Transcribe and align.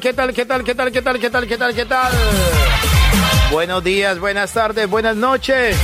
qué 0.00 0.14
tal, 0.14 0.32
qué 0.32 0.46
tal, 0.46 0.64
qué 0.64 0.74
tal, 0.74 0.90
qué 0.90 1.02
tal, 1.02 1.20
qué 1.20 1.30
tal, 1.30 1.46
qué 1.46 1.56
tal, 1.58 1.74
qué 1.74 1.84
tal? 1.84 2.12
Buenos 3.52 3.84
días, 3.84 4.18
buenas 4.18 4.52
tardes, 4.52 4.88
buenas 4.88 5.14
noches. 5.14 5.76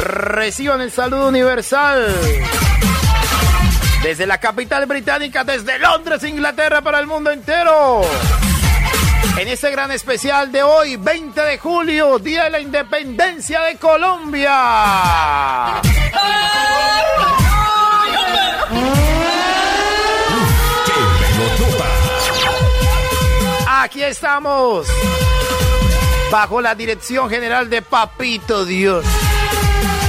Reciban 0.00 0.80
el 0.80 0.90
saludo 0.90 1.28
universal. 1.28 2.14
Desde 4.02 4.26
la 4.26 4.38
capital 4.38 4.86
británica, 4.86 5.44
desde 5.44 5.78
Londres, 5.78 6.24
Inglaterra, 6.24 6.80
para 6.80 7.00
el 7.00 7.06
mundo 7.06 7.30
entero. 7.30 8.00
En 9.36 9.46
este 9.46 9.70
gran 9.70 9.90
especial 9.92 10.50
de 10.50 10.62
hoy, 10.62 10.96
20 10.96 11.40
de 11.40 11.58
julio, 11.58 12.18
Día 12.18 12.44
de 12.44 12.50
la 12.50 12.60
Independencia 12.60 13.60
de 13.62 13.76
Colombia. 13.76 14.50
Estamos. 24.08 24.86
Bajo 26.30 26.60
la 26.60 26.74
dirección 26.74 27.30
general 27.30 27.70
de 27.70 27.82
Papito 27.82 28.64
Dios. 28.64 29.04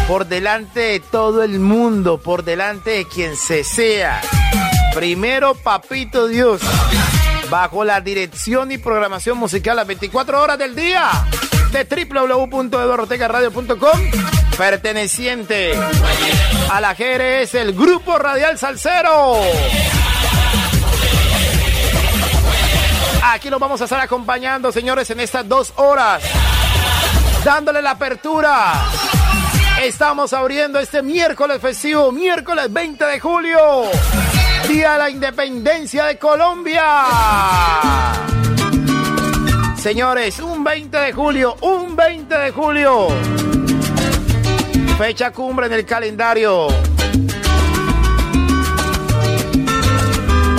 Por 0.07 0.25
delante 0.25 0.79
de 0.79 0.99
todo 0.99 1.43
el 1.43 1.59
mundo, 1.59 2.19
por 2.19 2.43
delante 2.43 2.91
de 2.91 3.07
quien 3.07 3.35
se 3.35 3.63
sea. 3.63 4.21
Primero 4.93 5.55
Papito 5.55 6.27
Dios. 6.27 6.61
Bajo 7.49 7.83
la 7.83 8.01
dirección 8.01 8.71
y 8.71 8.77
programación 8.77 9.37
musical 9.37 9.75
las 9.75 9.87
24 9.87 10.41
horas 10.41 10.57
del 10.57 10.75
día 10.75 11.09
de 11.71 11.83
www.eduardotecaradio.com 11.83 13.99
perteneciente 14.57 15.73
a 16.69 16.81
la 16.81 16.93
GRS, 16.93 17.55
el 17.55 17.73
Grupo 17.73 18.17
Radial 18.17 18.57
Salcero. 18.57 19.39
Aquí 23.23 23.49
los 23.49 23.59
vamos 23.59 23.81
a 23.81 23.83
estar 23.83 23.99
acompañando, 23.99 24.71
señores, 24.71 25.09
en 25.09 25.19
estas 25.19 25.47
dos 25.47 25.73
horas. 25.75 26.23
Dándole 27.43 27.81
la 27.81 27.91
apertura. 27.91 28.73
Estamos 29.81 30.33
abriendo 30.33 30.79
este 30.79 31.01
miércoles 31.01 31.61
festivo, 31.61 32.11
miércoles 32.11 32.71
20 32.71 33.05
de 33.05 33.19
julio. 33.19 33.83
Día 34.67 34.93
de 34.93 34.97
la 34.97 35.09
Independencia 35.09 36.05
de 36.05 36.17
Colombia. 36.17 36.83
Señores, 39.77 40.39
un 40.39 40.63
20 40.63 40.97
de 40.97 41.13
julio, 41.13 41.55
un 41.61 41.95
20 41.95 42.37
de 42.37 42.51
julio. 42.51 43.07
Fecha 44.97 45.31
cumbre 45.31 45.67
en 45.67 45.73
el 45.73 45.85
calendario. 45.85 46.67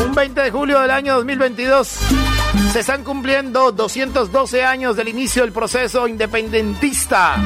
Un 0.03 0.15
20 0.15 0.41
de 0.41 0.51
julio 0.51 0.81
del 0.81 0.91
año 0.91 1.17
2022. 1.17 1.99
Se 2.72 2.81
están 2.81 3.02
cumpliendo 3.02 3.72
212 3.72 4.64
años 4.64 4.94
del 4.94 5.08
inicio 5.08 5.43
del 5.43 5.50
proceso 5.50 6.06
independentista 6.06 7.37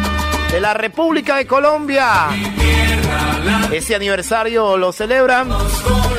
de 0.51 0.61
la 0.61 0.75
República 0.75 1.37
de 1.37 1.47
Colombia. 1.47 2.29
Este 3.73 3.95
aniversario 3.95 4.77
lo 4.77 4.93
celebran 4.93 5.49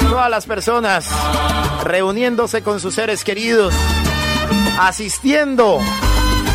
todas 0.10 0.30
las 0.30 0.48
personas 0.48 1.08
reuniéndose 1.84 2.64
con 2.64 2.80
sus 2.80 2.96
seres 2.96 3.24
queridos, 3.24 3.76
asistiendo 4.80 5.80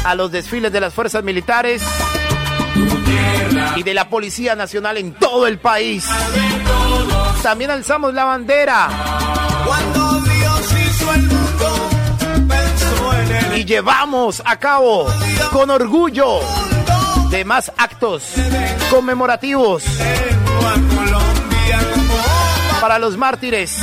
a 0.02 0.16
los 0.16 0.32
desfiles 0.32 0.72
de 0.72 0.80
las 0.80 0.92
fuerzas 0.92 1.22
militares 1.22 1.82
y 3.76 3.82
de 3.84 3.94
la 3.94 4.08
Policía 4.08 4.56
Nacional 4.56 4.96
en 4.98 5.14
todo 5.14 5.46
el 5.46 5.58
país. 5.60 6.04
También 7.44 7.70
alzamos 7.70 8.12
la 8.12 8.24
bandera. 8.24 8.88
Llevamos 13.70 14.42
a 14.44 14.56
cabo 14.56 15.06
con 15.52 15.70
orgullo 15.70 16.40
demás 17.30 17.70
actos 17.76 18.32
conmemorativos 18.90 19.84
para 22.80 22.98
los 22.98 23.16
mártires 23.16 23.78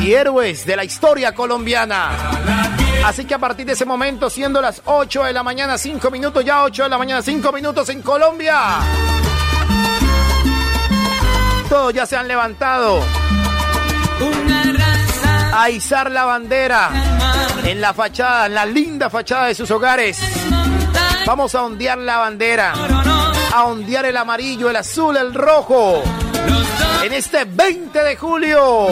y 0.00 0.12
héroes 0.12 0.64
de 0.64 0.76
la 0.76 0.84
historia 0.84 1.34
colombiana. 1.34 2.12
Así 3.04 3.24
que 3.24 3.34
a 3.34 3.38
partir 3.38 3.66
de 3.66 3.72
ese 3.72 3.84
momento, 3.84 4.30
siendo 4.30 4.60
las 4.60 4.80
8 4.84 5.24
de 5.24 5.32
la 5.32 5.42
mañana, 5.42 5.76
5 5.76 6.08
minutos, 6.12 6.44
ya 6.44 6.62
8 6.62 6.84
de 6.84 6.88
la 6.88 6.98
mañana, 6.98 7.20
5 7.20 7.50
minutos 7.50 7.88
en 7.88 8.00
Colombia. 8.00 8.78
Todos 11.68 11.92
ya 11.92 12.06
se 12.06 12.16
han 12.16 12.28
levantado 12.28 13.00
a 15.52 15.68
izar 15.68 16.12
la 16.12 16.26
bandera 16.26 16.90
en 17.64 17.80
la 17.80 17.92
fachada, 17.94 18.46
en 18.46 18.54
la 18.54 18.66
linda 18.66 19.10
fachada 19.10 19.46
de 19.46 19.54
sus 19.54 19.70
hogares. 19.70 20.18
Vamos 21.26 21.54
a 21.54 21.62
ondear 21.62 21.98
la 21.98 22.18
bandera, 22.18 22.72
a 23.52 23.64
ondear 23.64 24.04
el 24.06 24.16
amarillo, 24.16 24.70
el 24.70 24.76
azul, 24.76 25.16
el 25.16 25.32
rojo. 25.32 26.02
En 27.02 27.12
este 27.12 27.44
20 27.44 28.02
de 28.02 28.16
julio. 28.16 28.86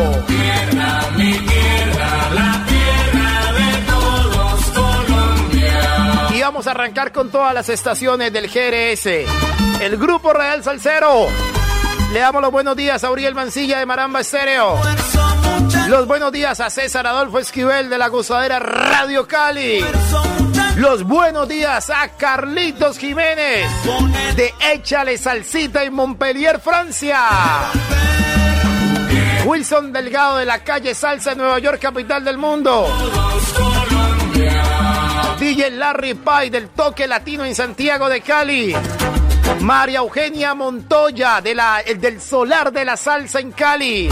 Y 6.35 6.41
vamos 6.41 6.67
a 6.67 6.71
arrancar 6.71 7.13
con 7.13 7.31
todas 7.31 7.55
las 7.55 7.69
estaciones 7.69 8.33
del 8.33 8.49
GRS. 8.49 9.07
El 9.81 9.97
Grupo 9.97 10.33
Real 10.33 10.63
Salcero. 10.63 11.29
Le 12.13 12.19
damos 12.19 12.43
los 12.43 12.51
buenos 12.51 12.75
días 12.77 13.05
a 13.05 13.11
Uriel 13.11 13.35
Mancilla 13.37 13.79
de 13.79 13.87
Maramba 13.87 14.21
Estéreo. 14.21 14.81
Los 15.89 16.09
buenos 16.09 16.33
días 16.33 16.59
a 16.59 16.69
César 16.69 17.07
Adolfo 17.07 17.39
Esquivel 17.39 17.89
de 17.89 17.99
la 17.99 18.09
gozadera 18.09 18.59
Radio 18.59 19.29
Cali. 19.29 19.85
Los 20.77 21.05
buenos 21.05 21.49
días 21.49 21.89
a 21.89 22.09
Carlitos 22.09 22.99
Jiménez 22.99 23.71
de 24.35 24.53
Échale 24.73 25.19
Salsita 25.19 25.85
en 25.85 25.95
Montpellier, 25.95 26.61
Francia. 26.61 27.21
Wilson 29.45 29.93
Delgado 29.93 30.39
de 30.39 30.47
la 30.47 30.65
calle 30.65 30.95
Salsa 30.95 31.37
Nueva 31.37 31.61
York, 31.61 31.79
capital 31.81 32.25
del 32.25 32.39
mundo. 32.39 32.89
DJ 35.39 35.71
Larry 35.71 36.15
Pai 36.15 36.51
del 36.51 36.71
Toque 36.71 37.07
Latino 37.07 37.45
en 37.45 37.55
Santiago 37.55 38.09
de 38.09 38.21
Cali. 38.21 38.75
María 39.59 39.99
Eugenia 39.99 40.55
Montoya 40.55 41.41
de 41.41 41.55
la, 41.55 41.83
del 41.83 42.21
Solar 42.21 42.73
de 42.73 42.85
la 42.85 42.97
Salsa 42.97 43.41
en 43.41 43.53
Cali. 43.53 44.09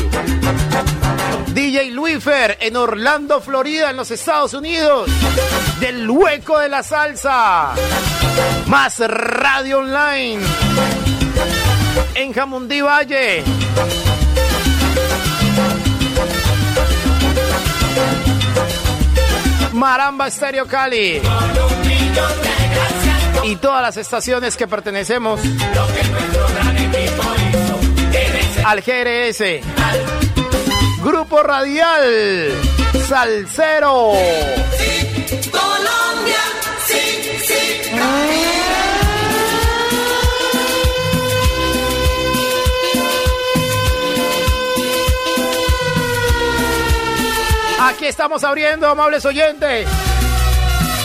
DJ 1.54 1.90
Luifer 1.90 2.58
en 2.60 2.76
Orlando, 2.76 3.40
Florida, 3.40 3.90
en 3.90 3.96
los 3.96 4.10
Estados 4.10 4.54
Unidos. 4.54 5.10
Del 5.80 6.08
hueco 6.08 6.58
de 6.58 6.68
la 6.68 6.82
salsa. 6.82 7.72
Más 8.66 8.98
radio 8.98 9.78
online. 9.78 10.40
En 12.14 12.32
Jamundí 12.32 12.80
Valle. 12.80 13.44
Maramba 19.72 20.26
Estéreo 20.26 20.66
Cali. 20.66 21.22
Y 23.44 23.56
todas 23.56 23.82
las 23.82 23.96
estaciones 23.96 24.56
que 24.56 24.66
pertenecemos 24.66 25.40
al 28.64 28.80
GRS. 28.82 29.60
Grupo 31.02 31.42
Radial 31.42 32.52
Salcero. 33.08 34.12
Colombia, 35.50 36.42
sí, 36.86 37.30
sí. 37.44 37.78
Aquí 47.80 48.06
estamos 48.06 48.44
abriendo, 48.44 48.88
amables 48.88 49.24
oyentes, 49.24 49.88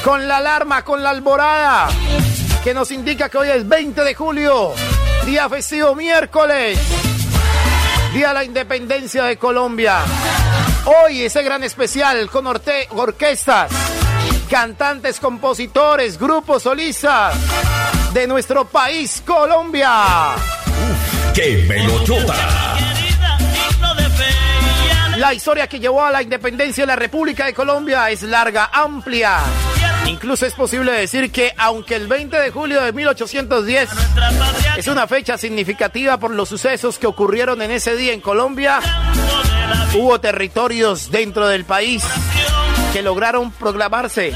con 0.03 0.27
la 0.27 0.37
alarma, 0.37 0.83
con 0.83 1.01
la 1.01 1.11
alborada, 1.11 1.87
que 2.63 2.73
nos 2.73 2.91
indica 2.91 3.29
que 3.29 3.37
hoy 3.37 3.49
es 3.49 3.67
20 3.67 4.03
de 4.03 4.13
julio, 4.13 4.73
día 5.25 5.47
festivo 5.47 5.95
miércoles, 5.95 6.77
día 8.13 8.29
de 8.29 8.33
la 8.33 8.43
independencia 8.43 9.23
de 9.23 9.37
Colombia. 9.37 9.99
Hoy 10.85 11.21
ese 11.21 11.41
gran 11.41 11.63
especial 11.63 12.29
con 12.29 12.45
orquestas, 12.47 13.71
cantantes, 14.49 15.19
compositores, 15.21 16.19
grupos 16.19 16.63
solistas 16.63 17.35
de 18.13 18.27
nuestro 18.27 18.65
país, 18.65 19.23
Colombia. 19.25 20.33
Uf, 20.67 21.33
¡Qué! 21.33 21.65
La 25.17 25.33
historia 25.33 25.67
que 25.67 25.79
llevó 25.79 26.03
a 26.03 26.11
la 26.11 26.21
independencia 26.21 26.83
de 26.83 26.87
la 26.87 26.95
República 26.97 27.45
de 27.45 27.53
Colombia 27.53 28.09
es 28.09 28.23
larga, 28.23 28.69
amplia. 28.73 29.39
Incluso 30.23 30.45
es 30.45 30.53
posible 30.53 30.93
decir 30.93 31.33
que 31.33 31.53
aunque 31.57 31.97
el 31.97 32.07
20 32.07 32.39
de 32.39 32.49
julio 32.49 32.81
de 32.81 32.93
1810 32.93 33.89
es 34.77 34.87
una 34.87 35.05
fecha 35.05 35.37
significativa 35.37 36.17
por 36.17 36.31
los 36.31 36.47
sucesos 36.47 36.97
que 36.97 37.07
ocurrieron 37.07 37.61
en 37.61 37.71
ese 37.71 37.97
día 37.97 38.13
en 38.13 38.21
Colombia, 38.21 38.79
hubo 39.93 40.21
territorios 40.21 41.11
dentro 41.11 41.49
del 41.49 41.65
país 41.65 42.05
que 42.93 43.01
lograron 43.01 43.51
proclamarse 43.51 44.33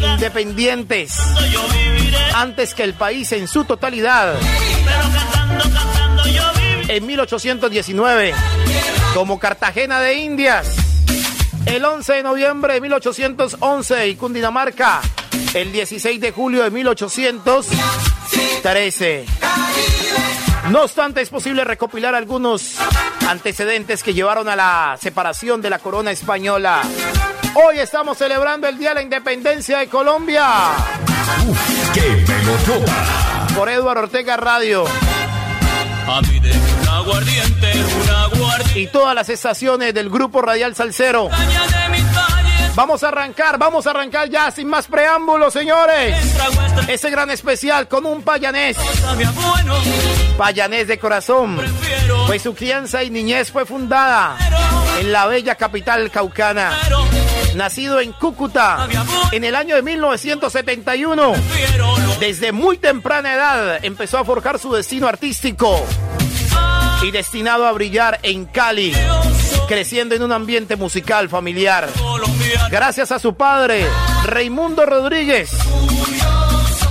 independientes 0.00 1.16
antes 2.34 2.74
que 2.74 2.82
el 2.82 2.94
país 2.94 3.30
en 3.30 3.46
su 3.46 3.64
totalidad. 3.64 4.34
En 6.88 7.06
1819, 7.06 8.34
como 9.14 9.38
Cartagena 9.38 10.00
de 10.00 10.14
Indias, 10.14 10.74
el 11.66 11.84
11 11.84 12.12
de 12.12 12.22
noviembre 12.24 12.74
de 12.74 12.80
1811 12.80 14.08
y 14.08 14.16
Cundinamarca 14.16 15.00
el 15.54 15.72
16 15.72 16.20
de 16.20 16.32
julio 16.32 16.62
de 16.62 16.70
1813. 16.70 19.24
No 20.70 20.82
obstante, 20.82 21.20
es 21.20 21.28
posible 21.28 21.64
recopilar 21.64 22.14
algunos 22.14 22.76
antecedentes 23.28 24.02
que 24.02 24.14
llevaron 24.14 24.48
a 24.48 24.56
la 24.56 24.96
separación 25.00 25.60
de 25.60 25.68
la 25.70 25.78
corona 25.78 26.10
española. 26.10 26.80
Hoy 27.54 27.78
estamos 27.78 28.16
celebrando 28.16 28.66
el 28.66 28.78
Día 28.78 28.88
de 28.90 28.94
la 28.96 29.02
Independencia 29.02 29.78
de 29.78 29.88
Colombia. 29.88 30.46
Uf, 31.46 31.90
¡Qué 31.92 32.24
melodota! 32.26 33.46
Por 33.54 33.68
Eduardo 33.68 34.04
Ortega 34.04 34.38
Radio. 34.38 34.86
A 36.06 36.22
mí 36.22 36.40
de 36.40 36.52
un 36.52 36.88
aguardiente, 36.88 37.72
un 38.02 38.08
aguardiente. 38.10 38.80
Y 38.80 38.86
todas 38.86 39.14
las 39.14 39.28
estaciones 39.28 39.92
del 39.92 40.08
Grupo 40.08 40.40
Radial 40.40 40.74
Salcero. 40.74 41.28
Vamos 42.74 43.02
a 43.02 43.08
arrancar, 43.08 43.58
vamos 43.58 43.86
a 43.86 43.90
arrancar 43.90 44.30
ya 44.30 44.50
sin 44.50 44.66
más 44.66 44.86
preámbulos, 44.86 45.52
señores. 45.52 46.16
Ese 46.88 47.10
gran 47.10 47.30
especial 47.30 47.86
con 47.86 48.06
un 48.06 48.22
payanés, 48.22 48.76
payanés 50.38 50.88
de 50.88 50.98
corazón. 50.98 51.60
Pues 52.26 52.42
su 52.42 52.54
crianza 52.54 53.02
y 53.02 53.10
niñez 53.10 53.50
fue 53.50 53.66
fundada 53.66 54.36
en 55.00 55.12
la 55.12 55.26
bella 55.26 55.54
capital 55.56 56.10
caucana. 56.10 56.78
Nacido 57.54 58.00
en 58.00 58.12
Cúcuta 58.12 58.88
en 59.30 59.44
el 59.44 59.54
año 59.54 59.76
de 59.76 59.82
1971. 59.82 61.32
prefiero 61.32 61.98
lo 61.98 62.14
Desde 62.16 62.52
muy 62.52 62.78
temprana 62.78 63.34
edad 63.34 63.84
empezó 63.84 64.18
a 64.18 64.24
forjar 64.24 64.58
su 64.58 64.72
destino 64.72 65.06
artístico 65.06 65.84
y 67.02 67.10
destinado 67.10 67.66
a 67.66 67.72
brillar 67.72 68.20
en 68.22 68.46
Cali, 68.46 68.94
creciendo 69.68 70.14
en 70.14 70.22
un 70.22 70.32
ambiente 70.32 70.76
musical 70.76 71.28
familiar. 71.28 71.88
Gracias 72.70 73.12
a 73.12 73.18
su 73.18 73.34
padre, 73.34 73.86
Raimundo 74.24 74.86
Rodríguez, 74.86 75.50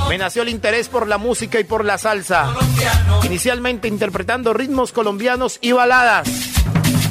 me 0.09 0.17
nació 0.17 0.41
el 0.41 0.49
interés 0.49 0.89
por 0.89 1.07
la 1.07 1.17
música 1.17 1.59
y 1.59 1.63
por 1.63 1.85
la 1.85 1.97
salsa, 1.97 2.53
inicialmente 3.23 3.87
interpretando 3.87 4.53
ritmos 4.53 4.91
colombianos 4.91 5.57
y 5.61 5.71
baladas. 5.71 6.27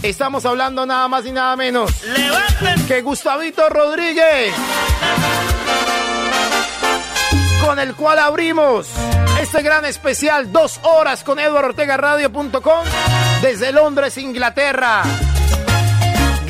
Estamos 0.03 0.45
hablando 0.47 0.87
nada 0.87 1.09
más 1.09 1.27
y 1.27 1.33
nada 1.33 1.57
menos 1.57 1.91
que 2.89 3.03
Gustavito 3.03 3.69
Rodríguez, 3.69 4.53
con 7.65 7.79
el 7.79 7.95
cual 7.95 8.19
abrimos 8.19 8.89
este 9.41 9.63
gran 9.63 9.85
especial, 9.87 10.53
dos 10.53 10.81
horas 10.83 11.25
con 11.25 11.39
EduardoOrtegaRadio.com 11.39 12.85
desde 13.41 13.73
Londres, 13.73 14.19
Inglaterra. 14.19 15.03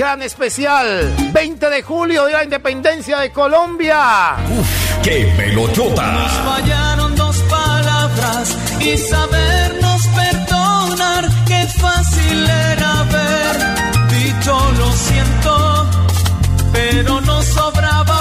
Gran 0.00 0.22
especial, 0.22 1.14
20 1.30 1.68
de 1.68 1.82
julio 1.82 2.24
de 2.24 2.32
la 2.32 2.42
independencia 2.42 3.18
de 3.18 3.30
Colombia. 3.32 4.34
Uf, 4.58 5.02
¡Qué 5.02 5.30
melodota! 5.36 6.26
fallaron 6.42 7.14
dos 7.14 7.36
palabras 7.42 8.56
y 8.80 8.96
sabernos 8.96 10.06
perdonar. 10.06 11.28
Qué 11.46 11.66
fácil 11.78 12.48
era 12.48 13.00
haber 13.00 14.08
dicho 14.08 14.72
lo 14.78 14.90
siento, 14.90 15.90
pero 16.72 17.20
nos 17.20 17.44
sobraba 17.44 18.19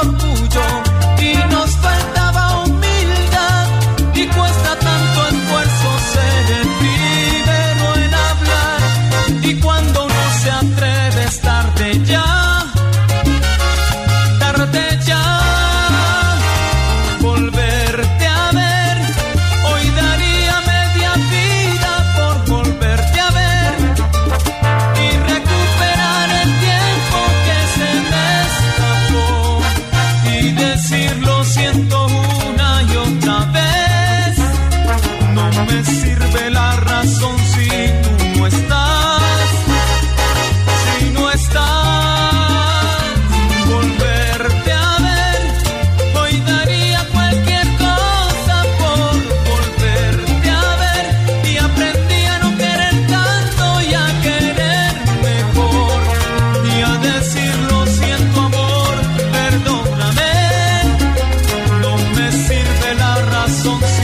la 63.66 63.99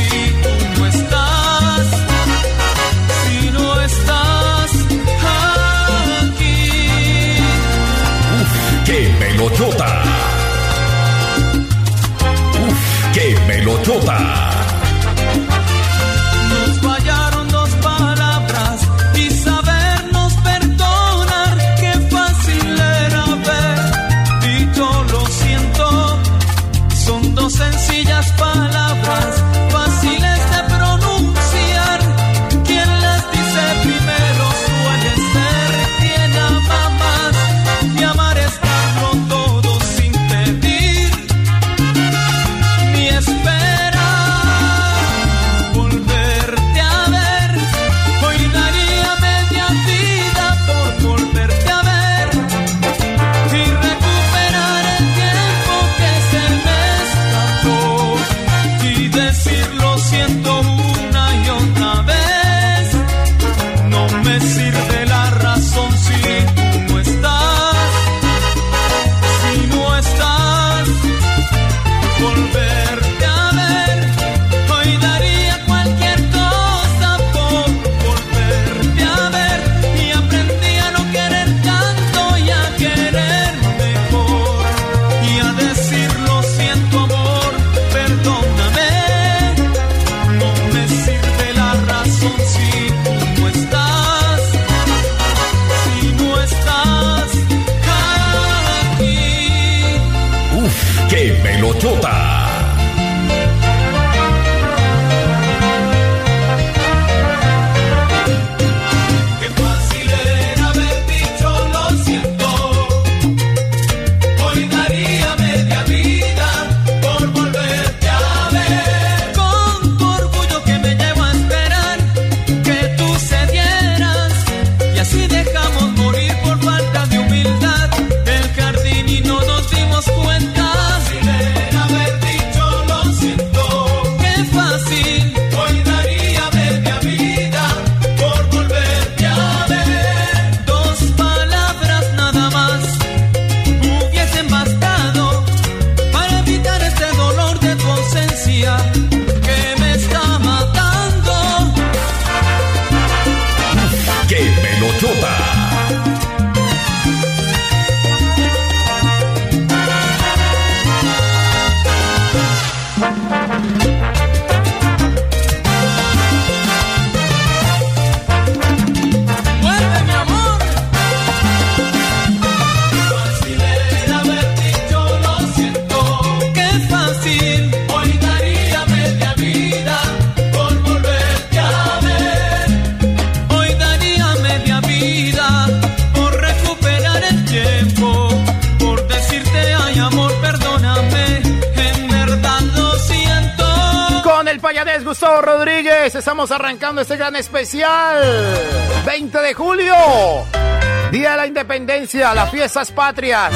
Las 202.13 202.51
fiestas 202.51 202.91
patrias. 202.91 203.51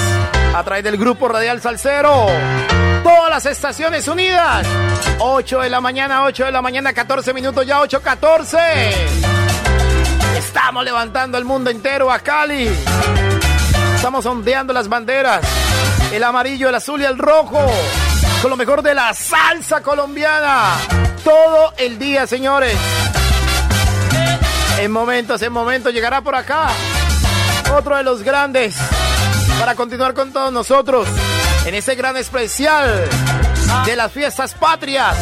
A 0.56 0.64
través 0.64 0.84
del 0.84 0.98
grupo 0.98 1.28
Radial 1.28 1.62
Salcero. 1.62 2.26
Todas 3.04 3.30
las 3.30 3.46
estaciones 3.46 4.08
unidas. 4.08 4.66
8 5.20 5.60
de 5.60 5.70
la 5.70 5.80
mañana, 5.80 6.24
8 6.24 6.46
de 6.46 6.52
la 6.52 6.62
mañana, 6.62 6.92
14 6.92 7.32
minutos 7.32 7.64
ya, 7.68 7.80
8, 7.80 8.02
14. 8.02 8.58
Estamos 10.36 10.84
levantando 10.84 11.38
el 11.38 11.46
mundo 11.46 11.70
entero 11.70 12.12
a 12.12 12.18
Cali. 12.20 12.68
Estamos 13.96 14.26
ondeando 14.26 14.74
las 14.74 14.90
banderas. 14.90 15.46
El 16.12 16.24
amarillo, 16.24 16.70
el 16.70 16.76
azul 16.76 17.02
y 17.02 17.06
el 17.06 17.20
rojo. 17.20 17.64
Con 18.42 18.50
lo 18.50 18.58
mejor 18.58 18.82
de 18.82 18.96
la 18.96 19.14
salsa 19.14 19.84
colombiana. 19.84 20.74
Todo 21.24 21.74
el 21.78 22.00
día, 22.00 22.26
señores. 22.26 22.76
En 24.80 24.92
momentos, 24.92 25.40
en 25.44 25.54
momentos 25.54 25.94
llegará 25.94 26.22
por 26.22 26.34
acá. 26.34 26.70
Otro 27.78 27.98
de 27.98 28.04
los 28.04 28.24
grandes. 28.24 28.76
Para 29.60 29.76
continuar 29.76 30.14
con 30.14 30.32
todos 30.32 30.52
nosotros. 30.52 31.08
En 31.66 31.76
este 31.76 31.96
gran 31.96 32.18
especial 32.18 33.06
de 33.86 33.96
las 33.96 34.12
fiestas 34.12 34.54
patrias 34.54 35.18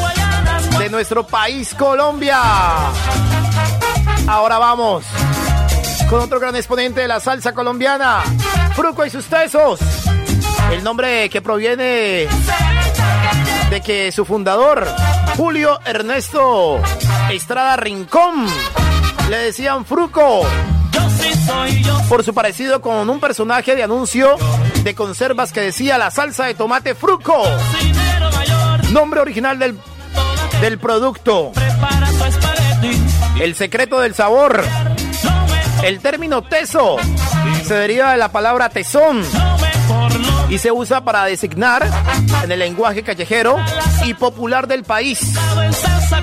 de 0.77 0.89
nuestro 0.89 1.25
país, 1.25 1.73
Colombia. 1.73 2.39
Ahora 4.27 4.57
vamos 4.57 5.05
con 6.09 6.21
otro 6.21 6.39
gran 6.39 6.55
exponente 6.55 7.01
de 7.01 7.07
la 7.07 7.19
salsa 7.19 7.53
colombiana, 7.53 8.23
Fruco 8.75 9.05
y 9.05 9.09
sus 9.09 9.25
tesos. 9.25 9.79
El 10.71 10.83
nombre 10.83 11.29
que 11.29 11.41
proviene 11.41 12.27
de 13.69 13.81
que 13.83 14.11
su 14.11 14.23
fundador, 14.23 14.87
Julio 15.35 15.79
Ernesto 15.85 16.79
Estrada 17.29 17.75
Rincón, 17.75 18.47
le 19.29 19.37
decían 19.37 19.85
Fruco 19.85 20.45
por 22.09 22.23
su 22.23 22.33
parecido 22.33 22.81
con 22.81 23.09
un 23.09 23.19
personaje 23.19 23.75
de 23.75 23.83
anuncio 23.83 24.37
de 24.83 24.95
conservas 24.95 25.51
que 25.51 25.61
decía 25.61 25.97
la 25.97 26.11
salsa 26.11 26.45
de 26.45 26.53
tomate 26.53 26.95
Fruco, 26.95 27.43
nombre 28.91 29.19
original 29.19 29.59
del, 29.59 29.77
del 30.61 30.79
producto, 30.79 31.51
el 33.39 33.55
secreto 33.55 33.99
del 33.99 34.15
sabor. 34.15 34.63
El 35.83 35.99
término 35.99 36.41
teso. 36.41 36.97
Se 37.65 37.75
deriva 37.75 38.11
de 38.11 38.17
la 38.17 38.31
palabra 38.31 38.69
tesón 38.69 39.23
y 40.49 40.57
se 40.57 40.71
usa 40.71 41.01
para 41.03 41.25
designar 41.25 41.89
en 42.43 42.51
el 42.51 42.59
lenguaje 42.59 43.03
callejero 43.03 43.57
y 44.05 44.13
popular 44.13 44.67
del 44.67 44.83
país 44.83 45.33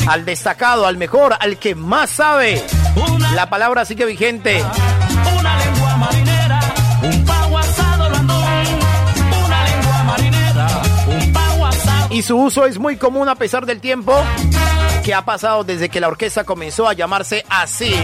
al 0.09 0.25
destacado, 0.25 0.87
al 0.87 0.97
mejor, 0.97 1.37
al 1.39 1.59
que 1.59 1.75
más 1.75 2.11
sabe. 2.11 2.63
La 3.35 3.49
palabra 3.49 3.85
sigue 3.85 4.05
vigente. 4.05 4.63
una 5.39 5.59
lengua 5.59 5.97
marinera. 5.97 6.61
Un 7.03 7.25
pavo 7.25 7.59
asado 7.59 8.09
blandón. 8.09 8.45
Una 9.47 9.65
lengua 9.65 10.03
marinera. 10.05 10.69
Un 11.07 11.33
pavo 11.33 11.67
asado. 11.67 12.15
y 12.15 12.23
su 12.23 12.37
uso 12.37 12.65
es 12.67 12.79
muy 12.79 12.97
común 12.97 13.29
a 13.29 13.35
pesar 13.35 13.67
del 13.67 13.81
tiempo 13.81 14.15
que 15.05 15.13
ha 15.13 15.25
pasado 15.25 15.65
desde 15.65 15.89
que 15.89 16.01
la 16.01 16.09
orquesta 16.09 16.45
comenzó 16.45 16.89
a 16.89 16.95
llamarse 16.95 17.45
así. 17.51 17.95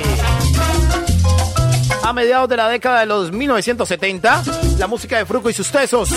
A 2.10 2.12
mediados 2.12 2.48
de 2.48 2.56
la 2.56 2.68
década 2.68 2.98
de 2.98 3.06
los 3.06 3.30
1970, 3.30 4.42
la 4.78 4.88
música 4.88 5.18
de 5.18 5.24
Fruco 5.24 5.48
y 5.48 5.52
sus 5.52 5.70
tesos, 5.70 6.08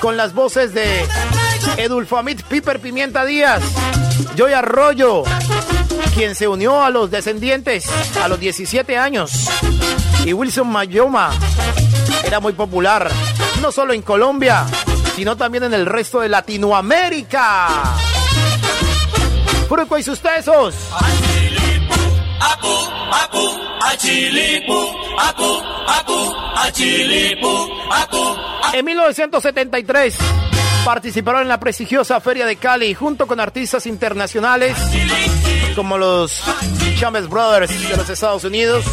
con 0.00 0.16
las 0.16 0.34
voces 0.34 0.74
de 0.74 1.06
Edulfo 1.76 2.18
Amit 2.18 2.42
Piper 2.42 2.80
Pimienta 2.80 3.24
Díaz, 3.24 3.62
Joy 4.34 4.52
Arroyo, 4.52 5.22
quien 6.16 6.34
se 6.34 6.48
unió 6.48 6.82
a 6.82 6.90
los 6.90 7.12
descendientes 7.12 7.86
a 8.20 8.26
los 8.26 8.40
17 8.40 8.98
años, 8.98 9.48
y 10.24 10.32
Wilson 10.32 10.66
Mayoma, 10.66 11.30
era 12.24 12.40
muy 12.40 12.54
popular, 12.54 13.08
no 13.62 13.70
solo 13.70 13.92
en 13.92 14.02
Colombia, 14.02 14.66
sino 15.14 15.36
también 15.36 15.62
en 15.62 15.74
el 15.74 15.86
resto 15.86 16.18
de 16.18 16.30
Latinoamérica. 16.30 17.68
Fruco 19.68 19.98
y 19.98 20.02
sus 20.02 20.18
tesos. 20.18 20.74
Apu, 22.40 22.74
apu, 23.12 23.67
achilipu. 23.82 24.78
Apu, 25.18 25.62
apu, 25.86 26.34
achilipu. 26.56 27.68
Apu, 27.90 28.36
En 28.72 28.84
1973 28.84 30.16
participaron 30.84 31.42
en 31.42 31.48
la 31.48 31.60
prestigiosa 31.60 32.20
Feria 32.20 32.46
de 32.46 32.56
Cali 32.56 32.94
junto 32.94 33.26
con 33.26 33.40
artistas 33.40 33.86
internacionales 33.86 34.76
como 35.74 35.96
los 35.96 36.42
Chambers 36.98 37.28
Brothers 37.28 37.88
de 37.88 37.96
los 37.96 38.08
Estados 38.08 38.42
Unidos, 38.44 38.84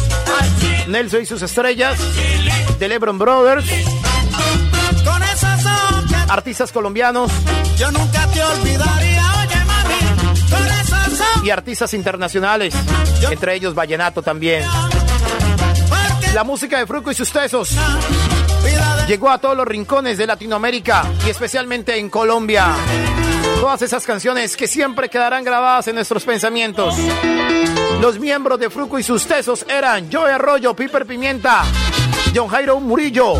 Nelson 0.86 1.22
y 1.22 1.26
sus 1.26 1.42
estrellas, 1.42 1.98
The 2.78 2.88
Lebron 2.88 3.18
Brothers, 3.18 3.64
artistas 6.28 6.70
colombianos 6.72 7.32
yo 7.76 7.90
nunca 7.90 8.26
te 8.28 8.42
olvidaría, 8.42 9.15
y 11.42 11.50
artistas 11.50 11.94
internacionales, 11.94 12.74
entre 13.30 13.54
ellos 13.54 13.74
Vallenato 13.74 14.22
también. 14.22 14.64
La 16.34 16.44
música 16.44 16.78
de 16.78 16.86
Fruco 16.86 17.10
y 17.10 17.14
sus 17.14 17.30
tesos 17.30 17.70
de 17.70 19.06
llegó 19.06 19.30
a 19.30 19.38
todos 19.38 19.56
los 19.56 19.66
rincones 19.66 20.18
de 20.18 20.26
Latinoamérica 20.26 21.04
y 21.26 21.30
especialmente 21.30 21.96
en 21.96 22.10
Colombia. 22.10 22.74
Todas 23.60 23.82
esas 23.82 24.04
canciones 24.04 24.56
que 24.56 24.66
siempre 24.66 25.08
quedarán 25.08 25.44
grabadas 25.44 25.88
en 25.88 25.94
nuestros 25.94 26.24
pensamientos. 26.24 26.94
Los 28.00 28.18
miembros 28.18 28.58
de 28.58 28.68
Fruco 28.68 28.98
y 28.98 29.02
sus 29.02 29.26
tesos 29.26 29.64
eran 29.68 30.12
Joe 30.12 30.32
Arroyo, 30.32 30.74
Piper 30.74 31.06
Pimienta, 31.06 31.64
John 32.34 32.48
Jairo 32.48 32.80
Murillo, 32.80 33.34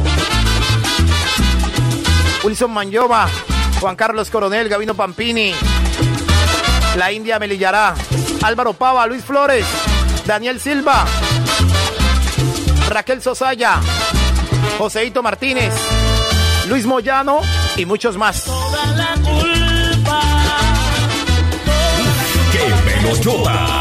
Wilson 2.43 2.71
Manyova, 2.71 3.29
Juan 3.81 3.97
Carlos 3.97 4.31
Coronel, 4.31 4.69
Gavino 4.69 4.95
Pampini, 4.95 5.53
La 6.97 7.13
India 7.13 7.39
Melillará, 7.39 7.95
Álvaro 8.43 8.73
Pava, 8.73 9.07
Luis 9.07 9.23
Flores, 9.23 9.67
Daniel 10.25 10.59
Silva, 10.59 11.05
Raquel 12.89 13.21
Sosaya, 13.21 13.79
Joseito 14.79 15.23
Martínez, 15.23 15.75
Luis 16.69 16.87
Moyano 16.87 17.41
y 17.77 17.85
muchos 17.85 18.17
más. 18.17 18.45
toda 18.45 18.87
la 18.97 19.15
culpa. 19.23 20.21
¡Qué 22.53 23.03
melochota! 23.03 23.76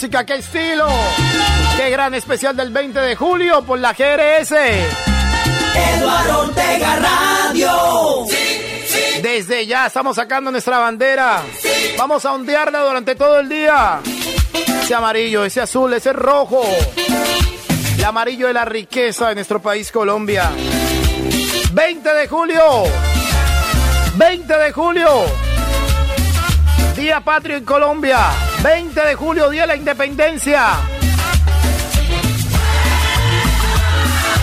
Música, 0.00 0.24
qué 0.24 0.36
estilo! 0.36 0.88
¡Qué 1.76 1.90
gran 1.90 2.14
especial 2.14 2.56
del 2.56 2.70
20 2.70 2.98
de 3.00 3.16
julio 3.16 3.62
por 3.62 3.78
la 3.78 3.92
GRS! 3.92 4.50
Eduardo 5.74 6.40
Ortega 6.40 6.96
Radio. 6.96 8.24
Desde 9.20 9.66
ya 9.66 9.88
estamos 9.88 10.16
sacando 10.16 10.50
nuestra 10.50 10.78
bandera. 10.78 11.42
Vamos 11.98 12.24
a 12.24 12.32
ondearla 12.32 12.78
durante 12.78 13.14
todo 13.14 13.40
el 13.40 13.50
día. 13.50 14.00
Ese 14.82 14.94
amarillo, 14.94 15.44
ese 15.44 15.60
azul, 15.60 15.92
ese 15.92 16.14
rojo. 16.14 16.64
El 17.98 18.02
amarillo 18.02 18.46
de 18.46 18.54
la 18.54 18.64
riqueza 18.64 19.28
de 19.28 19.34
nuestro 19.34 19.60
país, 19.60 19.92
Colombia. 19.92 20.50
20 21.74 22.14
de 22.14 22.26
julio. 22.26 22.84
20 24.16 24.56
de 24.56 24.72
julio. 24.72 25.24
Día 26.96 27.20
Patrio 27.20 27.58
en 27.58 27.66
Colombia. 27.66 28.49
20 28.62 29.00
de 29.00 29.14
julio, 29.14 29.48
Día 29.48 29.62
de 29.62 29.66
la 29.68 29.76
Independencia. 29.76 30.66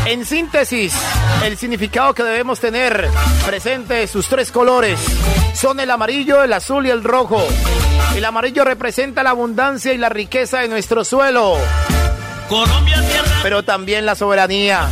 En 0.05 0.25
síntesis, 0.25 0.95
el 1.43 1.57
significado 1.57 2.13
que 2.13 2.23
debemos 2.23 2.59
tener 2.59 3.09
presente 3.45 4.07
sus 4.07 4.27
tres 4.27 4.51
colores 4.51 4.99
son 5.53 5.79
el 5.79 5.91
amarillo, 5.91 6.43
el 6.43 6.53
azul 6.53 6.87
y 6.87 6.89
el 6.89 7.03
rojo. 7.03 7.45
El 8.15 8.25
amarillo 8.25 8.63
representa 8.63 9.21
la 9.21 9.31
abundancia 9.31 9.93
y 9.93 9.97
la 9.97 10.09
riqueza 10.09 10.59
de 10.59 10.69
nuestro 10.69 11.03
suelo, 11.03 11.57
Colombia, 12.49 13.01
tierra, 13.01 13.39
pero 13.43 13.63
también 13.63 14.05
la 14.05 14.15
soberanía, 14.15 14.87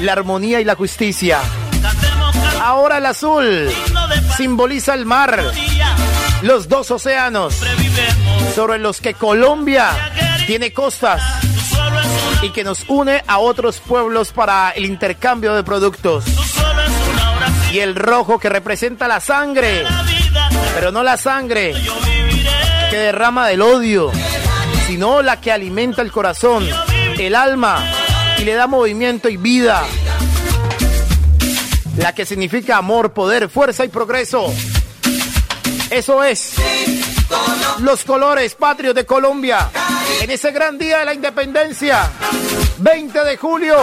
la 0.00 0.12
armonía 0.12 0.60
y 0.60 0.64
la 0.64 0.76
justicia. 0.76 1.40
Ahora 2.62 2.98
el 2.98 3.06
azul 3.06 3.68
simboliza 4.36 4.94
el 4.94 5.04
mar, 5.04 5.42
los 6.42 6.68
dos 6.68 6.90
océanos. 6.90 7.60
Sobre 8.54 8.78
los 8.78 9.00
que 9.00 9.14
Colombia 9.14 9.90
tiene 10.46 10.72
costas 10.72 11.22
y 12.42 12.50
que 12.50 12.64
nos 12.64 12.84
une 12.88 13.22
a 13.26 13.38
otros 13.38 13.80
pueblos 13.80 14.32
para 14.32 14.70
el 14.70 14.84
intercambio 14.84 15.54
de 15.54 15.62
productos. 15.62 16.24
Y 17.72 17.78
el 17.78 17.94
rojo 17.94 18.38
que 18.38 18.48
representa 18.48 19.08
la 19.08 19.20
sangre, 19.20 19.84
pero 20.74 20.92
no 20.92 21.02
la 21.02 21.16
sangre 21.16 21.74
que 22.90 22.96
derrama 22.96 23.48
del 23.48 23.62
odio, 23.62 24.10
sino 24.86 25.22
la 25.22 25.40
que 25.40 25.52
alimenta 25.52 26.02
el 26.02 26.12
corazón, 26.12 26.68
el 27.18 27.34
alma 27.34 27.82
y 28.38 28.44
le 28.44 28.54
da 28.54 28.66
movimiento 28.66 29.28
y 29.28 29.36
vida. 29.36 29.84
La 31.96 32.14
que 32.14 32.26
significa 32.26 32.76
amor, 32.78 33.12
poder, 33.12 33.48
fuerza 33.48 33.84
y 33.84 33.88
progreso. 33.88 34.52
Eso 35.90 36.24
es 36.24 36.54
los 37.78 38.04
colores 38.04 38.54
patrios 38.54 38.94
de 38.94 39.04
Colombia 39.04 39.68
en 40.20 40.30
ese 40.30 40.52
gran 40.52 40.78
día 40.78 40.98
de 40.98 41.04
la 41.04 41.14
independencia, 41.14 42.10
20 42.78 43.24
de 43.24 43.36
julio, 43.36 43.76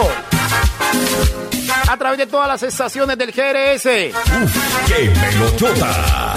a 1.88 1.96
través 1.96 2.18
de 2.18 2.26
todas 2.26 2.48
las 2.48 2.62
estaciones 2.62 3.18
del 3.18 3.32
GRS. 3.32 3.86
¡Uf! 3.86 4.86
¡Qué 4.86 5.10
melotota! 5.10 6.34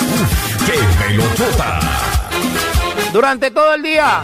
¡Uf! 0.00 0.66
¡Qué 0.66 1.08
melotota! 1.08 1.80
Durante 3.12 3.50
todo 3.50 3.74
el 3.74 3.82
día. 3.82 4.22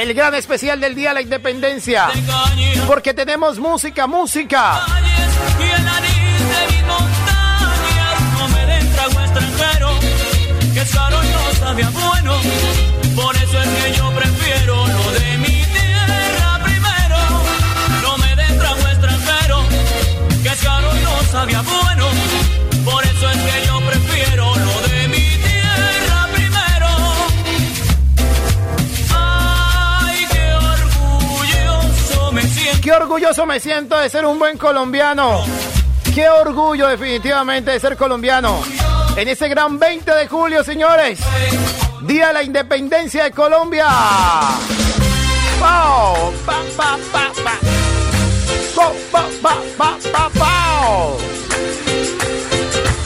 El 0.00 0.14
gran 0.14 0.34
especial 0.34 0.80
del 0.80 0.94
Día 0.94 1.10
de 1.10 1.14
la 1.14 1.22
Independencia. 1.22 2.08
Porque 2.86 3.14
tenemos 3.14 3.58
música, 3.58 4.06
música. 4.06 4.80
Extranjero, 9.58 9.90
que 10.74 10.84
caro 10.92 11.24
y 11.24 11.28
no 11.28 11.52
sabía 11.58 11.90
bueno. 11.90 12.40
Por 13.16 13.36
eso 13.36 13.60
es 13.60 13.68
que 13.68 13.92
yo 13.96 14.10
prefiero 14.12 14.86
lo 14.86 15.10
de 15.12 15.38
mi 15.38 15.46
tierra 15.46 16.60
primero. 16.62 17.18
No 18.02 18.18
me 18.18 18.36
den 18.36 18.58
trago 18.58 18.88
extranjero, 18.88 19.62
que 20.42 20.64
caro 20.64 20.96
y 20.96 21.00
no 21.00 21.22
sabía 21.30 21.62
bueno. 21.62 22.06
Por 22.84 23.04
eso 23.04 23.30
es 23.30 23.36
que 23.38 23.66
yo 23.66 23.80
prefiero 23.80 24.54
lo 24.54 24.88
de 24.88 25.08
mi 25.08 25.16
tierra 25.16 26.28
primero. 26.32 26.88
Ay. 29.16 30.26
Qué 32.82 32.92
orgulloso 32.92 33.44
me 33.44 33.60
siento 33.60 33.98
de 33.98 34.08
ser 34.08 34.24
un 34.24 34.38
buen 34.38 34.56
colombiano. 34.56 35.44
Qué 36.14 36.28
orgullo 36.28 36.88
definitivamente 36.88 37.72
de 37.72 37.80
ser 37.80 37.96
colombiano. 37.96 38.77
En 39.18 39.26
ese 39.26 39.48
gran 39.48 39.80
20 39.80 40.14
de 40.14 40.28
julio, 40.28 40.62
señores. 40.62 41.18
Día 42.02 42.28
de 42.28 42.34
la 42.34 42.42
Independencia 42.44 43.24
de 43.24 43.32
Colombia. 43.32 43.88
¡Pau! 45.58 46.32
Pa, 46.46 46.62
pa, 46.76 46.96
pa, 47.10 47.32
pa. 47.42 47.58
Pa, 48.76 48.92
pa, 49.10 49.26
pa, 49.42 49.56
pa, 49.76 49.98
pa, 50.12 50.30
pau. 50.38 51.18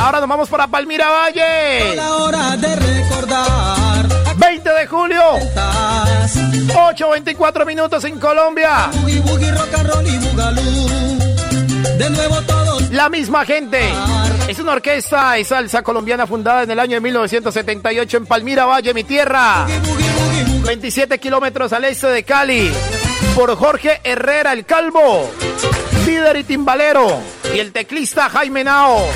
Ahora 0.01 0.21
nos 0.21 0.29
vamos 0.29 0.51
para 0.51 0.67
Palmira 0.67 1.09
Valle. 1.09 1.97
La 1.97 2.15
hora 2.17 2.57
de 2.59 2.77
recordar 2.77 4.07
20 4.37 4.71
de 4.71 4.87
julio, 4.87 5.23
tas 5.55 6.37
8.24 6.37 7.65
minutos 7.65 8.05
en 8.05 8.19
Colombia. 8.19 8.91
Boogie 9.01 9.21
Boogie 9.21 9.51
Rock 9.51 9.75
and 9.79 9.89
Roll 9.89 10.07
y 10.07 10.19
De 11.97 12.11
nuevo 12.11 12.43
todos 12.43 12.72
La 12.93 13.09
misma 13.09 13.47
gente. 13.47 13.81
Es 14.49 14.59
una 14.59 14.73
orquesta 14.73 15.39
y 15.39 15.45
salsa 15.45 15.83
colombiana 15.83 16.27
fundada 16.27 16.65
en 16.65 16.71
el 16.71 16.79
año 16.79 16.95
de 16.97 17.01
1978 17.01 18.19
en 18.19 18.27
Palmira 18.27 18.67
Valle, 18.67 18.93
mi 18.93 19.03
tierra. 19.03 19.67
Boogie 19.67 19.81
Boogie 19.81 20.45
Boogie 20.45 20.67
27 20.67 21.19
kilómetros 21.19 21.73
al 21.73 21.85
este 21.87 22.09
de 22.09 22.23
Cali. 22.23 22.71
Por 23.35 23.57
Jorge 23.57 24.03
Herrera 24.05 24.53
el 24.53 24.67
Calvo, 24.67 25.31
líder 26.05 26.37
y 26.37 26.45
timbalero. 26.45 27.19
Y 27.55 27.61
el 27.61 27.73
teclista 27.73 28.29
Jaime 28.29 28.63
Nao. 28.63 29.07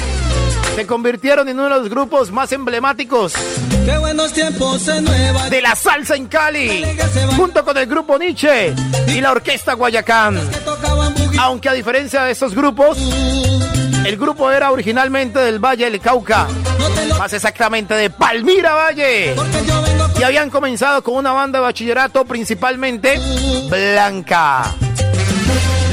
Se 0.75 0.87
convirtieron 0.87 1.47
en 1.49 1.61
uno 1.61 1.69
de 1.69 1.81
los 1.81 1.91
grupos 1.91 2.33
más 2.33 2.53
emblemáticos 2.53 3.35
tiempos 4.33 4.87
de 5.51 5.61
la 5.61 5.75
salsa 5.77 6.17
en 6.17 6.27
Cali. 6.27 6.85
Junto 7.37 7.65
con 7.65 7.77
el 7.77 7.87
grupo 7.87 8.19
Nietzsche 8.19 8.75
y 9.09 9.21
la 9.21 9.33
orquesta 9.33 9.75
Guayacán. 9.75 10.41
Aunque 11.39 11.69
a 11.69 11.73
diferencia 11.73 12.23
de 12.25 12.33
estos 12.33 12.55
grupos, 12.55 12.99
el 14.07 14.17
grupo 14.17 14.53
era 14.53 14.71
originalmente 14.71 15.41
del 15.41 15.59
Valle 15.59 15.91
del 15.91 16.01
Cauca. 16.01 16.47
Más 17.19 17.33
exactamente 17.33 17.95
de 17.95 18.09
Palmira 18.09 18.75
Valle. 18.75 19.35
Y 20.19 20.23
habían 20.23 20.49
comenzado 20.49 21.03
con 21.03 21.15
una 21.15 21.33
banda 21.33 21.59
de 21.59 21.65
bachillerato 21.65 22.25
principalmente 22.25 23.19
blanca. 23.69 24.73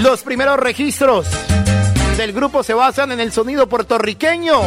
Los 0.01 0.21
primeros 0.21 0.59
registros 0.59 1.25
del 2.15 2.33
grupo 2.33 2.61
se 2.61 2.75
basan 2.75 3.11
en 3.11 3.19
el 3.19 3.31
sonido 3.31 3.67
puertorriqueño 3.67 4.61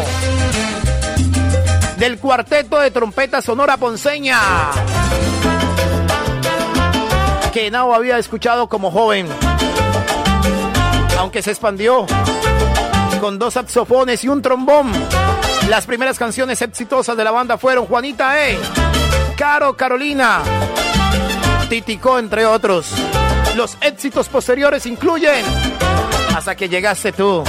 del 1.98 2.18
cuarteto 2.18 2.80
de 2.80 2.90
trompeta 2.90 3.40
sonora 3.40 3.76
ponceña 3.76 4.40
que 7.52 7.70
Nao 7.70 7.94
había 7.94 8.18
escuchado 8.18 8.68
como 8.68 8.90
joven, 8.90 9.28
aunque 11.18 11.42
se 11.42 11.52
expandió 11.52 12.06
con 13.20 13.38
dos 13.38 13.54
saxofones 13.54 14.22
y 14.24 14.28
un 14.28 14.42
trombón. 14.42 14.90
Las 15.68 15.86
primeras 15.86 16.18
canciones 16.18 16.60
exitosas 16.62 17.16
de 17.16 17.24
la 17.24 17.30
banda 17.30 17.58
fueron 17.58 17.86
Juanita 17.86 18.46
E, 18.46 18.58
Caro 19.36 19.76
Carolina, 19.76 20.40
Titico, 21.68 22.18
entre 22.18 22.46
otros. 22.46 22.92
Los 23.56 23.76
éxitos 23.80 24.28
posteriores 24.28 24.84
incluyen 24.86 25.44
Hasta 26.36 26.54
que 26.54 26.68
llegaste 26.68 27.12
tú, 27.12 27.42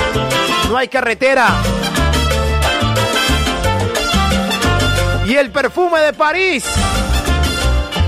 No 0.69 0.77
hay 0.77 0.88
carretera 0.88 1.47
y 5.27 5.36
El 5.36 5.51
perfume 5.51 5.99
de 5.99 6.13
París. 6.13 6.63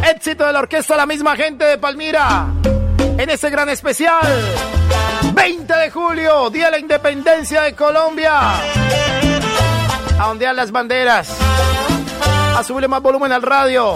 Éxito 0.10 0.46
de 0.46 0.54
la 0.54 0.60
orquesta 0.60 0.96
La 0.96 1.06
misma 1.06 1.36
gente 1.36 1.66
de 1.66 1.78
Palmira 1.78 2.48
en 3.18 3.30
ese 3.30 3.50
gran 3.50 3.68
especial. 3.68 4.26
20 5.40 5.74
de 5.74 5.90
julio, 5.90 6.50
Día 6.50 6.66
de 6.66 6.72
la 6.72 6.80
Independencia 6.80 7.62
de 7.62 7.74
Colombia. 7.74 8.34
A 10.20 10.30
ondear 10.30 10.54
las 10.54 10.70
banderas. 10.70 11.30
A 12.58 12.62
subirle 12.62 12.90
más 12.90 13.02
volumen 13.02 13.32
al 13.32 13.42
radio. 13.42 13.96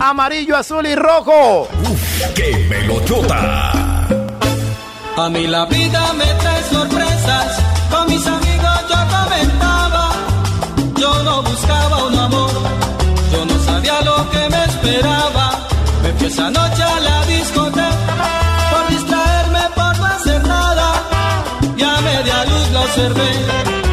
Amarillo, 0.00 0.56
azul 0.56 0.86
y 0.86 0.94
rojo. 0.94 1.68
¡Qué 2.34 2.66
melochota! 2.70 3.72
A 5.16 5.28
mí 5.28 5.46
la 5.46 5.66
vida 5.66 6.12
me 6.14 6.24
trae 6.24 6.62
sorpresas, 6.62 7.58
con 7.90 8.06
mis 8.08 8.26
amigos 8.26 8.80
yo 8.88 8.96
comentaba, 9.18 10.10
yo 10.96 11.22
no 11.24 11.42
buscaba 11.42 12.04
un 12.06 12.18
amor, 12.18 12.50
yo 13.32 13.44
no 13.44 13.64
sabía 13.64 14.00
lo 14.00 14.30
que 14.30 14.48
me 14.48 14.64
esperaba, 14.64 15.58
me 16.02 16.12
fui 16.14 16.26
esa 16.26 16.50
noche 16.50 16.82
a 16.82 17.00
la 17.00 17.26
discoteca, 17.26 17.63
media 22.96 23.83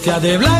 Bestia 0.00 0.18
de 0.18 0.38
blanco 0.38 0.59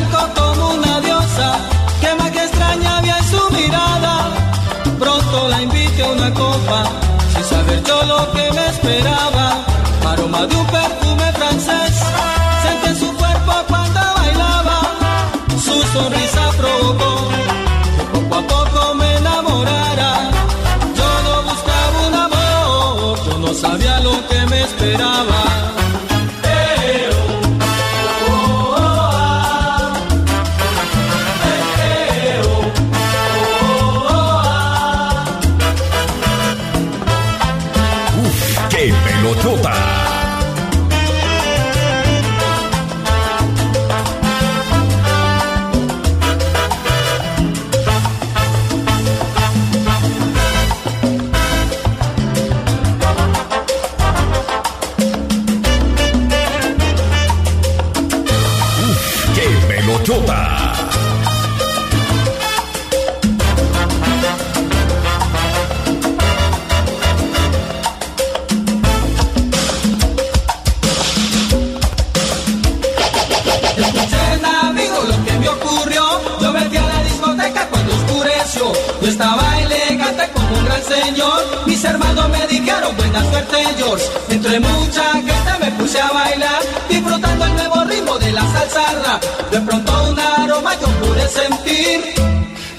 George. 83.76 84.04
Entre 84.28 84.60
mucha 84.60 85.12
gente 85.12 85.52
me 85.60 85.70
puse 85.72 86.00
a 86.00 86.10
bailar, 86.10 86.62
disfrutando 86.88 87.44
el 87.44 87.54
nuevo 87.54 87.84
ritmo 87.84 88.18
de 88.18 88.32
la 88.32 88.42
salsa 88.42 89.20
De 89.50 89.60
pronto 89.60 90.10
un 90.10 90.18
aroma 90.18 90.72
yo 90.80 90.86
pude 91.00 91.28
sentir. 91.28 92.14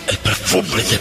El 0.08 0.18
perfume 0.18 0.84
de 0.84 1.00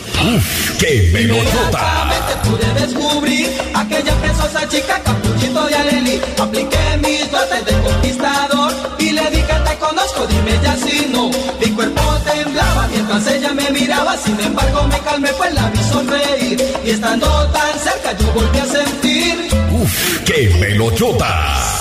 ¡Qué 0.79 1.11
melodota! 1.13 2.11
pude 2.45 2.87
descubrir 2.87 3.49
aquella 3.75 4.15
preciosa 4.17 4.69
chica 4.69 5.01
capuchito 5.03 5.67
de 5.67 5.75
Aleli. 5.75 6.21
Apliqué 6.39 6.79
mis 7.03 7.31
dotes 7.31 7.65
de 7.67 7.73
conquistador 7.81 8.73
y 8.99 9.11
le 9.11 9.31
dije 9.31 9.55
te 9.67 9.77
conozco, 9.79 10.27
dime 10.27 10.59
ya 10.63 10.77
si 10.77 11.07
no. 11.13 11.31
Mi 11.61 11.71
cuerpo 11.75 12.03
temblaba 12.25 12.89
mientras 12.89 13.27
ella 13.27 13.53
me 13.53 13.71
miraba, 13.71 14.17
sin 14.17 14.41
embargo 14.41 14.87
me 14.87 14.99
calmé 15.01 15.29
pues 15.33 15.55
la 15.55 15.69
vi 15.71 15.83
sonreír. 15.93 16.65
Y 16.85 16.91
estando 16.91 17.27
tan 17.49 17.79
cerca 17.79 18.17
yo 18.19 18.33
volví 18.33 18.59
a 18.59 18.67
sentir. 18.67 19.10
¡Qué 20.33 20.49
melodota! 20.61 21.51
Luego 21.51 21.80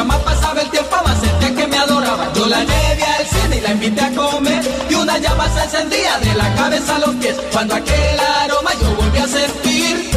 mientras 0.00 0.06
más 0.06 0.18
pasaba 0.18 0.60
el 0.60 0.70
tiempo 0.70 0.96
más 1.04 1.20
sentía 1.20 1.54
que 1.54 1.66
me 1.66 1.76
adoraba. 1.78 2.32
Yo 2.34 2.46
la 2.46 2.60
llevé 2.60 3.04
al 3.04 3.26
cine 3.26 3.56
y 3.56 3.60
la 3.60 3.70
invité 3.70 4.00
a 4.00 4.10
comer 4.12 4.62
y 4.88 4.94
una 4.94 5.18
llama 5.18 5.48
se 5.48 5.64
encendía 5.64 6.18
de 6.18 6.34
la 6.34 6.54
cabeza 6.54 6.96
a 6.96 6.98
los 7.00 7.14
pies. 7.16 7.36
Cuando 7.52 7.74
aquel 7.74 8.20
aroma 8.20 8.70
yo 8.80 8.94
volví 8.96 9.18
a 9.18 9.28
sentir 9.28 10.10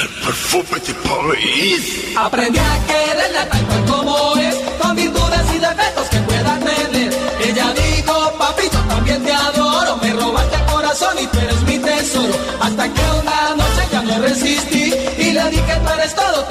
el 0.00 0.08
perfume 0.24 0.80
de 0.80 0.94
París. 0.94 2.14
Aprendí 2.16 2.58
a 2.58 2.86
quererla 2.86 3.48
tal 3.48 3.66
cual 3.66 3.84
como 3.84 4.36
es, 4.36 4.56
con 4.80 4.96
virtudes 4.96 5.54
y 5.54 5.58
defectos 5.58 6.08
que 6.10 6.18
pueda 6.18 6.58
tener. 6.58 7.12
Ella 7.40 7.72
dijo, 7.74 8.32
papi, 8.38 8.62
yo 8.72 8.80
también 8.88 9.22
te 9.24 9.32
adoro, 9.32 9.96
me 9.98 10.12
robaste 10.12 10.56
el 10.56 10.64
corazón 10.64 11.18
y 11.20 11.26
tú 11.26 11.38
eres 11.38 11.62
mi 11.62 11.78
tesoro. 11.78 12.34
Hasta 12.60 12.84
que 12.92 13.02
una 13.22 13.54
noche 13.56 13.82
ya 13.92 14.02
no 14.02 14.18
resistí 14.18 14.94
y 15.18 15.32
le 15.32 15.50
dije, 15.50 15.80
tú 15.84 15.92
eres 15.92 16.14
todo, 16.14 16.48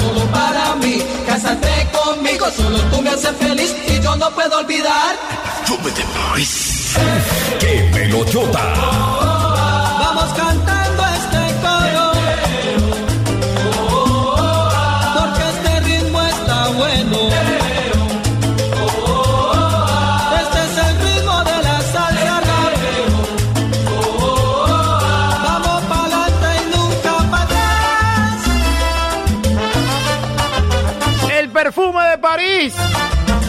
conmigo, 2.25 2.45
solo 2.51 2.79
tú 2.89 3.01
me 3.01 3.09
haces 3.09 3.35
feliz 3.38 3.75
y 3.88 3.99
yo 4.01 4.15
no 4.15 4.29
puedo 4.31 4.57
olvidar. 4.57 5.15
Perfume 5.59 5.91
de 5.91 6.03
París. 6.13 6.95
¡Qué 7.59 7.89
melodota! 7.93 9.24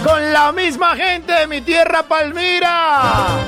Con 0.05 0.33
la 0.33 0.53
misma 0.53 0.97
gente 0.97 1.33
de 1.33 1.47
mi 1.47 1.61
tierra 1.61 2.03
Palmira. 2.03 3.39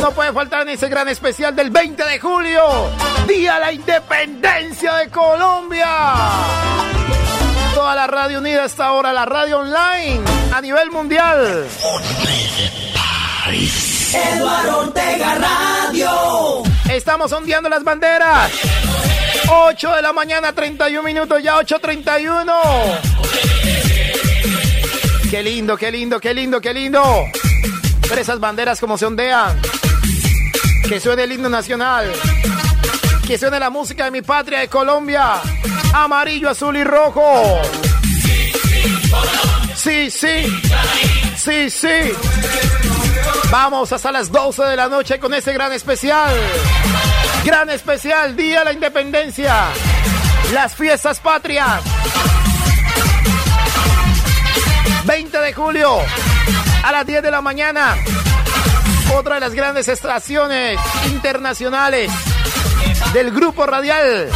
No 0.00 0.10
puede 0.12 0.32
faltar 0.32 0.62
en 0.62 0.70
ese 0.70 0.88
gran 0.88 1.08
especial 1.08 1.54
del 1.54 1.70
20 1.70 2.02
de 2.02 2.18
julio, 2.18 2.62
Día 3.26 3.54
de 3.54 3.60
la 3.60 3.72
Independencia 3.72 4.94
de 4.94 5.10
Colombia. 5.10 5.86
Toda 7.74 7.94
la 7.94 8.06
radio 8.06 8.38
unida 8.38 8.64
hasta 8.64 8.86
ahora, 8.86 9.12
la 9.12 9.26
radio 9.26 9.60
online 9.60 10.20
a 10.52 10.60
nivel 10.62 10.90
mundial. 10.90 11.66
Eduardo 14.12 14.78
Ortega 14.78 15.34
Radio. 15.34 16.62
Estamos 16.90 17.30
ondeando 17.32 17.68
las 17.68 17.84
banderas. 17.84 18.50
8 19.48 19.92
de 19.92 20.02
la 20.02 20.12
mañana, 20.12 20.52
31 20.52 21.02
minutos, 21.02 21.42
ya 21.42 21.56
8.31. 21.56 23.55
Qué 25.36 25.42
lindo, 25.42 25.76
qué 25.76 25.92
lindo, 25.92 26.18
qué 26.18 26.32
lindo, 26.32 26.60
qué 26.62 26.72
lindo. 26.72 27.02
Ver 28.08 28.18
esas 28.20 28.40
banderas 28.40 28.80
como 28.80 28.96
se 28.96 29.04
ondean. 29.04 29.60
Que 30.88 30.98
suene 30.98 31.24
el 31.24 31.32
himno 31.32 31.50
nacional. 31.50 32.10
Que 33.26 33.36
suene 33.36 33.60
la 33.60 33.68
música 33.68 34.06
de 34.06 34.12
mi 34.12 34.22
patria 34.22 34.60
de 34.60 34.68
Colombia. 34.68 35.42
Amarillo, 35.92 36.48
azul 36.48 36.74
y 36.78 36.84
rojo. 36.84 37.60
Sí, 39.74 40.10
sí. 40.10 40.46
Sí, 41.36 41.68
sí. 41.68 42.12
Vamos 43.50 43.92
hasta 43.92 44.10
las 44.10 44.32
12 44.32 44.62
de 44.62 44.76
la 44.76 44.88
noche 44.88 45.18
con 45.18 45.34
ese 45.34 45.52
gran 45.52 45.70
especial. 45.70 46.34
Gran 47.44 47.68
especial, 47.68 48.34
Día 48.34 48.60
de 48.60 48.64
la 48.64 48.72
Independencia. 48.72 49.66
Las 50.54 50.74
fiestas 50.74 51.20
patrias. 51.20 51.82
20 55.06 55.38
de 55.38 55.52
julio 55.52 55.98
a 56.82 56.92
las 56.92 57.06
10 57.06 57.22
de 57.22 57.30
la 57.30 57.40
mañana. 57.40 57.96
Otra 59.14 59.36
de 59.36 59.40
las 59.40 59.54
grandes 59.54 59.86
estaciones 59.86 60.78
internacionales 61.06 62.10
del 63.12 63.30
grupo 63.30 63.66
radial 63.66 64.28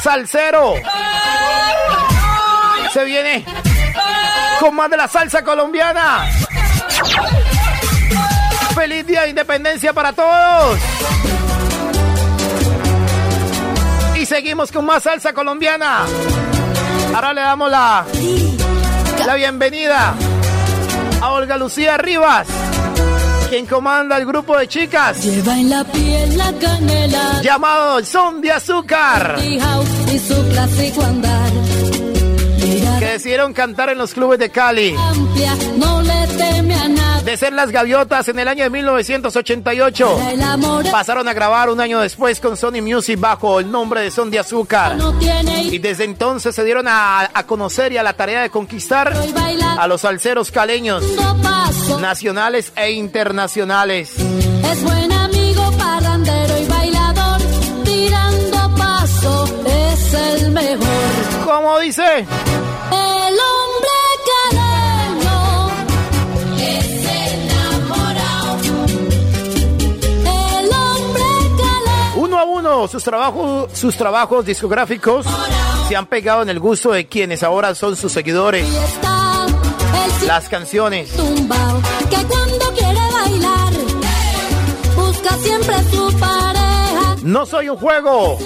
Salcero. 0.00 0.74
Se 2.92 3.04
viene 3.04 3.44
con 4.60 4.76
más 4.76 4.88
de 4.88 4.96
la 4.96 5.08
salsa 5.08 5.42
colombiana. 5.42 6.26
Feliz 8.74 9.04
día 9.04 9.22
de 9.22 9.30
independencia 9.30 9.92
para 9.92 10.12
todos. 10.12 10.78
Y 14.16 14.26
seguimos 14.26 14.70
con 14.70 14.86
más 14.86 15.02
salsa 15.02 15.32
colombiana. 15.32 16.04
Ahora 17.12 17.32
le 17.32 17.40
damos 17.40 17.70
la 17.70 18.04
la 19.26 19.34
bienvenida 19.36 20.14
a 21.20 21.32
Olga 21.32 21.56
Lucía 21.56 21.96
Rivas, 21.96 22.46
quien 23.48 23.64
comanda 23.66 24.18
el 24.18 24.26
grupo 24.26 24.56
de 24.56 24.68
chicas. 24.68 25.24
Lleva 25.24 25.58
en 25.58 25.70
la 25.70 25.84
piel 25.84 26.36
la 26.36 26.52
canela. 26.52 27.40
Llamado 27.42 28.04
Son 28.04 28.40
de 28.40 28.52
Azúcar. 28.52 29.36
Y 29.40 30.18
su 30.18 30.48
clásico 30.48 31.02
andar. 31.02 31.50
Que 32.98 33.06
decidieron 33.06 33.52
cantar 33.52 33.88
en 33.90 33.98
los 33.98 34.12
clubes 34.12 34.38
de 34.38 34.50
Cali. 34.50 34.94
Amplia, 34.98 35.54
no 35.76 36.02
ser 37.36 37.52
las 37.52 37.70
gaviotas 37.70 38.28
en 38.28 38.38
el 38.38 38.48
año 38.48 38.64
de 38.64 38.70
1988. 38.70 40.18
El 40.32 40.42
amor 40.42 40.84
Pasaron 40.90 41.26
a 41.28 41.32
grabar 41.32 41.70
un 41.70 41.80
año 41.80 42.00
después 42.00 42.40
con 42.40 42.56
Sony 42.56 42.82
Music 42.82 43.18
bajo 43.18 43.60
el 43.60 43.70
nombre 43.70 44.00
de 44.00 44.10
Son 44.10 44.30
de 44.30 44.38
Azúcar. 44.38 44.96
Y 45.70 45.78
desde 45.78 46.04
entonces 46.04 46.54
se 46.54 46.64
dieron 46.64 46.86
a, 46.88 47.30
a 47.32 47.46
conocer 47.46 47.92
y 47.92 47.96
a 47.96 48.02
la 48.02 48.12
tarea 48.12 48.42
de 48.42 48.50
conquistar 48.50 49.12
a 49.78 49.86
los 49.88 50.02
salseros 50.02 50.50
caleños, 50.50 51.02
nacionales 52.00 52.72
e 52.76 52.92
internacionales. 52.92 54.14
Es 54.18 54.82
buen 54.82 55.12
amigo, 55.12 55.70
parrandero 55.78 56.58
y 56.58 56.66
bailador. 56.66 57.40
Tirando 57.84 58.74
paso, 58.76 59.48
es 59.66 60.14
el 60.14 60.50
mejor. 60.50 61.44
¿Cómo 61.44 61.78
dice? 61.80 62.26
Sus 72.88 73.02
trabajos, 73.02 73.72
sus 73.72 73.96
trabajos 73.96 74.44
discográficos 74.44 75.26
se 75.88 75.96
han 75.96 76.06
pegado 76.06 76.42
en 76.42 76.48
el 76.48 76.60
gusto 76.60 76.92
de 76.92 77.06
quienes 77.06 77.42
ahora 77.42 77.74
son 77.74 77.96
sus 77.96 78.12
seguidores. 78.12 78.66
Las 80.26 80.48
canciones. 80.48 81.10
tumbao 81.10 81.82
que 82.10 82.24
cuando 82.26 82.72
quiere 82.72 83.00
bailar 83.12 83.72
busca 84.96 85.36
siempre 85.36 85.76
su 85.90 86.18
pareja 86.18 87.16
No 87.22 87.46
soy 87.46 87.68
un 87.68 87.76
juego. 87.76 88.38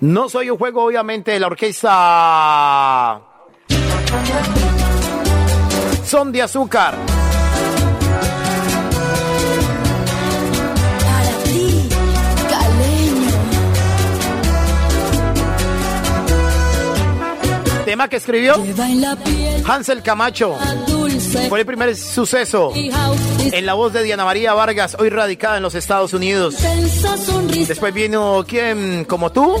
No 0.00 0.28
soy 0.28 0.50
un 0.50 0.58
juego, 0.58 0.84
obviamente, 0.84 1.30
de 1.30 1.40
la 1.40 1.46
orquesta. 1.46 3.20
Son 6.04 6.30
de 6.32 6.42
azúcar. 6.42 6.96
Tema 17.94 18.08
que 18.08 18.16
escribió 18.16 18.56
Hansel 19.68 20.02
Camacho. 20.02 20.58
Fue 21.48 21.60
el 21.60 21.66
primer 21.66 21.96
suceso 21.96 22.72
en 22.74 23.66
la 23.66 23.74
voz 23.74 23.92
de 23.92 24.02
Diana 24.02 24.24
María 24.24 24.54
Vargas, 24.54 24.96
hoy 24.98 25.08
radicada 25.10 25.56
en 25.56 25.62
los 25.62 25.74
Estados 25.74 26.12
Unidos. 26.12 26.56
Después 27.66 27.92
vino 27.92 28.44
¿Quién 28.46 29.04
como 29.04 29.30
tú? 29.32 29.56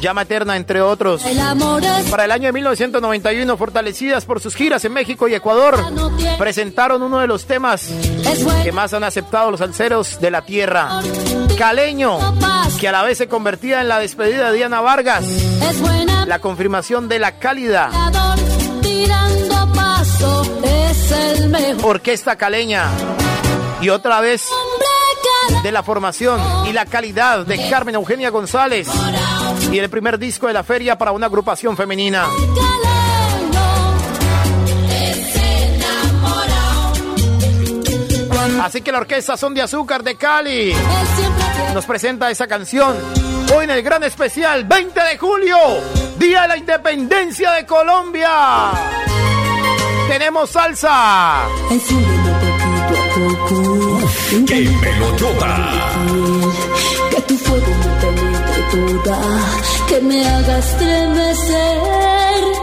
Llama 0.00 0.22
Eterna, 0.22 0.56
entre 0.56 0.80
otros. 0.82 1.22
Para 2.10 2.24
el 2.24 2.30
año 2.30 2.46
de 2.46 2.52
1991, 2.52 3.56
fortalecidas 3.56 4.24
por 4.24 4.40
sus 4.40 4.54
giras 4.54 4.84
en 4.84 4.92
México 4.92 5.28
y 5.28 5.34
Ecuador, 5.34 5.78
presentaron 6.38 7.02
uno 7.02 7.18
de 7.18 7.26
los 7.26 7.46
temas 7.46 7.88
que 8.62 8.72
más 8.72 8.92
han 8.94 9.04
aceptado 9.04 9.50
los 9.50 9.60
salseros 9.60 10.20
de 10.20 10.30
la 10.30 10.42
tierra. 10.42 11.00
Caleño, 11.58 12.18
que 12.78 12.88
a 12.88 12.92
la 12.92 13.02
vez 13.02 13.18
se 13.18 13.28
convertía 13.28 13.80
en 13.80 13.88
la 13.88 13.98
despedida 13.98 14.50
de 14.50 14.56
Diana 14.56 14.80
Vargas, 14.80 15.24
la 16.26 16.38
confirmación 16.38 17.08
de 17.08 17.18
la 17.18 17.38
cálida 17.38 17.90
tirando 19.00 19.72
paso 19.72 20.42
es 20.62 21.12
el 21.12 21.48
mejor 21.48 21.96
orquesta 21.96 22.36
caleña. 22.36 22.88
Y 23.80 23.88
otra 23.88 24.20
vez 24.20 24.44
de 25.62 25.72
la 25.72 25.82
formación 25.82 26.40
y 26.66 26.72
la 26.72 26.84
calidad 26.84 27.46
de 27.46 27.68
Carmen 27.70 27.94
Eugenia 27.94 28.30
González. 28.30 28.88
y 29.72 29.78
el 29.78 29.88
primer 29.88 30.18
disco 30.18 30.46
de 30.46 30.52
la 30.52 30.62
feria 30.62 30.98
para 30.98 31.12
una 31.12 31.26
agrupación 31.26 31.76
femenina. 31.76 32.26
Así 38.62 38.82
que 38.82 38.92
la 38.92 38.98
orquesta 38.98 39.36
Son 39.36 39.54
de 39.54 39.62
Azúcar 39.62 40.02
de 40.02 40.16
Cali. 40.16 40.74
Nos 41.72 41.86
presenta 41.86 42.30
esa 42.30 42.46
canción 42.46 42.96
hoy 43.54 43.64
en 43.64 43.70
el 43.70 43.82
gran 43.82 44.02
especial 44.02 44.64
20 44.64 45.00
de 45.00 45.18
julio, 45.18 45.56
Día 46.16 46.42
de 46.42 46.48
la 46.48 46.56
Independencia 46.56 47.52
de 47.52 47.66
Colombia. 47.66 48.70
Tenemos 50.08 50.50
salsa. 50.50 51.46
¡Qué 54.46 54.70
pelotota! 54.80 55.72
Que 57.10 57.20
tu 57.22 57.36
fuego 57.36 57.66
me 57.66 57.86
penetre 58.00 58.62
toda 58.70 59.18
Que 59.88 60.00
me 60.00 60.28
haga 60.28 60.58
estremecer 60.58 61.80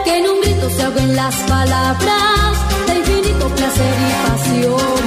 Que 0.04 0.18
en 0.18 0.30
un 0.30 0.42
grito 0.42 0.70
se 0.70 0.84
ahoguen 0.84 1.16
las 1.16 1.36
palabras 1.36 2.58
De 2.88 2.96
infinito 2.96 3.48
placer 3.50 3.96
y 4.00 4.30
pasión 4.30 5.02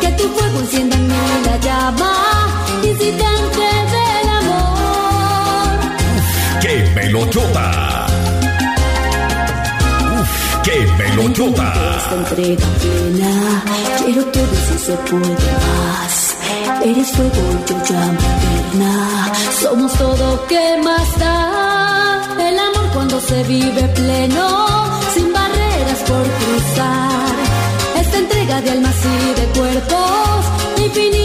Que 0.00 0.08
tu 0.12 0.28
fuego 0.28 0.60
encienda 0.60 0.96
en 0.96 1.06
mí 1.08 1.14
la 1.46 1.56
llama 1.58 2.12
Incitante 2.82 3.83
¡Qué 6.94 7.00
pelotota! 7.00 8.06
¡Uf! 10.16 10.62
¡Qué 10.62 10.86
plena. 12.78 13.62
Quiero 13.98 14.24
todo 14.26 14.54
si 14.68 14.78
se 14.78 14.92
puede 15.08 15.28
más. 15.28 16.36
Eres 16.84 17.10
fuego 17.10 17.42
y 17.50 17.68
yo 17.68 17.76
llamo 17.90 18.18
eterna. 18.20 19.32
Somos 19.60 19.92
todo 19.94 20.46
que 20.46 20.76
más 20.84 21.18
da. 21.18 22.22
El 22.38 22.58
amor 22.58 22.88
cuando 22.92 23.20
se 23.20 23.42
vive 23.42 23.82
pleno, 23.88 24.46
sin 25.14 25.32
barreras 25.32 25.98
por 26.06 26.22
cruzar. 26.22 27.34
Esta 28.00 28.18
entrega 28.18 28.60
de 28.60 28.70
almas 28.70 28.94
y 29.04 29.40
de 29.40 29.46
cuerpos, 29.58 30.44
infinita 30.78 31.23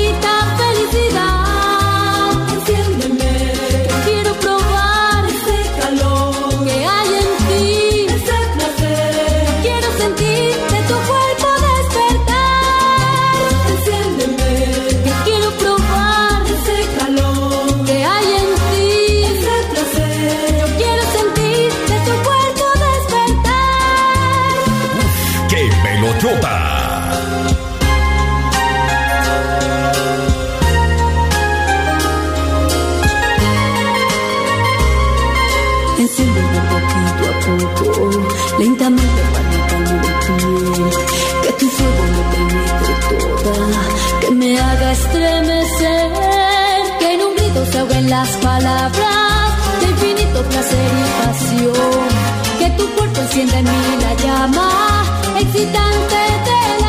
las 48.10 48.30
palabras 48.38 49.54
de 49.80 49.86
infinito 49.88 50.42
placer 50.44 50.92
y 51.00 51.26
pasión. 51.26 52.10
Que 52.58 52.70
tu 52.72 52.90
cuerpo 52.96 53.22
encienda 53.22 53.60
en 53.60 53.66
mí 53.66 53.98
la 54.02 54.14
llama 54.16 55.04
excitante 55.38 56.16
del 56.48 56.84
amor. 56.84 56.89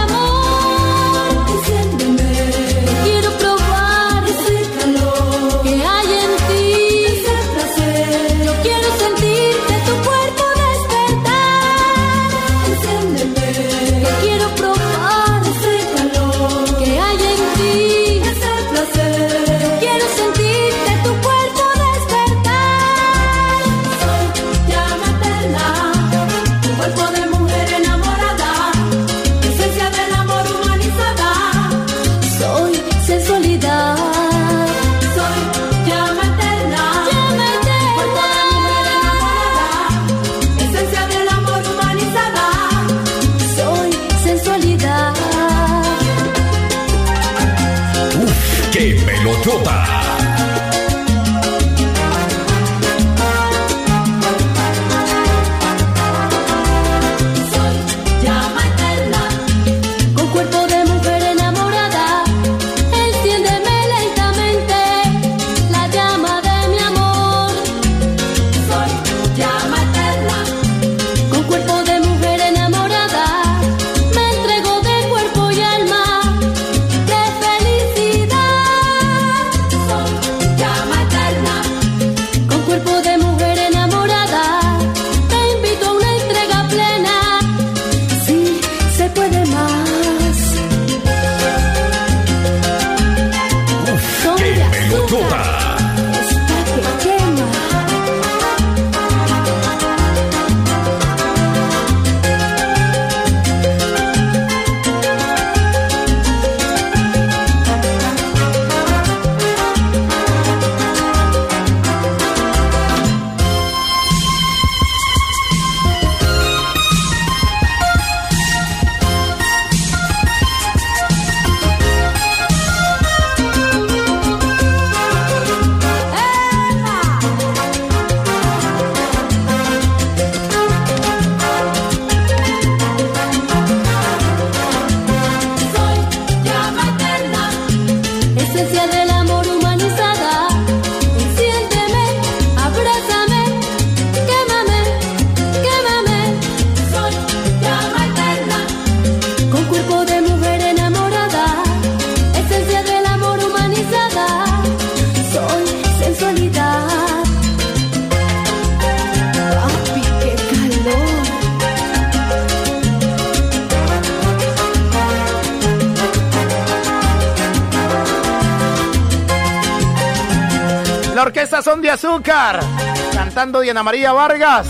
Cantando 173.41 173.61
Diana 173.61 173.82
María 173.82 174.12
Vargas, 174.12 174.66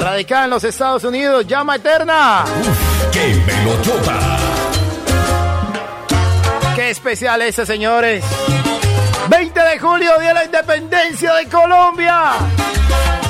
radicada 0.00 0.46
en 0.46 0.50
los 0.50 0.64
Estados 0.64 1.04
Unidos, 1.04 1.46
llama 1.46 1.76
eterna. 1.76 2.44
¡Qué 3.12 3.40
melodota! 3.46 4.18
Qué 6.74 6.90
especial 6.90 7.42
ese, 7.42 7.64
señores. 7.64 8.24
20 9.28 9.60
de 9.60 9.78
julio, 9.78 10.18
Día 10.18 10.30
de 10.30 10.34
la 10.34 10.44
Independencia 10.46 11.32
de 11.34 11.46
Colombia. 11.46 12.32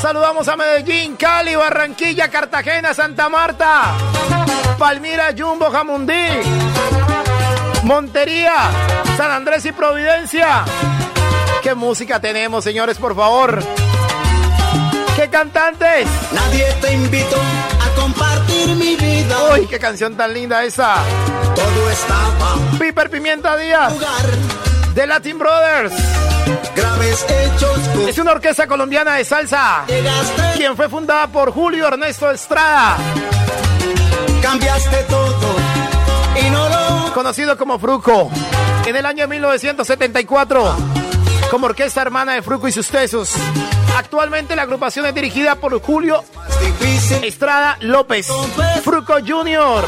Saludamos 0.00 0.48
a 0.48 0.56
Medellín, 0.56 1.16
Cali, 1.16 1.54
Barranquilla, 1.54 2.30
Cartagena, 2.30 2.94
Santa 2.94 3.28
Marta, 3.28 3.92
Palmira, 4.78 5.34
Jumbo, 5.36 5.70
Jamundí, 5.70 6.14
Montería, 7.82 8.54
San 9.18 9.32
Andrés 9.32 9.66
y 9.66 9.72
Providencia. 9.72 10.64
¿Qué 11.62 11.74
música 11.74 12.20
tenemos, 12.20 12.64
señores, 12.64 12.96
por 12.96 13.14
favor? 13.14 13.62
¿Qué 15.32 15.38
cantantes? 15.38 16.06
Nadie 16.32 16.66
te 16.82 16.92
invitó 16.92 17.36
a 17.80 17.94
compartir 17.98 18.68
mi 18.76 18.96
vida. 18.96 19.34
Uy, 19.54 19.66
qué 19.66 19.78
canción 19.78 20.14
tan 20.14 20.34
linda 20.34 20.62
esa. 20.62 20.96
Todo 21.54 21.90
estaba 21.90 22.58
Piper 22.78 23.08
Pimienta 23.08 23.56
Díaz, 23.56 23.94
lugar. 23.94 24.26
de 24.94 25.06
Latin 25.06 25.38
Brothers. 25.38 25.94
Graves 26.76 27.24
hechos. 27.30 27.78
tú 27.94 28.08
Es 28.08 28.18
una 28.18 28.32
orquesta 28.32 28.66
colombiana 28.66 29.14
de 29.14 29.24
salsa, 29.24 29.86
Llegaste, 29.88 30.42
quien 30.56 30.76
fue 30.76 30.90
fundada 30.90 31.26
por 31.28 31.50
Julio 31.50 31.88
Ernesto 31.88 32.30
Estrada, 32.30 32.98
cambiaste 34.42 34.96
todo. 35.08 35.56
Y 36.44 36.50
no 36.50 36.68
lo 36.68 37.14
conocido 37.14 37.56
como 37.56 37.78
Fruco. 37.78 38.30
En 38.84 38.96
el 38.96 39.06
año 39.06 39.26
1974, 39.26 40.76
como 41.50 41.66
orquesta 41.66 42.02
hermana 42.02 42.34
de 42.34 42.42
Fruco 42.42 42.68
y 42.68 42.72
sus 42.72 42.88
tesos. 42.88 43.30
Actualmente 43.96 44.56
la 44.56 44.62
agrupación 44.62 45.06
es 45.06 45.14
dirigida 45.14 45.56
por 45.56 45.80
Julio. 45.80 46.24
Estrada 47.22 47.76
López, 47.80 48.28
Fruco 48.82 49.14
Jr. 49.26 49.84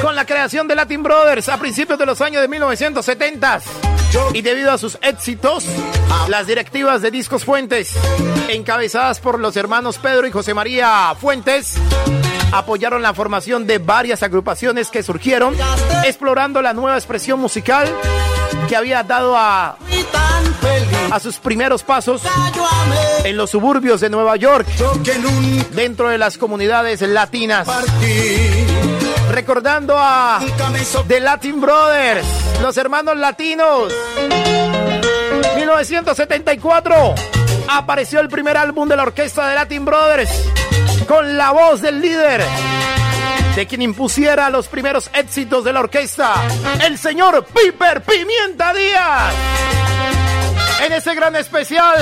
Con 0.00 0.16
la 0.16 0.24
creación 0.24 0.66
de 0.66 0.74
Latin 0.74 1.02
Brothers 1.02 1.48
a 1.48 1.58
principios 1.58 1.98
de 1.98 2.06
los 2.06 2.20
años 2.20 2.42
de 2.42 2.48
1970 2.48 3.60
y 4.34 4.42
debido 4.42 4.70
a 4.72 4.78
sus 4.78 4.98
éxitos, 5.00 5.64
las 6.28 6.46
directivas 6.46 7.00
de 7.02 7.10
Discos 7.10 7.44
Fuentes, 7.44 7.94
encabezadas 8.48 9.20
por 9.20 9.38
los 9.38 9.56
hermanos 9.56 9.98
Pedro 9.98 10.26
y 10.26 10.30
José 10.30 10.54
María 10.54 11.14
Fuentes, 11.18 11.74
apoyaron 12.52 13.00
la 13.00 13.14
formación 13.14 13.66
de 13.66 13.78
varias 13.78 14.22
agrupaciones 14.22 14.90
que 14.90 15.02
surgieron 15.02 15.56
explorando 16.04 16.60
la 16.60 16.74
nueva 16.74 16.96
expresión 16.96 17.40
musical 17.40 17.88
que 18.68 18.76
había 18.76 19.02
dado 19.02 19.36
a, 19.36 19.76
a 21.10 21.20
sus 21.20 21.38
primeros 21.38 21.82
pasos 21.82 22.22
en 23.24 23.36
los 23.36 23.50
suburbios 23.50 24.00
de 24.00 24.10
Nueva 24.10 24.36
York, 24.36 24.66
dentro 25.72 26.08
de 26.08 26.18
las 26.18 26.38
comunidades 26.38 27.02
latinas. 27.02 27.68
Recordando 29.30 29.96
a 29.98 30.40
The 31.08 31.20
Latin 31.20 31.60
Brothers, 31.60 32.26
los 32.60 32.76
hermanos 32.76 33.16
latinos. 33.16 33.92
1974 35.56 37.14
apareció 37.68 38.20
el 38.20 38.28
primer 38.28 38.56
álbum 38.56 38.88
de 38.88 38.96
la 38.96 39.04
orquesta 39.04 39.48
de 39.48 39.54
Latin 39.54 39.84
Brothers 39.84 40.30
con 41.06 41.36
la 41.36 41.50
voz 41.50 41.80
del 41.80 42.00
líder 42.00 42.42
de 43.54 43.66
quien 43.66 43.82
impusiera 43.82 44.50
los 44.50 44.68
primeros 44.68 45.10
éxitos 45.12 45.64
de 45.64 45.72
la 45.72 45.80
orquesta, 45.80 46.34
el 46.84 46.98
señor 46.98 47.46
Piper 47.46 48.02
Pimienta 48.02 48.72
Díaz. 48.72 49.34
En 50.84 50.92
ese 50.92 51.14
gran 51.14 51.36
especial, 51.36 51.96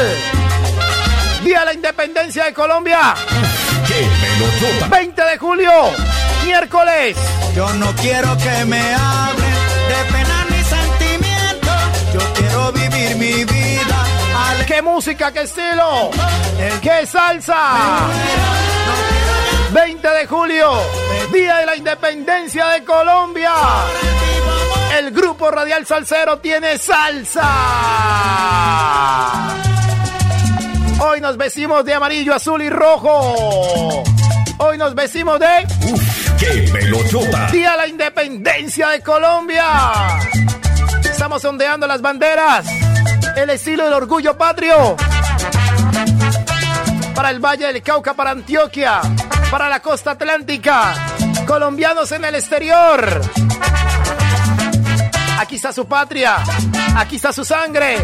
Día 1.45 1.61
de 1.61 1.65
la 1.67 1.75
Independencia 1.75 2.45
de 2.45 2.55
Colombia, 2.55 3.15
¡Qué 3.87 4.09
melodota! 4.23 4.87
20 4.89 5.23
de 5.23 5.39
julio, 5.39 5.73
miércoles. 6.45 7.17
Yo 7.55 7.73
no 7.75 7.95
quiero 7.97 8.37
que 8.37 8.65
me 8.67 8.95
hablen 8.95 9.55
de 9.89 10.13
pena 10.13 10.47
ni 10.51 10.65
sentimiento. 10.65 11.69
Yo 12.15 12.33
quiero 12.35 12.73
vivir 12.73 13.17
mi 13.17 13.45
vida 13.45 14.01
¡Qué 14.71 14.83
música, 14.83 15.33
qué 15.33 15.43
estilo! 15.43 16.11
¡Qué 16.81 17.05
salsa! 17.05 18.07
20 19.73 20.09
de 20.09 20.27
julio, 20.27 20.69
Día 21.33 21.59
de 21.59 21.67
la 21.67 21.77
Independencia 21.77 22.67
de 22.69 22.85
Colombia. 22.85 23.53
El 24.99 25.13
grupo 25.13 25.51
Radial 25.51 25.87
Salsero 25.87 26.39
tiene 26.39 26.77
salsa. 26.77 27.49
Hoy 31.01 31.21
nos 31.21 31.37
vestimos 31.37 31.85
de 31.85 31.95
amarillo, 31.95 32.35
azul 32.35 32.61
y 32.63 32.71
rojo. 32.71 34.03
Hoy 34.59 34.77
nos 34.77 34.95
vestimos 34.95 35.39
de 35.39 35.67
¡Qué 36.39 36.69
melodota! 36.73 37.47
Día 37.53 37.71
de 37.73 37.77
la 37.77 37.87
Independencia 37.87 38.89
de 38.89 39.01
Colombia. 39.03 40.19
Estamos 41.05 41.45
ondeando 41.45 41.87
las 41.87 42.03
banderas. 42.03 42.67
El 43.37 43.51
estilo 43.51 43.85
del 43.85 43.93
orgullo 43.93 44.37
patrio. 44.37 44.97
Para 47.15 47.31
el 47.31 47.39
Valle 47.39 47.67
del 47.67 47.83
Cauca, 47.83 48.15
para 48.15 48.31
Antioquia, 48.31 49.03
para 49.51 49.69
la 49.69 49.81
costa 49.81 50.13
atlántica. 50.13 50.95
Colombianos 51.47 52.13
en 52.13 52.25
el 52.25 52.35
exterior. 52.35 53.21
Aquí 55.39 55.57
está 55.57 55.73
su 55.73 55.87
patria. 55.87 56.37
Aquí 56.97 57.17
está 57.17 57.33
su 57.33 57.45
sangre. 57.45 57.97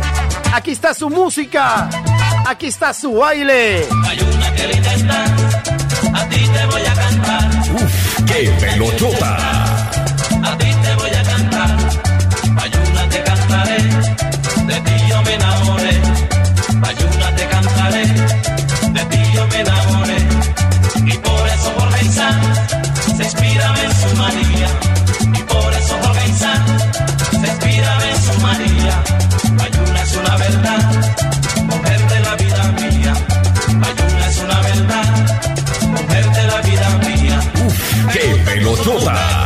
Aquí 0.53 0.73
está 0.73 0.95
su 0.95 1.09
música. 1.09 1.89
Aquí 2.47 2.67
está 2.67 2.93
su 2.95 3.13
baile. 3.15 3.87
Hay 4.09 4.21
una 4.21 4.55
que 4.55 4.67
linda 4.69 4.95
está, 4.95 5.25
a 6.15 6.29
ti 6.29 6.49
te 6.49 6.67
voy 6.67 6.83
a 6.83 6.95
cantar, 6.95 7.51
¡Qué 8.27 8.57
melodota! 8.61 9.37
a 10.45 10.59
ti 10.59 10.71
te 10.83 10.95
voy 10.95 11.11
a 11.11 11.23
cantar. 11.25 11.77
Hay 12.61 12.71
una 12.91 13.09
te 13.09 13.23
cantaré, 13.25 13.79
de 14.67 14.81
ti 14.81 15.09
yo 15.09 15.23
me 15.23 15.35
enamoré. 15.35 16.01
Hay 16.85 16.97
una 17.17 17.26
Y 24.29 25.43
por 25.45 25.73
eso 25.73 25.99
Jorge 26.03 26.29
Isaac 26.29 26.63
se 27.31 27.47
inspira 27.47 27.99
su 28.25 28.41
María. 28.41 29.05
Hay 29.61 29.73
una 29.89 30.03
es 30.03 30.17
una 30.17 30.37
verdad, 30.37 30.93
mujer 31.67 32.09
de 32.09 32.21
la 32.21 32.35
vida 32.35 32.73
mía. 32.73 33.15
Hay 33.69 34.15
una 34.15 34.27
es 34.27 34.39
una 34.39 34.61
verdad, 34.63 35.09
mujer 35.89 36.33
de 36.33 36.47
la 36.47 36.61
vida 36.63 36.89
mía. 37.07 37.41
¡Qué 38.13 38.43
melodota! 38.47 39.46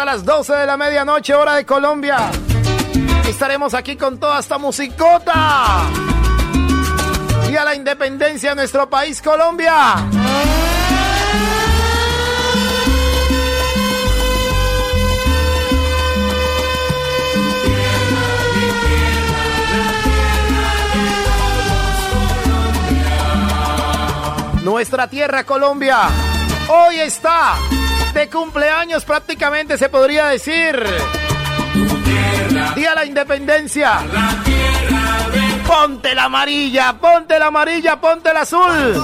Hasta 0.00 0.12
las 0.12 0.24
12 0.24 0.54
de 0.54 0.64
la 0.64 0.78
medianoche, 0.78 1.34
hora 1.34 1.56
de 1.56 1.66
Colombia. 1.66 2.30
Estaremos 3.28 3.74
aquí 3.74 3.96
con 3.96 4.18
toda 4.18 4.40
esta 4.40 4.56
musicota. 4.56 5.82
Día 7.46 7.58
de 7.58 7.64
la 7.66 7.74
Independencia 7.74 8.48
de 8.48 8.56
nuestro 8.56 8.88
país, 8.88 9.20
Colombia. 9.20 9.96
Nuestra 24.62 25.08
tierra 25.08 25.44
Colombia 25.44 26.08
hoy 26.70 27.00
está 27.00 27.56
de 28.12 28.28
cumpleaños 28.28 29.04
prácticamente 29.04 29.29
se 29.78 29.88
podría 29.88 30.26
decir. 30.26 30.84
Día 32.74 32.90
de 32.90 32.94
la 32.94 33.04
Independencia. 33.06 34.00
Ponte 35.66 36.14
la 36.14 36.24
amarilla, 36.24 36.92
ponte 37.00 37.38
la 37.38 37.46
amarilla, 37.46 37.98
ponte 37.98 38.28
azul. 38.28 39.02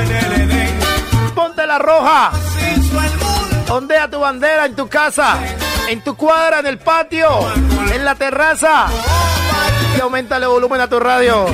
El 0.00 0.32
Edén. 0.32 0.78
Ponte 1.34 1.66
la 1.66 1.78
roja. 1.78 2.30
Ondea 3.68 4.08
tu 4.08 4.20
bandera 4.20 4.64
en 4.64 4.74
tu 4.74 4.88
casa, 4.88 5.38
en 5.88 6.00
tu 6.02 6.16
cuadra, 6.16 6.60
en 6.60 6.66
el 6.68 6.78
patio, 6.78 7.28
en 7.92 8.02
la 8.02 8.14
terraza. 8.14 8.86
Y 9.94 10.00
aumenta 10.00 10.38
el 10.38 10.46
volumen 10.46 10.80
a 10.80 10.88
tu 10.88 10.98
radio. 10.98 11.46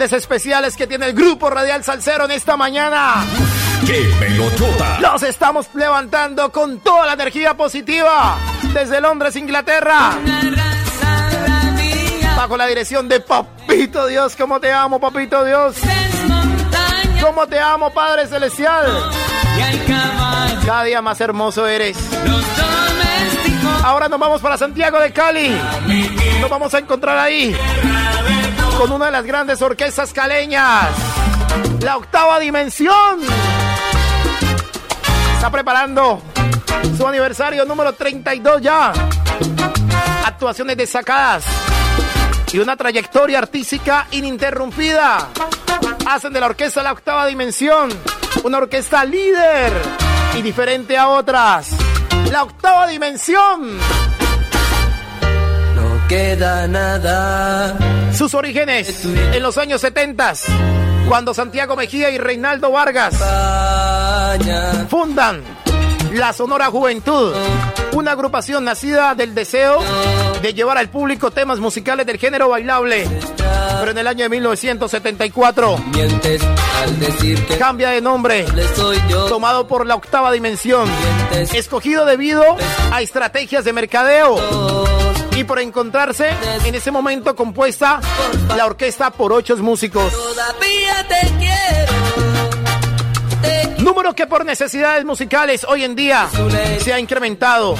Grandes 0.00 0.18
especiales 0.18 0.76
que 0.78 0.86
tiene 0.86 1.08
el 1.08 1.12
grupo 1.12 1.50
Radial 1.50 1.84
Salcero 1.84 2.24
en 2.24 2.30
esta 2.30 2.56
mañana. 2.56 3.22
¡Qué! 3.86 4.08
Los 4.98 5.22
estamos 5.22 5.68
levantando 5.74 6.50
con 6.50 6.80
toda 6.80 7.04
la 7.04 7.12
energía 7.12 7.54
positiva 7.54 8.38
desde 8.72 8.98
Londres, 9.02 9.36
Inglaterra. 9.36 10.12
Bajo 12.34 12.56
la 12.56 12.66
dirección 12.66 13.10
de 13.10 13.20
Papito 13.20 14.06
Dios, 14.06 14.36
¿cómo 14.36 14.58
te 14.58 14.72
amo, 14.72 14.98
Papito 14.98 15.44
Dios? 15.44 15.76
¿Cómo 17.20 17.46
te 17.46 17.60
amo, 17.60 17.92
Padre 17.92 18.26
Celestial? 18.26 18.86
Cada 20.64 20.84
día 20.84 21.02
más 21.02 21.20
hermoso 21.20 21.66
eres. 21.66 21.98
Ahora 23.84 24.08
nos 24.08 24.18
vamos 24.18 24.40
para 24.40 24.56
Santiago 24.56 24.98
de 24.98 25.12
Cali. 25.12 25.54
Nos 26.40 26.48
vamos 26.48 26.72
a 26.72 26.78
encontrar 26.78 27.18
ahí 27.18 27.54
con 28.80 28.92
una 28.92 29.06
de 29.06 29.10
las 29.10 29.26
grandes 29.26 29.60
orquestas 29.60 30.10
caleñas. 30.14 30.88
La 31.82 31.98
octava 31.98 32.38
dimensión. 32.38 33.20
Está 35.34 35.50
preparando 35.50 36.22
su 36.96 37.06
aniversario 37.06 37.66
número 37.66 37.92
32 37.92 38.62
ya. 38.62 38.90
Actuaciones 40.24 40.78
destacadas 40.78 41.44
y 42.50 42.58
una 42.58 42.74
trayectoria 42.74 43.40
artística 43.40 44.06
ininterrumpida. 44.12 45.28
Hacen 46.06 46.32
de 46.32 46.40
la 46.40 46.46
orquesta 46.46 46.82
La 46.82 46.92
Octava 46.92 47.26
Dimensión 47.26 47.90
una 48.44 48.56
orquesta 48.56 49.04
líder 49.04 49.74
y 50.38 50.40
diferente 50.40 50.96
a 50.96 51.10
otras. 51.10 51.68
La 52.30 52.44
Octava 52.44 52.86
Dimensión. 52.86 53.78
Queda 56.10 56.66
nada. 56.66 57.78
Sus 58.12 58.34
orígenes 58.34 59.04
en 59.04 59.40
los 59.44 59.56
años 59.56 59.80
70, 59.80 60.32
cuando 61.06 61.32
Santiago 61.32 61.76
Mejía 61.76 62.10
y 62.10 62.18
Reinaldo 62.18 62.72
Vargas 62.72 63.14
España. 63.14 64.88
fundan 64.90 65.40
la 66.12 66.32
Sonora 66.32 66.66
Juventud, 66.66 67.32
una 67.92 68.10
agrupación 68.10 68.64
nacida 68.64 69.14
del 69.14 69.36
deseo 69.36 69.78
de 70.42 70.52
llevar 70.52 70.78
al 70.78 70.88
público 70.88 71.30
temas 71.30 71.60
musicales 71.60 72.04
del 72.06 72.18
género 72.18 72.48
bailable. 72.48 73.06
Pero 73.78 73.92
en 73.92 73.98
el 73.98 74.06
año 74.08 74.24
de 74.24 74.30
1974 74.30 75.78
Mientes 75.94 76.42
al 76.82 76.98
decir 76.98 77.46
que 77.46 77.56
cambia 77.56 77.90
de 77.90 78.00
nombre, 78.00 78.46
tomado 79.28 79.68
por 79.68 79.86
la 79.86 79.94
octava 79.94 80.32
dimensión, 80.32 80.90
escogido 81.54 82.04
debido 82.04 82.42
a 82.90 83.00
estrategias 83.00 83.64
de 83.64 83.72
mercadeo 83.72 84.90
y 85.40 85.44
por 85.44 85.58
encontrarse 85.58 86.28
en 86.66 86.74
ese 86.74 86.90
momento 86.90 87.34
compuesta 87.34 87.98
la 88.56 88.66
orquesta 88.66 89.10
por 89.10 89.32
ocho 89.32 89.56
músicos. 89.56 90.12
Todavía 90.12 91.08
te 91.08 91.20
quiero. 91.38 91.92
Número 93.78 94.14
que 94.14 94.26
por 94.26 94.44
necesidades 94.44 95.06
musicales 95.06 95.64
hoy 95.64 95.84
en 95.84 95.96
día 95.96 96.28
se 96.80 96.92
ha 96.92 97.00
incrementado, 97.00 97.74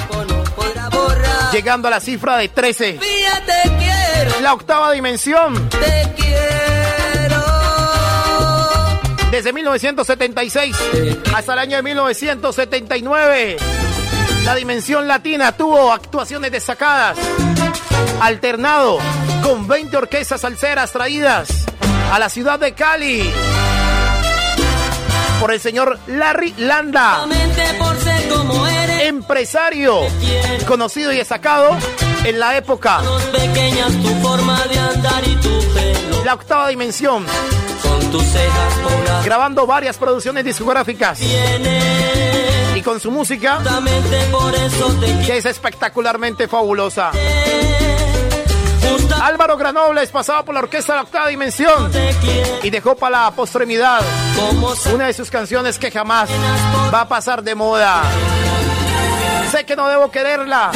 llegando 1.52 1.88
a 1.88 1.90
la 1.90 2.00
cifra 2.00 2.38
de 2.38 2.48
13. 2.48 2.98
La 4.40 4.54
octava 4.54 4.90
dimensión. 4.92 5.68
Te 5.68 6.14
quiero. 6.16 6.30
Desde 9.30 9.52
1976 9.52 10.76
hasta 11.34 11.52
el 11.52 11.58
año 11.58 11.76
de 11.76 11.82
1979, 11.82 13.58
la 14.44 14.54
dimensión 14.54 15.06
latina 15.06 15.52
tuvo 15.52 15.92
actuaciones 15.92 16.50
destacadas, 16.50 17.18
alternado 18.20 18.98
con 19.42 19.66
20 19.66 19.96
orquestas 19.96 20.40
salseras 20.40 20.92
traídas 20.92 21.66
a 22.12 22.18
la 22.18 22.28
ciudad 22.28 22.58
de 22.58 22.72
Cali 22.72 23.30
por 25.38 25.52
el 25.52 25.60
señor 25.60 25.98
Larry 26.06 26.54
Landa, 26.58 27.24
Por 27.78 27.96
ser 27.98 28.28
como 28.28 28.66
eres. 28.66 29.02
empresario 29.08 30.00
conocido 30.66 31.12
y 31.12 31.16
destacado 31.16 31.76
en 32.24 32.38
la 32.38 32.56
época. 32.56 33.00
La 36.24 36.34
octava 36.34 36.68
dimensión, 36.68 37.24
Con 37.82 38.10
tus 38.10 38.22
cejas 38.24 38.74
pobladas 38.82 39.24
grabando 39.24 39.66
varias 39.66 39.96
producciones 39.96 40.44
discográficas. 40.44 41.20
Y 42.80 42.82
con 42.82 42.98
su 42.98 43.10
música 43.10 43.60
que 45.26 45.36
es 45.36 45.44
espectacularmente 45.44 46.48
fabulosa. 46.48 47.10
Álvaro 49.22 49.56
Granobles 49.58 50.10
pasaba 50.10 50.44
por 50.44 50.54
la 50.54 50.60
orquesta 50.60 50.94
de 50.94 50.96
la 50.96 51.02
octava 51.02 51.28
dimensión 51.28 51.92
y 52.62 52.70
dejó 52.70 52.96
para 52.96 53.24
la 53.24 53.30
postremidad 53.32 54.00
una 54.94 55.06
de 55.06 55.12
sus 55.12 55.30
canciones 55.30 55.78
que 55.78 55.90
jamás 55.90 56.30
va 56.92 57.02
a 57.02 57.08
pasar 57.08 57.42
de 57.42 57.54
moda. 57.54 58.02
Sé 59.50 59.64
que 59.64 59.76
no 59.76 59.86
debo 59.88 60.10
quererla. 60.10 60.70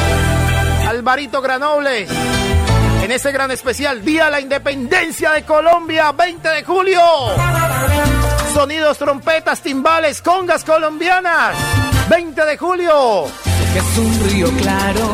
Alvarito 0.86 1.40
Granobles. 1.40 2.10
En 3.02 3.10
este 3.12 3.32
gran 3.32 3.50
especial, 3.50 4.04
Día 4.04 4.26
de 4.26 4.30
la 4.30 4.40
Independencia 4.40 5.32
de 5.32 5.44
Colombia, 5.44 6.12
20 6.12 6.48
de 6.48 6.64
julio. 6.64 7.00
Sonidos, 8.52 8.98
trompetas, 8.98 9.60
timbales, 9.62 10.22
congas 10.22 10.64
colombianas. 10.64 11.56
20 12.08 12.44
de 12.44 12.56
julio. 12.58 13.24
que 13.72 13.78
es 13.78 13.98
un 13.98 14.30
río 14.30 14.50
claro 14.58 15.10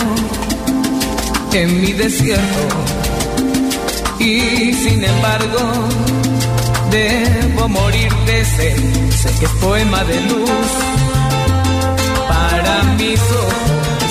en 1.52 1.80
mi 1.80 1.92
desierto 1.92 2.60
y 4.18 4.72
sin 4.74 5.02
embargo 5.04 5.60
debo 6.90 7.68
morir 7.68 8.12
de 8.26 8.44
sed. 8.44 8.76
Sé 9.10 9.30
que 9.38 9.46
es 9.46 9.52
poema 9.52 10.04
de 10.04 10.20
luz 10.22 10.50
para 12.28 12.82
mis 12.98 13.20
ojos 13.20 14.10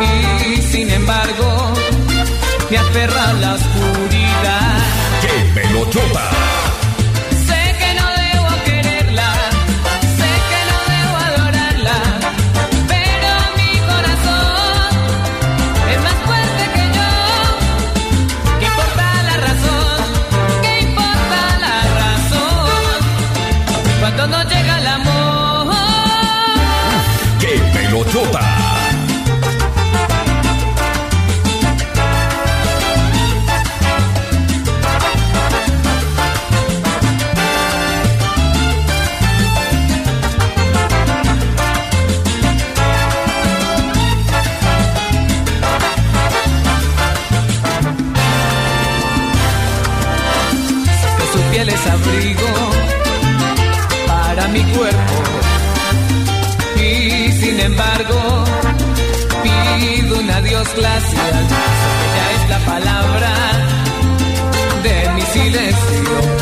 y 0.00 0.62
sin 0.62 0.90
embargo 0.90 1.72
me 2.70 2.78
aferra 2.78 3.32
la 3.34 3.54
oscuridad. 3.54 4.78
¡Qué 5.22 5.60
melochota! 5.60 6.43
Para 54.44 54.52
mi 54.52 54.62
cuerpo. 54.64 55.14
Y 56.76 57.32
sin 57.32 57.60
embargo, 57.60 58.44
pido 59.42 60.18
un 60.18 60.30
adiós 60.30 60.68
glacial. 60.74 61.34
Ella 62.04 62.26
es 62.36 62.50
la 62.50 62.58
palabra 62.72 63.32
de 64.82 65.10
mi 65.14 65.22
silencio. 65.22 66.33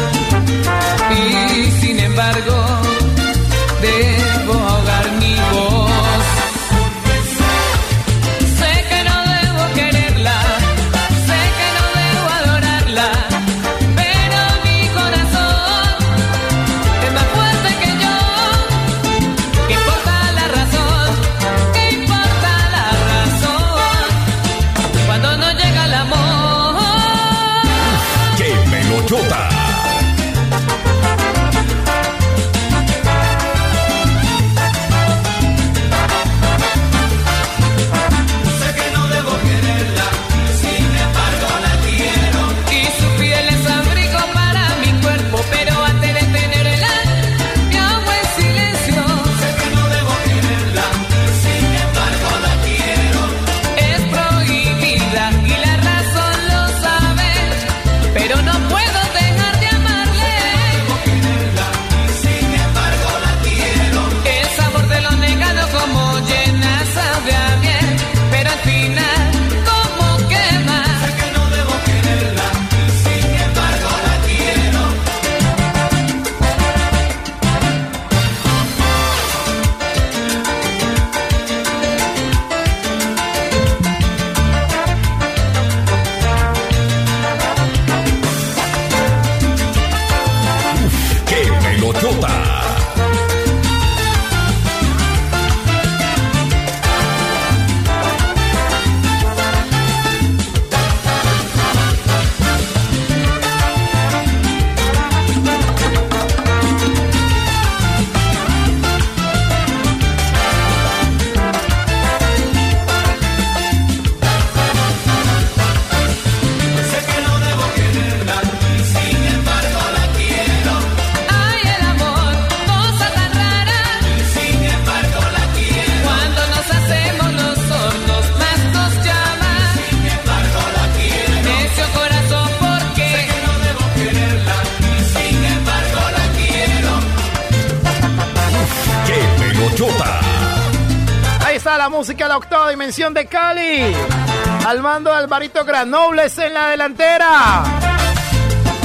Granobles 145.82 146.38
en 146.38 146.54
la 146.54 146.68
delantera. 146.68 147.64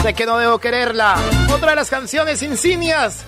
Sé 0.01 0.15
que 0.15 0.25
no 0.25 0.39
debo 0.39 0.57
quererla. 0.57 1.15
Otra 1.53 1.69
de 1.69 1.75
las 1.75 1.91
canciones 1.91 2.41
insignias 2.41 3.23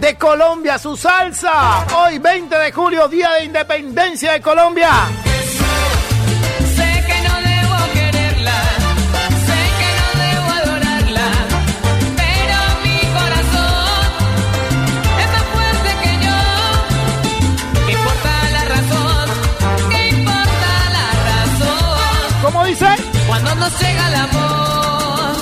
de 0.00 0.16
Colombia, 0.16 0.78
su 0.78 0.96
salsa. 0.96 1.84
Hoy 1.94 2.18
20 2.18 2.56
de 2.56 2.72
julio, 2.72 3.06
Día 3.06 3.32
de 3.32 3.44
Independencia 3.44 4.32
de 4.32 4.40
Colombia. 4.40 4.88
Cuando 23.26 23.54
nos 23.54 23.80
llega 23.80 24.08
el 24.08 24.14
amor. 24.14 25.36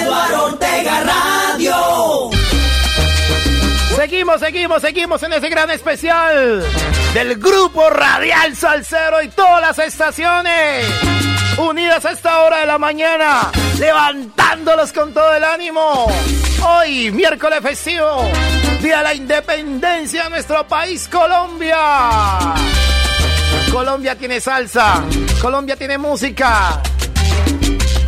Eduardo 0.00 0.44
Ortega 0.44 1.00
Radio. 1.00 2.30
Seguimos, 3.96 4.40
seguimos, 4.40 4.82
seguimos 4.82 5.22
en 5.22 5.32
ese 5.32 5.48
gran 5.48 5.70
especial 5.70 6.62
del 7.14 7.36
Grupo 7.36 7.88
Radial 7.88 8.54
Salcero 8.54 9.22
y 9.22 9.28
todas 9.28 9.62
las 9.62 9.78
estaciones 9.78 10.86
unidas 11.56 12.04
a 12.04 12.10
esta 12.10 12.40
hora 12.42 12.58
de 12.58 12.66
la 12.66 12.78
mañana, 12.78 13.50
levantándolos 13.78 14.92
con 14.92 15.14
todo 15.14 15.34
el 15.34 15.42
ánimo. 15.42 16.06
Hoy, 16.64 17.10
miércoles 17.12 17.60
festivo, 17.62 18.30
Día 18.82 18.98
de 18.98 19.02
la 19.02 19.14
Independencia 19.14 20.24
de 20.24 20.30
nuestro 20.30 20.68
país, 20.68 21.08
Colombia. 21.08 22.65
Colombia 23.76 24.16
tiene 24.16 24.40
salsa, 24.40 25.04
Colombia 25.38 25.76
tiene 25.76 25.98
música, 25.98 26.80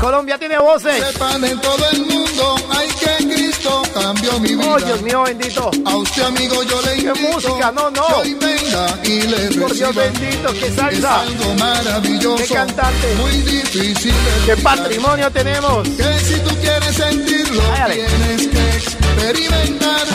Colombia 0.01 0.39
tiene 0.39 0.59
voces. 0.59 1.05
Sepan 1.13 1.45
en 1.45 1.61
todo 1.61 1.91
el 1.91 2.07
mundo, 2.07 2.57
ay 2.71 2.89
que 2.99 3.27
Cristo 3.27 3.83
cambió 3.93 4.41
mi 4.41 4.55
vida. 4.55 4.67
Oh, 4.67 4.79
Dios 4.79 5.03
mío, 5.03 5.23
bendito. 5.25 5.71
A 5.85 5.97
usted, 5.97 6.23
amigo, 6.23 6.63
yo 6.63 6.81
le 6.81 6.95
invito. 6.97 7.13
¿Qué 7.13 7.21
música? 7.21 7.71
No, 7.71 7.91
no. 7.91 8.23
Que 8.23 8.35
venga 8.35 8.99
y 9.05 9.21
le 9.21 9.61
Por 9.61 9.75
Dios 9.75 9.95
bendito, 9.95 10.53
qué 10.55 10.73
salsa. 10.75 10.97
Es 10.97 11.05
algo 11.05 11.55
maravilloso. 11.57 12.37
Qué 12.43 12.55
cantante. 12.55 13.15
Muy 13.17 13.33
difícil. 13.43 14.15
Qué 14.47 14.57
patrimonio 14.57 15.31
tenemos. 15.31 15.87
Que 15.87 16.19
si 16.21 16.41
tú 16.41 16.57
quieres 16.63 16.97
sentirlo, 16.97 17.63
tienes 17.93 18.49
que 18.49 18.69
experimentar. 18.71 20.07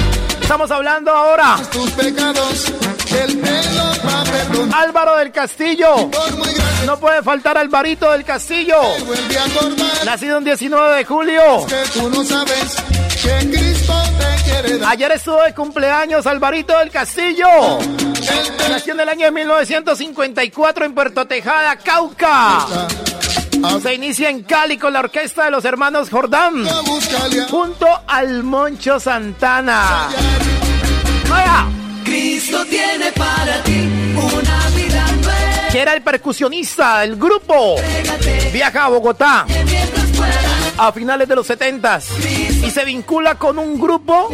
Estamos 0.42 0.72
hablando 0.72 1.12
ahora. 1.12 1.60
Tus 1.72 1.92
pecados, 1.92 2.74
el 3.12 3.38
pelo. 3.38 3.93
Álvaro 4.74 5.18
del 5.18 5.32
Castillo. 5.32 6.10
No 6.86 7.00
puede 7.00 7.24
faltar 7.24 7.58
Alvarito 7.58 8.12
del 8.12 8.24
Castillo. 8.24 8.78
Nacido 10.06 10.38
un 10.38 10.44
19 10.44 10.98
de 10.98 11.06
julio. 11.06 11.42
Ayer 14.86 15.12
estuvo 15.12 15.42
de 15.44 15.54
cumpleaños 15.54 16.28
Alvarito 16.28 16.78
del 16.78 16.90
Castillo. 16.90 17.48
Nació 18.70 18.94
en 18.94 19.00
el 19.00 19.10
año 19.10 19.26
de 19.26 19.32
1954 19.32 20.86
en 20.86 20.94
Puerto 20.94 21.26
Tejada, 21.26 21.76
Cauca. 21.78 22.66
Se 23.82 23.94
inicia 23.94 24.30
en 24.30 24.44
Cali 24.44 24.78
con 24.78 24.94
la 24.94 25.00
orquesta 25.00 25.46
de 25.46 25.52
los 25.52 25.64
hermanos 25.64 26.10
Jordán. 26.10 26.66
Junto 27.50 27.88
al 28.08 28.44
Moncho 28.44 29.00
Santana. 29.00 30.10
Vaya, 31.30 31.68
Cristo 32.04 32.66
tiene 32.66 33.12
para 33.14 33.64
ti 33.64 33.90
una 34.16 34.70
vida 34.76 35.06
nueva. 35.22 35.68
que 35.72 35.80
era 35.80 35.94
el 35.94 36.02
percusionista 36.02 37.00
del 37.00 37.16
grupo. 37.16 37.76
Viaja 38.52 38.86
a 38.86 38.90
Bogotá 38.90 39.46
a 40.78 40.92
finales 40.92 41.28
de 41.28 41.36
los 41.36 41.48
70 41.48 42.00
y 42.64 42.72
se 42.72 42.86
vincula 42.86 43.36
con 43.36 43.60
un 43.60 43.80
grupo 43.80 44.30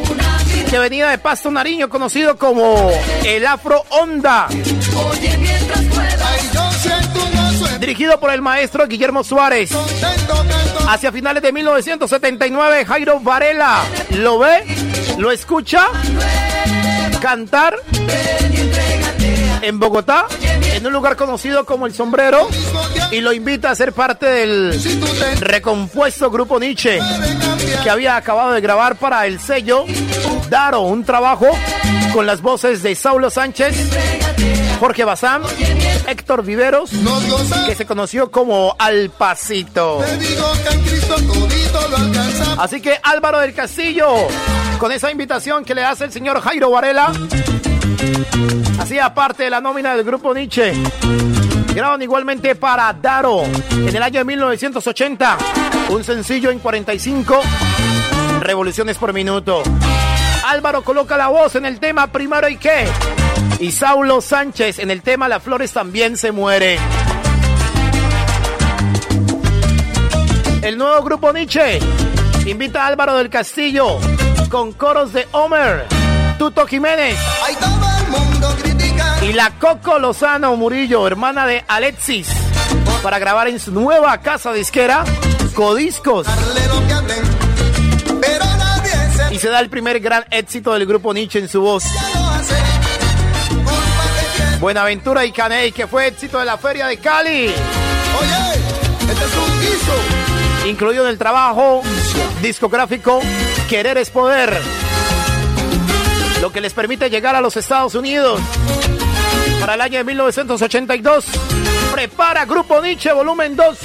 que 0.70 0.80
venía 0.80 1.10
de 1.10 1.18
Pasto 1.18 1.52
Nariño 1.52 1.90
conocido 1.90 2.38
como 2.38 2.92
el 3.24 3.46
Afro 3.46 3.84
Onda, 3.90 4.48
dirigido 7.80 8.20
por 8.20 8.32
el 8.32 8.42
maestro 8.42 8.88
Guillermo 8.88 9.24
Suárez. 9.24 9.72
Hacia 10.88 11.12
finales 11.12 11.44
de 11.44 11.52
1979, 11.52 12.86
Jairo 12.86 13.20
Varela 13.20 13.84
lo 14.12 14.40
ve, 14.40 14.64
lo 15.18 15.32
escucha 15.32 15.88
cantar 17.20 17.76
en 19.62 19.80
Bogotá, 19.80 20.26
en 20.74 20.86
un 20.88 20.94
lugar 20.94 21.16
conocido 21.16 21.66
como 21.66 21.86
El 21.86 21.94
Sombrero, 21.94 22.48
y 23.12 23.20
lo 23.20 23.34
invita 23.34 23.72
a 23.72 23.76
ser 23.76 23.94
parte 23.94 24.26
del 24.26 24.80
recompuesto 25.40 26.32
grupo 26.32 26.60
Nietzsche 26.60 27.00
que 27.84 27.90
había 27.90 28.16
acabado 28.16 28.54
de 28.54 28.62
grabar 28.62 28.96
para 28.96 29.26
el 29.26 29.40
sello 29.40 29.86
Daro, 30.50 30.82
un 30.82 31.04
trabajo 31.04 31.48
con 32.14 32.26
las 32.26 32.42
voces 32.42 32.82
de 32.84 32.96
Saulo 32.96 33.30
Sánchez, 33.30 33.76
Jorge 34.80 35.04
Bazán, 35.04 35.42
Héctor 36.08 36.44
Viveros, 36.44 36.92
que 37.68 37.76
se 37.76 37.86
conoció 37.86 38.32
como 38.32 38.76
Al 38.80 39.10
Pasito. 39.10 40.00
Te 40.06 40.18
digo 40.18 40.52
que 40.64 40.74
en 40.74 40.82
Cristo 40.84 41.16
todito 41.16 41.88
lo 41.90 41.98
alcanzamos. 41.98 42.60
Así 42.60 42.82
que 42.82 42.98
Álvaro 43.04 43.40
del 43.40 43.54
Castillo, 43.54 44.08
con 44.80 44.94
esa 44.94 45.12
invitación 45.12 45.66
que 45.66 45.76
le 45.76 45.84
hace 45.84 46.06
el 46.06 46.14
señor 46.14 46.40
Jairo 46.40 46.72
Varela, 46.72 47.12
hacía 48.80 49.14
parte 49.14 49.44
de 49.44 49.50
la 49.50 49.60
nómina 49.60 49.96
del 49.96 50.06
grupo 50.06 50.34
Nietzsche. 50.34 50.74
Graban 51.76 52.02
igualmente 52.02 52.56
para 52.56 52.94
Daro 52.94 53.44
en 53.44 53.96
el 53.96 54.02
año 54.02 54.20
de 54.20 54.26
1980, 54.26 55.38
un 55.90 56.04
sencillo 56.06 56.52
en 56.52 56.60
45 56.60 57.42
revoluciones 58.40 58.98
por 58.98 59.12
minuto. 59.12 59.62
Álvaro 60.50 60.84
coloca 60.84 61.16
la 61.16 61.28
voz 61.28 61.54
en 61.56 61.66
el 61.68 61.80
tema 61.80 62.08
Primero 62.08 62.50
y 62.50 62.58
qué. 62.58 62.88
Y 63.60 63.72
Saulo 63.72 64.20
Sánchez 64.20 64.80
en 64.80 64.90
el 64.90 65.04
tema 65.04 65.28
Las 65.28 65.44
flores 65.44 65.72
también 65.72 66.18
se 66.18 66.32
mueren. 66.32 66.80
El 70.64 70.76
nuevo 70.78 71.04
grupo 71.04 71.32
Nietzsche 71.32 71.80
invita 72.48 72.84
a 72.84 72.88
Álvaro 72.88 73.16
del 73.16 73.30
Castillo 73.30 74.00
con 74.50 74.74
coros 74.74 75.14
de 75.14 75.28
Homer, 75.34 75.86
Tuto 76.40 76.66
Jiménez 76.66 77.16
Ay, 77.46 77.56
todo 77.56 77.90
el 78.00 78.08
mundo 78.08 78.56
critica. 78.62 79.18
y 79.22 79.34
la 79.34 79.52
Coco 79.52 80.00
Lozano 80.00 80.56
Murillo, 80.56 81.06
hermana 81.06 81.46
de 81.46 81.64
Alexis, 81.68 82.28
para 83.04 83.20
grabar 83.20 83.48
en 83.48 83.60
su 83.60 83.72
nueva 83.72 84.18
casa 84.22 84.52
disquera, 84.52 85.04
Codiscos. 85.54 86.26
Darle 86.26 86.68
lo 86.68 86.88
que 86.88 87.39
se 89.40 89.50
da 89.50 89.60
el 89.60 89.70
primer 89.70 90.00
gran 90.00 90.26
éxito 90.32 90.74
del 90.74 90.86
grupo 90.86 91.14
Nietzsche 91.14 91.40
en 91.40 91.48
su 91.48 91.62
voz. 91.62 91.84
Buenaventura 94.60 95.26
y 95.26 95.32
Caney, 95.32 95.72
que 95.72 95.88
fue 95.88 96.08
éxito 96.08 96.40
de 96.40 96.46
la 96.46 96.58
Feria 96.58 96.88
de 96.88 96.98
Cali, 96.98 97.46
Oye, 97.48 98.62
este 99.10 99.26
es 99.26 99.36
un 99.38 99.62
guiso. 99.62 100.68
incluido 100.70 101.04
en 101.06 101.12
el 101.12 101.18
trabajo 101.18 101.82
discográfico 102.42 103.22
Querer 103.70 103.98
es 103.98 104.10
Poder, 104.10 104.60
lo 106.42 106.52
que 106.52 106.60
les 106.60 106.74
permite 106.74 107.10
llegar 107.10 107.36
a 107.36 107.42
los 107.42 107.56
Estados 107.56 107.96
Unidos. 107.96 108.42
Para 109.62 109.76
el 109.76 109.82
año 109.82 110.00
de 110.00 110.04
1982, 110.04 111.26
prepara 111.94 112.46
Grupo 112.46 112.82
Nietzsche 112.82 113.14
Volumen 113.14 113.56
2, 113.56 113.78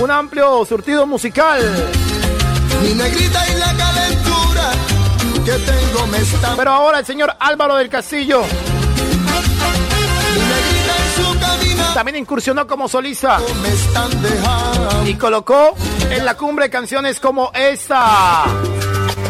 un 0.00 0.10
amplio 0.12 0.64
surtido 0.64 1.06
musical. 1.06 1.60
Mi 2.82 2.92
negrita 2.94 3.42
y 3.48 3.58
la 3.58 3.72
que 5.46 5.52
tengo 5.52 6.06
me 6.08 6.18
están. 6.18 6.56
Pero 6.56 6.72
ahora 6.72 6.98
el 6.98 7.06
señor 7.06 7.34
Álvaro 7.38 7.76
del 7.76 7.88
Castillo 7.88 8.42
también 11.94 12.16
incursionó 12.16 12.66
como 12.66 12.88
solista 12.88 13.38
y 15.06 15.14
colocó 15.14 15.74
en 16.10 16.24
la 16.26 16.34
cumbre 16.34 16.68
canciones 16.68 17.20
como 17.20 17.50
esta. 17.54 18.44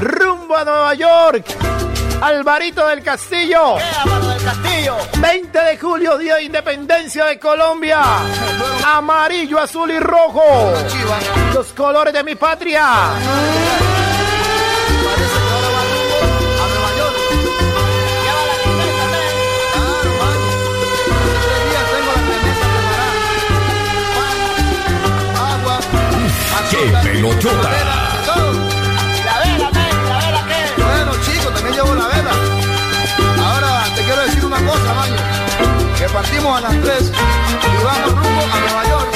Rumbo 0.00 0.56
a 0.56 0.64
Nueva 0.64 0.94
York. 0.94 1.46
Alvarito 2.20 2.86
del 2.88 3.02
Castillo. 3.02 3.76
del 3.76 4.42
Castillo. 4.42 4.96
20 5.18 5.58
de 5.58 5.78
julio, 5.78 6.18
Día 6.18 6.36
de 6.36 6.44
Independencia 6.44 7.26
de 7.26 7.38
Colombia. 7.38 8.00
Amarillo, 8.84 9.60
azul 9.60 9.90
y 9.90 10.00
rojo. 10.00 10.72
Los 11.54 11.72
colores 11.72 12.14
de 12.14 12.24
mi 12.24 12.34
patria. 12.34 13.12
Loyota. 27.20 27.62
La 27.62 27.70
vela, 27.70 27.96
la 29.70 29.80
vela, 30.20 30.40
¿qué? 30.48 30.82
Bueno, 30.82 31.12
chicos, 31.24 31.52
también 31.54 31.74
llevo 31.74 31.94
la 31.94 32.06
vela. 32.08 32.30
Ahora 33.44 33.70
te 33.94 34.00
quiero 34.02 34.22
decir 34.22 34.44
una 34.44 34.56
cosa, 34.58 34.94
Maño. 34.94 35.16
Que 35.98 36.08
partimos 36.08 36.58
a 36.58 36.60
las 36.60 36.82
3 36.82 37.10
y 37.10 37.84
vamos 37.84 38.10
rumbo 38.12 38.42
a 38.52 38.60
Nueva 38.60 38.84
York. 38.88 39.08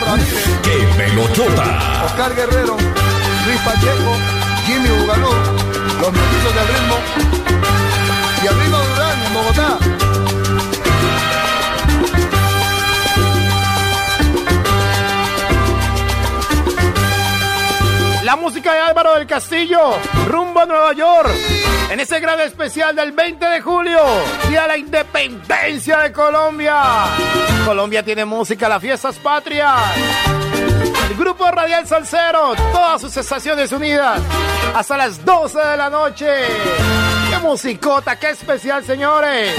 Ramírez. 0.00 0.44
¡Qué 0.62 0.88
pelotota! 0.96 2.04
Oscar 2.06 2.34
Guerrero, 2.34 2.76
Luis 2.76 3.60
Pacheco, 3.64 4.16
Jimmy 4.66 4.88
Bugalú, 4.88 5.30
los 6.00 6.12
Metitos 6.12 6.54
del 6.54 6.68
Ritmo 6.68 6.96
y 8.42 8.46
Abrino 8.46 8.78
Durán 8.78 9.22
en 9.26 9.34
Bogotá. 9.34 9.78
La 18.24 18.36
música 18.36 18.74
de 18.74 18.80
Álvaro 18.80 19.14
del 19.14 19.26
Castillo, 19.26 19.96
rumbo 20.26 20.60
a 20.60 20.66
Nueva 20.66 20.92
York 20.92 21.57
en 21.90 22.00
ese 22.00 22.20
gran 22.20 22.40
especial 22.40 22.94
del 22.94 23.12
20 23.12 23.44
de 23.46 23.60
julio, 23.60 23.98
Día 24.48 24.62
de 24.62 24.68
la 24.68 24.76
Independencia 24.78 25.98
de 26.00 26.12
Colombia. 26.12 26.76
Colombia 27.64 28.02
tiene 28.02 28.24
música, 28.24 28.68
las 28.68 28.80
fiestas 28.80 29.16
patrias. 29.16 29.80
El 31.08 31.16
grupo 31.16 31.50
Radial 31.50 31.86
Salcero, 31.86 32.54
todas 32.72 33.00
sus 33.00 33.16
estaciones 33.16 33.72
unidas, 33.72 34.20
hasta 34.74 34.96
las 34.96 35.24
12 35.24 35.58
de 35.58 35.76
la 35.76 35.88
noche. 35.88 36.26
¡Qué 37.30 37.38
musicota, 37.38 38.18
qué 38.18 38.30
especial, 38.30 38.84
señores! 38.84 39.54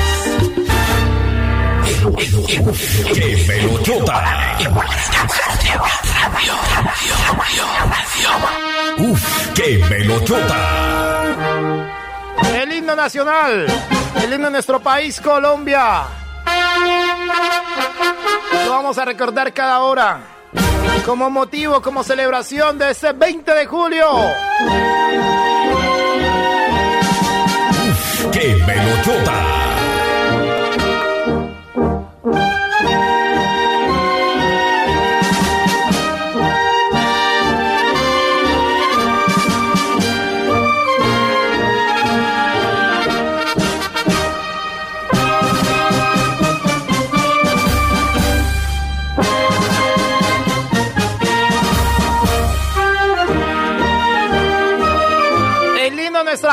¡Qué 3.14 3.46
pelotota! 3.48 4.58
¡Uf, 9.00 9.54
qué 9.56 9.84
pelotota! 9.90 11.10
El 12.56 12.74
himno 12.74 12.96
nacional, 12.96 13.68
el 14.22 14.34
himno 14.34 14.48
de 14.48 14.52
nuestro 14.52 14.80
país, 14.80 15.20
Colombia. 15.22 16.04
Lo 18.66 18.72
vamos 18.72 18.98
a 18.98 19.06
recordar 19.06 19.54
cada 19.54 19.80
hora. 19.80 20.20
Como 21.06 21.30
motivo, 21.30 21.82
como 21.82 22.04
celebración 22.04 22.78
de 22.78 22.92
ese 22.92 23.14
20 23.14 23.54
de 23.54 23.66
julio. 23.66 24.08
¡Qué! 28.32 29.59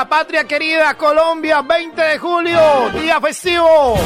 Patria 0.07 0.45
querida, 0.45 0.95
Colombia, 0.95 1.63
20 1.63 2.01
de 2.01 2.19
julio, 2.19 2.91
día 3.01 3.21
festivo. 3.21 3.97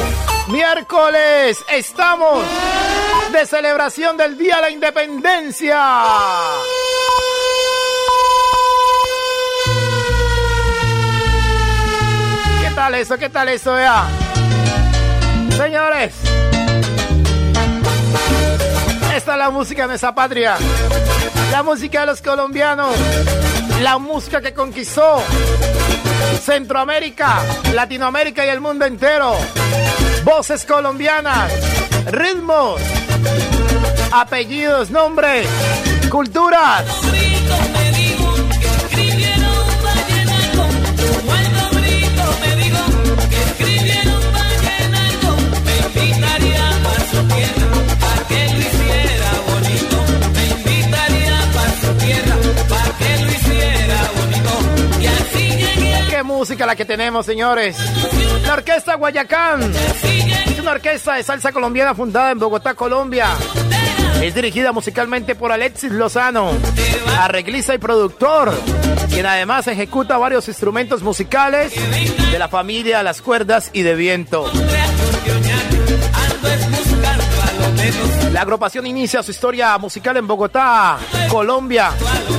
Miércoles, 0.49 1.65
estamos 1.71 2.45
de 3.33 3.47
celebración 3.47 4.17
del 4.17 4.37
Día 4.37 4.57
de 4.57 4.63
la 4.63 4.71
Independencia. 4.71 5.81
¿Qué 12.61 12.71
tal 12.75 12.95
eso? 12.95 13.19
¿Qué 13.19 13.29
tal 13.29 13.49
eso, 13.49 13.75
vea? 13.75 14.05
Señores, 15.57 16.15
esta 19.15 19.33
es 19.33 19.39
la 19.39 19.51
música 19.51 19.83
de 19.83 19.89
nuestra 19.89 20.15
patria. 20.15 20.57
La 21.53 21.63
música 21.63 22.01
de 22.01 22.07
los 22.07 22.23
colombianos. 22.23 22.95
La 23.83 23.99
música 23.99 24.41
que 24.41 24.53
conquistó 24.53 25.23
Centroamérica, 26.43 27.43
Latinoamérica 27.75 28.45
y 28.47 28.49
el 28.49 28.61
mundo 28.61 28.85
entero. 28.85 29.37
Voces 30.25 30.65
colombianas, 30.65 31.53
ritmos, 32.07 32.81
apellidos, 34.13 34.91
nombres, 34.91 35.47
culturas. 36.11 36.85
Música 56.31 56.65
la 56.65 56.77
que 56.77 56.85
tenemos, 56.85 57.27
señores. 57.27 57.77
La 58.47 58.55
Orquesta 58.55 58.95
Guayacán. 58.95 59.73
Es 60.47 60.59
una 60.59 60.73
orquesta 60.73 61.15
de 61.15 61.23
salsa 61.23 61.53
colombiana 61.53 61.95
fundada 61.95 62.31
en 62.31 62.39
Bogotá, 62.39 62.75
Colombia. 62.75 63.27
Es 64.23 64.35
dirigida 64.35 64.73
musicalmente 64.73 65.35
por 65.35 65.51
Alexis 65.51 65.91
Lozano, 65.93 66.53
arreglista 67.19 67.75
y 67.75 67.79
productor, 67.79 68.53
quien 69.09 69.27
además 69.27 69.67
ejecuta 69.67 70.19
varios 70.19 70.47
instrumentos 70.49 71.03
musicales 71.03 71.73
de 72.31 72.39
la 72.39 72.49
familia, 72.49 73.03
las 73.03 73.23
cuerdas 73.23 73.71
y 73.73 73.83
de 73.83 73.95
viento. 73.95 74.51
La 78.33 78.43
agrupación 78.43 78.87
inicia 78.87 79.23
su 79.23 79.31
historia 79.31 79.77
musical 79.79 80.17
en 80.17 80.27
Bogotá, 80.27 80.99
Colombia, 81.29 81.91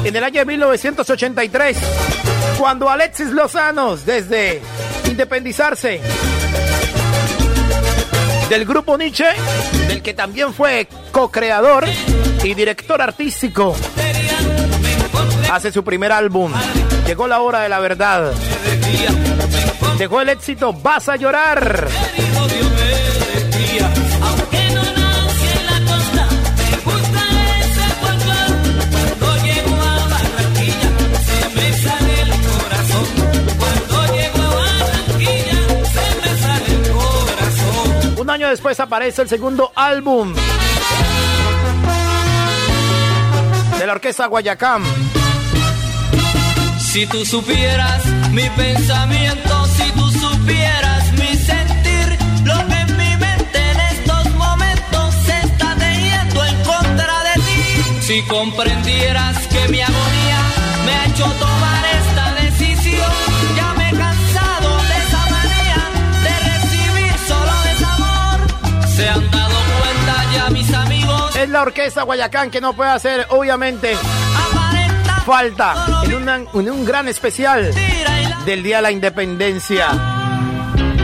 en 0.04 0.16
el 0.16 0.24
año 0.24 0.40
de 0.40 0.46
1983, 0.46 1.78
cuando 2.58 2.90
Alexis 2.90 3.28
Lozano, 3.32 3.98
desde 3.98 4.62
independizarse 5.06 6.02
del 8.50 8.66
grupo 8.66 8.98
Nietzsche, 8.98 9.26
del 9.88 10.02
que 10.02 10.14
también 10.14 10.54
fue 10.54 10.88
co-creador 11.12 11.86
y 12.44 12.54
director 12.54 13.02
artístico, 13.02 13.76
hace 15.52 15.72
su 15.72 15.84
primer 15.84 16.12
álbum. 16.12 16.52
Llegó 17.06 17.28
la 17.28 17.42
hora 17.42 17.62
de 17.62 17.70
la 17.70 17.80
verdad. 17.80 18.32
Dejó 19.98 20.22
el 20.22 20.30
éxito 20.30 20.74
Vas 20.74 21.10
a 21.10 21.16
llorar. 21.16 21.88
Después 38.52 38.80
aparece 38.82 39.22
el 39.22 39.30
segundo 39.30 39.72
álbum 39.76 40.34
de 43.80 43.88
la 43.88 43.94
orquesta 43.94 44.26
Guayacán. 44.26 44.84
Si 46.80 47.06
tú 47.08 47.26
supieras 47.26 48.06
mi 48.32 48.50
pensamiento, 48.50 49.66
si 49.68 49.90
tú 49.94 50.12
supieras 50.12 51.14
mi 51.14 51.34
sentir, 51.38 52.18
lo 52.44 52.68
que 52.68 52.74
en 52.74 52.98
mi 52.98 53.16
mente 53.16 53.58
en 53.72 53.80
estos 53.80 54.30
momentos 54.36 55.16
se 55.26 55.40
está 55.48 55.74
teniendo 55.76 56.46
en 56.46 56.64
contra 56.64 57.24
de 57.24 57.34
ti. 57.36 58.02
Si 58.02 58.22
comprendieras 58.24 59.48
que 59.48 59.68
mi 59.70 59.80
agonía 59.80 60.40
me 60.86 60.92
ha 60.92 61.06
hecho 61.06 61.24
tomar 61.24 61.86
esta 61.86 62.01
la 71.62 71.68
orquesta 71.68 72.02
Guayacán 72.02 72.50
que 72.50 72.60
no 72.60 72.74
puede 72.74 72.90
hacer, 72.90 73.28
obviamente, 73.30 73.96
falta 75.24 75.76
en, 76.04 76.16
una- 76.16 76.38
en 76.38 76.72
un 76.72 76.84
gran 76.84 77.08
especial 77.08 77.72
del 78.46 78.64
Día 78.64 78.78
de 78.78 78.82
la 78.82 78.90
Independencia. 78.92 79.90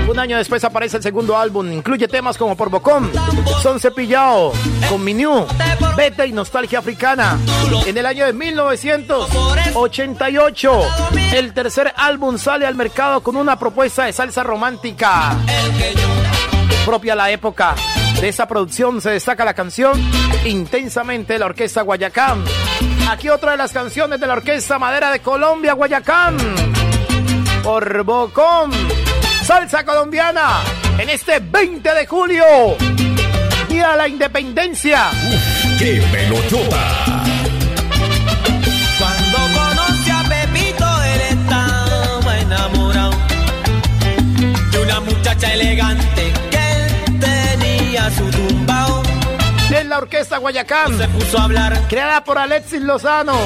Un 0.09 0.17
año 0.17 0.35
después 0.37 0.63
aparece 0.63 0.97
el 0.97 1.03
segundo 1.03 1.37
álbum, 1.37 1.71
incluye 1.71 2.07
temas 2.07 2.39
como 2.39 2.57
Por 2.57 2.71
Bocón, 2.71 3.11
Son 3.61 3.79
Cepillado, 3.79 4.51
Con 4.89 5.03
Minú, 5.03 5.45
Vete 5.95 6.25
y 6.25 6.31
Nostalgia 6.31 6.79
Africana. 6.79 7.37
En 7.85 7.95
el 7.95 8.07
año 8.07 8.25
de 8.25 8.33
1988, 8.33 10.81
el 11.35 11.53
tercer 11.53 11.93
álbum 11.97 12.39
sale 12.39 12.65
al 12.65 12.73
mercado 12.73 13.21
con 13.21 13.35
una 13.35 13.59
propuesta 13.59 14.05
de 14.05 14.13
salsa 14.13 14.41
romántica 14.41 15.35
propia 16.83 17.13
a 17.13 17.17
la 17.17 17.29
época. 17.29 17.75
De 18.21 18.29
esa 18.29 18.47
producción 18.47 18.99
se 18.99 19.11
destaca 19.11 19.45
la 19.45 19.53
canción 19.53 19.93
Intensamente 20.45 21.33
de 21.33 21.39
la 21.39 21.45
Orquesta 21.45 21.83
Guayacán. 21.83 22.43
Aquí 23.09 23.29
otra 23.29 23.51
de 23.51 23.57
las 23.57 23.71
canciones 23.71 24.19
de 24.19 24.25
la 24.25 24.33
Orquesta 24.33 24.79
Madera 24.79 25.11
de 25.11 25.19
Colombia, 25.19 25.73
Guayacán. 25.73 26.35
Por 27.63 28.03
Bocón. 28.03 28.71
Salsa 29.43 29.85
colombiana. 29.85 30.61
En 30.97 31.09
este 31.09 31.39
20 31.39 31.93
de 31.93 32.07
julio. 32.07 32.43
Día 33.69 33.91
de 33.91 33.97
la 33.97 34.07
Independencia. 34.07 35.09
¡Qué 35.77 36.03
pelochota! 36.11 37.23
Cuando 38.97 39.37
conoce 39.59 40.11
a 40.11 40.23
Pepito, 40.23 41.03
él 41.03 41.21
estaba 41.29 42.39
enamorado 42.39 43.11
de 44.71 44.79
una 44.79 45.01
muchacha 45.01 45.53
elegante 45.53 46.06
su 48.11 48.29
tumbao. 48.29 49.03
En 49.69 49.89
la 49.89 49.97
Orquesta 49.97 50.37
Guayacán. 50.37 50.97
Se 50.97 51.07
puso 51.09 51.37
a 51.37 51.43
hablar 51.43 51.87
Creada 51.87 52.23
por 52.23 52.37
Alexis 52.37 52.81
Lozano. 52.81 53.37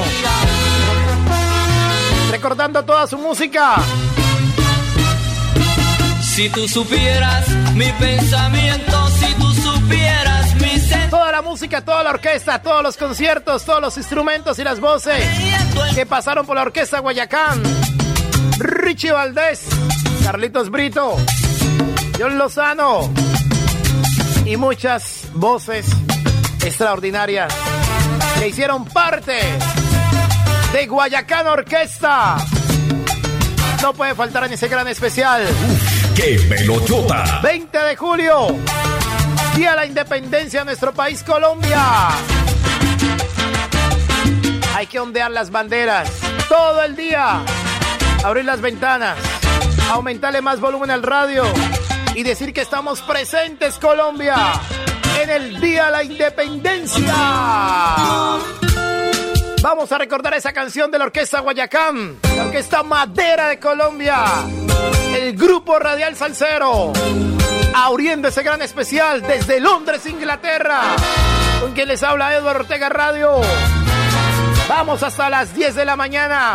Recordando 2.30 2.84
toda 2.84 3.06
su 3.06 3.18
música. 3.18 3.76
Si 6.34 6.48
tú 6.48 6.66
supieras 6.66 7.46
mi 7.74 7.90
pensamiento, 7.92 9.08
si 9.18 9.34
tú 9.34 9.52
supieras 9.52 10.54
mi 10.54 10.70
sentimiento. 10.70 11.16
Toda 11.18 11.32
la 11.32 11.42
música, 11.42 11.84
toda 11.84 12.02
la 12.04 12.10
orquesta, 12.10 12.62
todos 12.62 12.82
los 12.82 12.96
conciertos, 12.96 13.64
todos 13.64 13.82
los 13.82 13.96
instrumentos 13.98 14.58
y 14.58 14.64
las 14.64 14.80
voces 14.80 15.22
que 15.94 16.06
pasaron 16.06 16.46
por 16.46 16.56
la 16.56 16.62
orquesta 16.62 17.00
Guayacán. 17.00 17.62
Richie 18.58 19.12
Valdés, 19.12 19.66
Carlitos 20.24 20.70
Brito, 20.70 21.16
John 22.18 22.38
Lozano, 22.38 23.10
y 24.44 24.56
muchas 24.56 25.28
voces 25.34 25.86
extraordinarias 26.64 27.52
que 28.38 28.48
hicieron 28.48 28.84
parte 28.84 29.38
de 30.72 30.86
Guayacán 30.86 31.46
Orquesta. 31.46 32.36
No 33.82 33.92
puede 33.92 34.14
faltar 34.14 34.44
en 34.44 34.52
ese 34.52 34.68
gran 34.68 34.88
especial. 34.88 35.46
¡Qué 36.14 36.38
melochota! 36.48 37.40
20 37.42 37.78
de 37.78 37.96
julio, 37.96 38.46
Día 39.56 39.70
de 39.70 39.76
la 39.76 39.86
Independencia 39.86 40.60
de 40.60 40.66
nuestro 40.66 40.92
país, 40.92 41.22
Colombia. 41.22 42.08
Hay 44.74 44.86
que 44.86 44.98
ondear 44.98 45.30
las 45.30 45.50
banderas 45.50 46.10
todo 46.48 46.82
el 46.82 46.96
día. 46.96 47.42
Abrir 48.24 48.44
las 48.44 48.60
ventanas, 48.60 49.18
aumentarle 49.90 50.40
más 50.42 50.60
volumen 50.60 50.90
al 50.90 51.02
radio 51.02 51.44
y 52.14 52.22
decir 52.22 52.52
que 52.52 52.60
estamos 52.60 53.00
presentes, 53.02 53.78
Colombia, 53.78 54.36
en 55.20 55.30
el 55.30 55.60
Día 55.60 55.86
de 55.86 55.90
la 55.90 56.04
Independencia. 56.04 57.14
Vamos 59.62 59.92
a 59.92 59.98
recordar 59.98 60.34
esa 60.34 60.52
canción 60.52 60.90
de 60.90 60.98
la 60.98 61.04
Orquesta 61.04 61.40
Guayacán, 61.40 62.18
la 62.36 62.46
Orquesta 62.46 62.82
Madera 62.82 63.48
de 63.48 63.58
Colombia, 63.58 64.24
el 65.16 65.36
Grupo 65.36 65.78
Radial 65.78 66.16
Salcero, 66.16 66.92
abriendo 67.74 68.28
ese 68.28 68.42
gran 68.42 68.60
especial 68.60 69.22
desde 69.22 69.60
Londres, 69.60 70.04
Inglaterra, 70.06 70.96
con 71.60 71.72
quien 71.72 71.88
les 71.88 72.02
habla 72.02 72.34
Eduardo 72.34 72.60
Ortega 72.60 72.88
Radio. 72.88 73.40
Vamos 74.68 75.02
hasta 75.02 75.30
las 75.30 75.54
10 75.54 75.76
de 75.76 75.84
la 75.84 75.96
mañana 75.96 76.54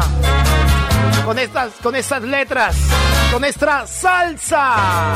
con 1.26 1.40
estas, 1.40 1.74
con 1.82 1.96
estas 1.96 2.24
letras, 2.24 2.76
con 3.32 3.44
esta 3.45 3.86
salsa. 3.88 5.14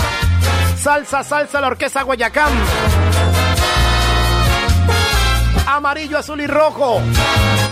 Salsa, 0.77 1.23
salsa, 1.23 1.61
la 1.61 1.67
orquesta 1.67 2.03
Guayacán. 2.03 2.51
Amarillo, 5.67 6.17
azul 6.17 6.41
y 6.41 6.47
rojo. 6.47 7.01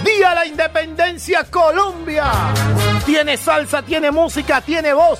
Día 0.03 0.29
de 0.29 0.35
la 0.35 0.45
Independencia, 0.45 1.43
Colombia. 1.45 2.31
Tiene 3.05 3.37
salsa, 3.37 3.81
tiene 3.81 4.11
música, 4.11 4.61
tiene 4.61 4.93
voz, 4.93 5.19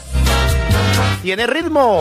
tiene 1.22 1.48
ritmo. 1.48 2.00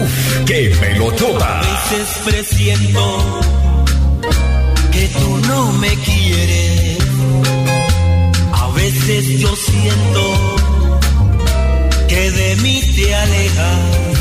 ¡Uf! 0.00 0.44
¡Qué 0.46 0.74
melochota! 0.80 1.58
A 1.58 1.62
veces 1.62 2.22
presiento 2.24 3.40
que 4.92 5.08
tú 5.08 5.36
no 5.48 5.72
me 5.72 5.94
quieres. 5.96 6.65
Yo 9.06 9.54
siento 9.54 10.56
que 12.08 12.28
de 12.32 12.56
mí 12.56 12.82
te 12.96 13.14
alejas. 13.14 14.15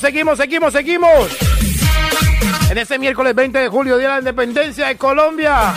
seguimos, 0.00 0.38
seguimos, 0.38 0.72
seguimos. 0.72 1.28
En 2.70 2.78
este 2.78 2.98
miércoles 2.98 3.34
20 3.34 3.58
de 3.58 3.68
julio, 3.68 3.96
Día 3.96 4.08
de 4.08 4.14
la 4.14 4.18
Independencia 4.20 4.88
de 4.88 4.96
Colombia. 4.96 5.74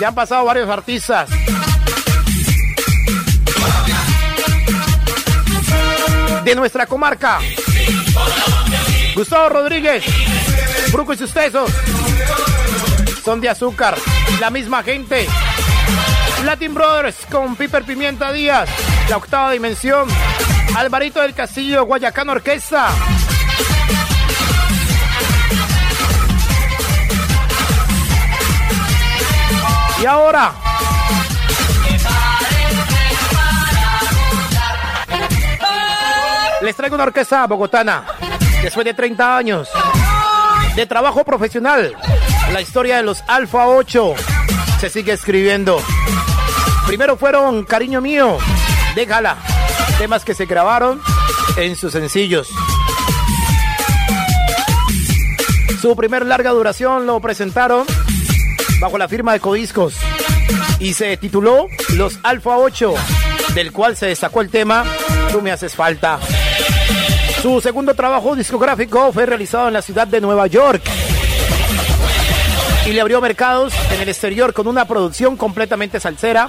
Ya 0.00 0.08
han 0.08 0.14
pasado 0.14 0.44
varios 0.44 0.68
artistas. 0.68 1.30
De 6.44 6.54
nuestra 6.54 6.86
comarca. 6.86 7.38
Gustavo 9.14 9.48
Rodríguez. 9.48 10.04
Bruco 10.92 11.12
y 11.12 11.16
sus 11.16 11.32
tesos. 11.32 11.70
Son 13.24 13.40
de 13.40 13.48
azúcar. 13.48 13.96
La 14.40 14.50
misma 14.50 14.82
gente. 14.82 15.26
Latin 16.44 16.74
Brothers 16.74 17.16
con 17.30 17.56
Piper 17.56 17.84
Pimienta 17.84 18.32
Díaz. 18.32 18.68
La 19.08 19.16
octava 19.16 19.52
dimensión. 19.52 20.08
Alvarito 20.76 21.20
del 21.20 21.34
Castillo, 21.34 21.84
Guayacán 21.84 22.28
Orquesta. 22.30 22.88
Y 30.02 30.06
ahora, 30.06 30.52
les 36.62 36.74
traigo 36.74 36.94
una 36.94 37.04
orquesta 37.04 37.46
bogotana. 37.46 38.04
Después 38.62 38.84
de 38.84 38.94
30 38.94 39.36
años 39.36 39.68
de 40.74 40.86
trabajo 40.86 41.24
profesional, 41.24 41.94
la 42.52 42.60
historia 42.60 42.96
de 42.96 43.02
los 43.02 43.22
Alfa 43.28 43.66
8 43.68 44.14
se 44.80 44.88
sigue 44.88 45.12
escribiendo. 45.12 45.80
Primero 46.86 47.16
fueron 47.16 47.64
Cariño 47.64 48.00
Mío, 48.00 48.38
Déjala, 48.94 49.36
temas 49.98 50.24
que 50.24 50.34
se 50.34 50.46
grabaron 50.46 51.00
en 51.56 51.76
sus 51.76 51.92
sencillos. 51.92 52.48
Su 55.80 55.96
primer 55.96 56.26
larga 56.26 56.50
duración 56.50 57.06
lo 57.06 57.20
presentaron 57.20 57.86
bajo 58.80 58.98
la 58.98 59.08
firma 59.08 59.32
de 59.32 59.40
Codiscos 59.40 59.94
y 60.78 60.94
se 60.94 61.16
tituló 61.16 61.66
Los 61.94 62.18
Alfa 62.22 62.56
8, 62.56 62.94
del 63.54 63.72
cual 63.72 63.96
se 63.96 64.06
destacó 64.06 64.40
el 64.40 64.50
tema 64.50 64.84
Tú 65.30 65.40
me 65.40 65.50
haces 65.50 65.74
falta. 65.74 66.18
Su 67.40 67.60
segundo 67.60 67.94
trabajo 67.94 68.36
discográfico 68.36 69.12
fue 69.12 69.26
realizado 69.26 69.68
en 69.68 69.74
la 69.74 69.82
ciudad 69.82 70.06
de 70.06 70.20
Nueva 70.20 70.46
York 70.46 70.82
y 72.86 72.92
le 72.92 73.00
abrió 73.00 73.20
mercados 73.20 73.72
en 73.92 74.00
el 74.00 74.08
exterior 74.08 74.52
con 74.52 74.66
una 74.66 74.84
producción 74.84 75.36
completamente 75.36 76.00
salsera, 76.00 76.48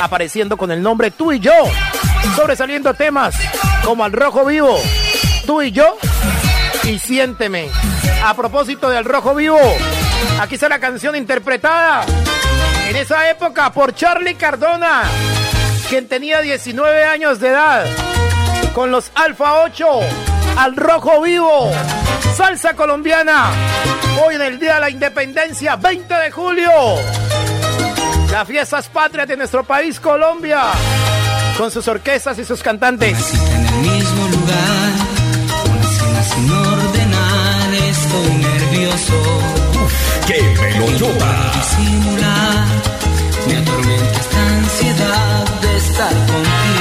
apareciendo 0.00 0.56
con 0.56 0.70
el 0.70 0.82
nombre 0.82 1.10
Tú 1.10 1.32
y 1.32 1.40
Yo, 1.40 1.52
sobresaliendo 2.34 2.94
temas 2.94 3.34
como 3.84 4.04
Al 4.04 4.12
Rojo 4.12 4.44
Vivo, 4.44 4.78
Tú 5.46 5.62
y 5.62 5.72
Yo 5.72 5.96
y 6.84 6.98
Siénteme. 6.98 7.68
A 8.24 8.34
propósito 8.34 8.88
del 8.88 9.04
Rojo 9.04 9.34
Vivo, 9.34 9.58
aquí 10.40 10.54
está 10.54 10.68
la 10.68 10.78
canción 10.78 11.16
interpretada 11.16 12.04
en 12.88 12.96
esa 12.96 13.28
época 13.30 13.72
por 13.72 13.94
Charlie 13.94 14.34
Cardona, 14.36 15.02
quien 15.88 16.08
tenía 16.08 16.40
19 16.40 17.04
años 17.04 17.40
de 17.40 17.48
edad, 17.48 17.86
con 18.74 18.90
los 18.90 19.10
Alfa 19.14 19.62
8, 19.62 19.86
Al 20.56 20.76
Rojo 20.76 21.20
Vivo, 21.22 21.70
Salsa 22.36 22.74
Colombiana, 22.74 23.50
hoy 24.24 24.36
en 24.36 24.42
el 24.42 24.58
Día 24.58 24.74
de 24.74 24.80
la 24.80 24.90
Independencia, 24.90 25.76
20 25.76 26.14
de 26.14 26.30
julio. 26.30 26.70
Las 28.30 28.46
fiestas 28.46 28.88
patrias 28.88 29.28
de 29.28 29.36
nuestro 29.36 29.64
país, 29.64 29.98
Colombia, 29.98 30.62
con 31.56 31.70
sus 31.70 31.88
orquestas 31.88 32.38
y 32.38 32.44
sus 32.44 32.62
cantantes. 32.62 33.16
En 33.32 33.66
el 33.66 33.74
mismo 33.76 34.28
lugar, 34.28 34.92
una 35.64 35.88
cena 35.88 36.22
sin 36.22 36.50
ordenar, 36.50 37.74
estoy 37.74 38.30
nervioso. 38.36 39.14
¡Qué 40.26 40.42
melodota! 40.60 41.52
Disimular, 41.54 42.66
me 43.46 43.56
atormenta 43.56 44.20
esta 44.20 44.48
ansiedad 44.48 45.60
de 45.62 45.76
estar 45.76 46.12
contigo. 46.12 46.75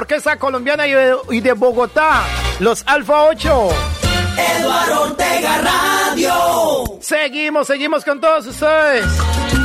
Orquesta 0.00 0.36
colombiana 0.38 0.86
y 0.86 1.40
de, 1.40 1.52
Bogotá, 1.52 2.22
los 2.58 2.82
Alfa 2.86 3.24
8. 3.24 3.68
Eduardo 4.56 5.02
Ortega 5.02 5.58
Radio. 5.58 6.32
Seguimos, 7.00 7.66
seguimos 7.66 8.04
con 8.04 8.18
todos 8.20 8.46
ustedes. 8.46 9.04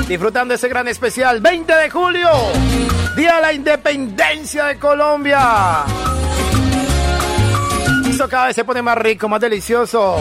Disfrutando 0.07 0.53
ese 0.53 0.67
gran 0.67 0.87
especial. 0.89 1.39
20 1.39 1.73
de 1.73 1.89
julio, 1.89 2.29
Día 3.15 3.35
de 3.35 3.41
la 3.41 3.53
Independencia 3.53 4.65
de 4.65 4.77
Colombia. 4.77 5.85
Esto 8.09 8.27
cada 8.27 8.47
vez 8.47 8.55
se 8.55 8.65
pone 8.65 8.81
más 8.81 8.97
rico, 8.97 9.29
más 9.29 9.39
delicioso. 9.39 10.17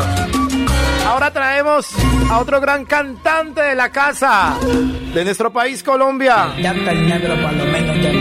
Ahora 1.06 1.30
traemos 1.30 1.88
a 2.30 2.38
otro 2.38 2.60
gran 2.60 2.84
cantante 2.84 3.60
de 3.60 3.74
la 3.74 3.90
casa 3.90 4.56
de 4.60 5.24
nuestro 5.24 5.52
país, 5.52 5.82
Colombia. 5.82 6.54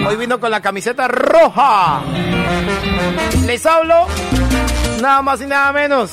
Hoy 0.07 0.15
vino 0.17 0.39
con 0.39 0.51
la 0.51 0.61
camiseta 0.61 1.07
roja. 1.07 2.01
Les 3.45 3.65
hablo 3.65 4.07
nada 5.01 5.21
más 5.21 5.41
y 5.41 5.45
nada 5.45 5.71
menos 5.71 6.11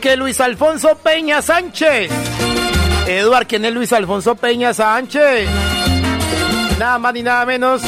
que 0.00 0.16
Luis 0.16 0.40
Alfonso 0.40 0.96
Peña 0.96 1.42
Sánchez. 1.42 2.10
Eduard, 3.06 3.46
¿quién 3.46 3.64
es 3.64 3.72
Luis 3.72 3.92
Alfonso 3.92 4.34
Peña 4.36 4.72
Sánchez? 4.74 5.48
Nada 6.78 6.98
más 6.98 7.14
ni 7.14 7.22
nada 7.22 7.44
menos 7.46 7.82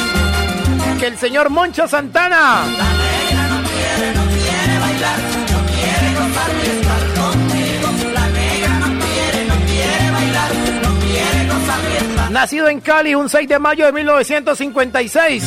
que 0.99 1.07
el 1.07 1.17
señor 1.17 1.49
Moncho 1.49 1.87
Santana. 1.87 2.63
Nacido 12.31 12.69
en 12.69 12.79
Cali 12.79 13.13
un 13.13 13.27
6 13.27 13.49
de 13.49 13.59
mayo 13.59 13.85
de 13.85 13.91
1956. 13.91 15.43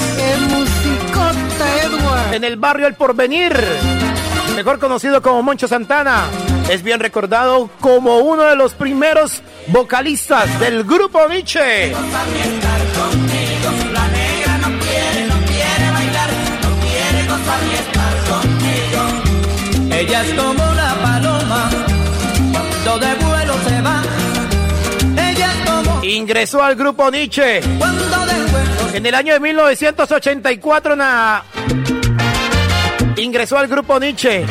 En 2.32 2.44
el 2.44 2.56
barrio 2.56 2.86
El 2.86 2.92
Porvenir. 2.92 3.56
Mejor 4.54 4.78
conocido 4.78 5.22
como 5.22 5.42
Moncho 5.42 5.66
Santana. 5.66 6.24
Es 6.68 6.82
bien 6.82 7.00
recordado 7.00 7.70
como 7.80 8.18
uno 8.18 8.42
de 8.42 8.56
los 8.56 8.74
primeros 8.74 9.42
vocalistas 9.68 10.60
del 10.60 10.84
grupo 10.84 11.26
Nietzsche. 11.26 11.92
Ella 19.90 20.22
es 20.22 20.34
como 20.34 20.70
una 20.70 20.94
paloma 21.02 21.70
de 22.84 23.23
Ingresó 26.14 26.62
al 26.62 26.76
grupo 26.76 27.10
Nietzsche 27.10 27.58
en 28.94 29.04
el 29.06 29.14
año 29.14 29.32
de 29.32 29.40
1984. 29.40 30.94
na- 30.94 31.42
Ingresó 33.16 33.58
al 33.58 33.66
grupo 33.66 33.98
Nietzsche 33.98 34.44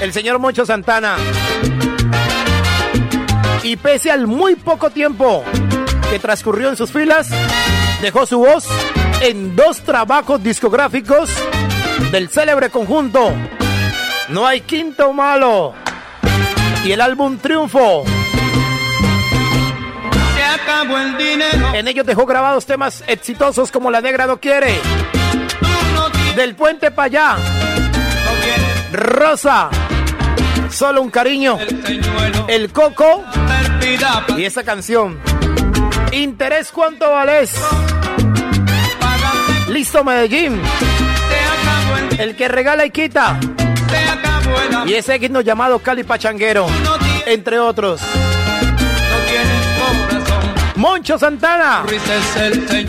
el 0.00 0.12
señor 0.12 0.38
Moncho 0.38 0.64
Santana. 0.64 1.16
Y 3.64 3.76
pese 3.76 4.12
al 4.12 4.28
muy 4.28 4.54
poco 4.54 4.90
tiempo 4.90 5.42
que 6.08 6.20
transcurrió 6.20 6.68
en 6.68 6.76
sus 6.76 6.92
filas, 6.92 7.28
dejó 8.00 8.24
su 8.26 8.38
voz 8.38 8.66
en 9.20 9.56
dos 9.56 9.80
trabajos 9.80 10.40
discográficos 10.40 11.30
del 12.12 12.28
célebre 12.28 12.68
conjunto 12.70 13.32
No 14.28 14.46
hay 14.46 14.60
quinto 14.60 15.12
malo 15.12 15.74
y 16.84 16.92
el 16.92 17.00
álbum 17.00 17.38
Triunfo. 17.38 18.04
Se 20.66 20.72
acabó 20.72 20.98
el 20.98 21.16
dinero. 21.16 21.74
En 21.74 21.88
ellos 21.88 22.06
dejó 22.06 22.26
grabados 22.26 22.66
temas 22.66 23.04
exitosos 23.06 23.70
como 23.70 23.90
La 23.90 24.00
Negra 24.00 24.26
no 24.26 24.38
quiere, 24.40 24.78
no 25.94 26.08
Del 26.34 26.54
Puente 26.54 26.90
para 26.90 27.06
allá, 27.06 27.36
no 28.92 28.98
Rosa, 28.98 29.70
Solo 30.70 31.02
un 31.02 31.10
cariño, 31.10 31.58
el 31.58 31.84
señuelo. 31.84 32.46
El 32.48 32.72
Coco 32.72 33.24
y 34.36 34.44
esa 34.44 34.64
canción. 34.64 35.18
Interés 36.12 36.70
cuánto 36.72 37.10
vales. 37.10 37.52
Listo 39.68 40.04
Medellín, 40.04 40.60
el 42.12 42.20
el 42.20 42.36
que 42.36 42.48
regala 42.48 42.84
y 42.86 42.90
quita. 42.90 43.38
Y 44.86 44.94
ese 44.94 45.16
himno 45.16 45.40
llamado 45.40 45.78
Cali 45.80 46.04
Pachanguero, 46.04 46.66
entre 47.26 47.58
otros. 47.58 48.00
Moncho 50.76 51.18
Santana. 51.18 51.84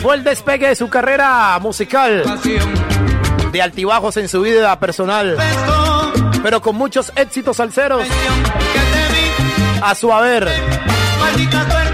Fue 0.02 0.14
el 0.16 0.24
despegue 0.24 0.68
de 0.68 0.76
su 0.76 0.88
carrera 0.88 1.58
musical, 1.58 2.22
de 3.50 3.62
altibajos 3.62 4.16
en 4.18 4.28
su 4.28 4.42
vida 4.42 4.78
personal, 4.78 5.36
pero 6.42 6.60
con 6.60 6.76
muchos 6.76 7.10
éxitos 7.16 7.56
salseros. 7.56 8.06
A 9.80 9.94
su 9.94 10.12
haber. 10.12 10.48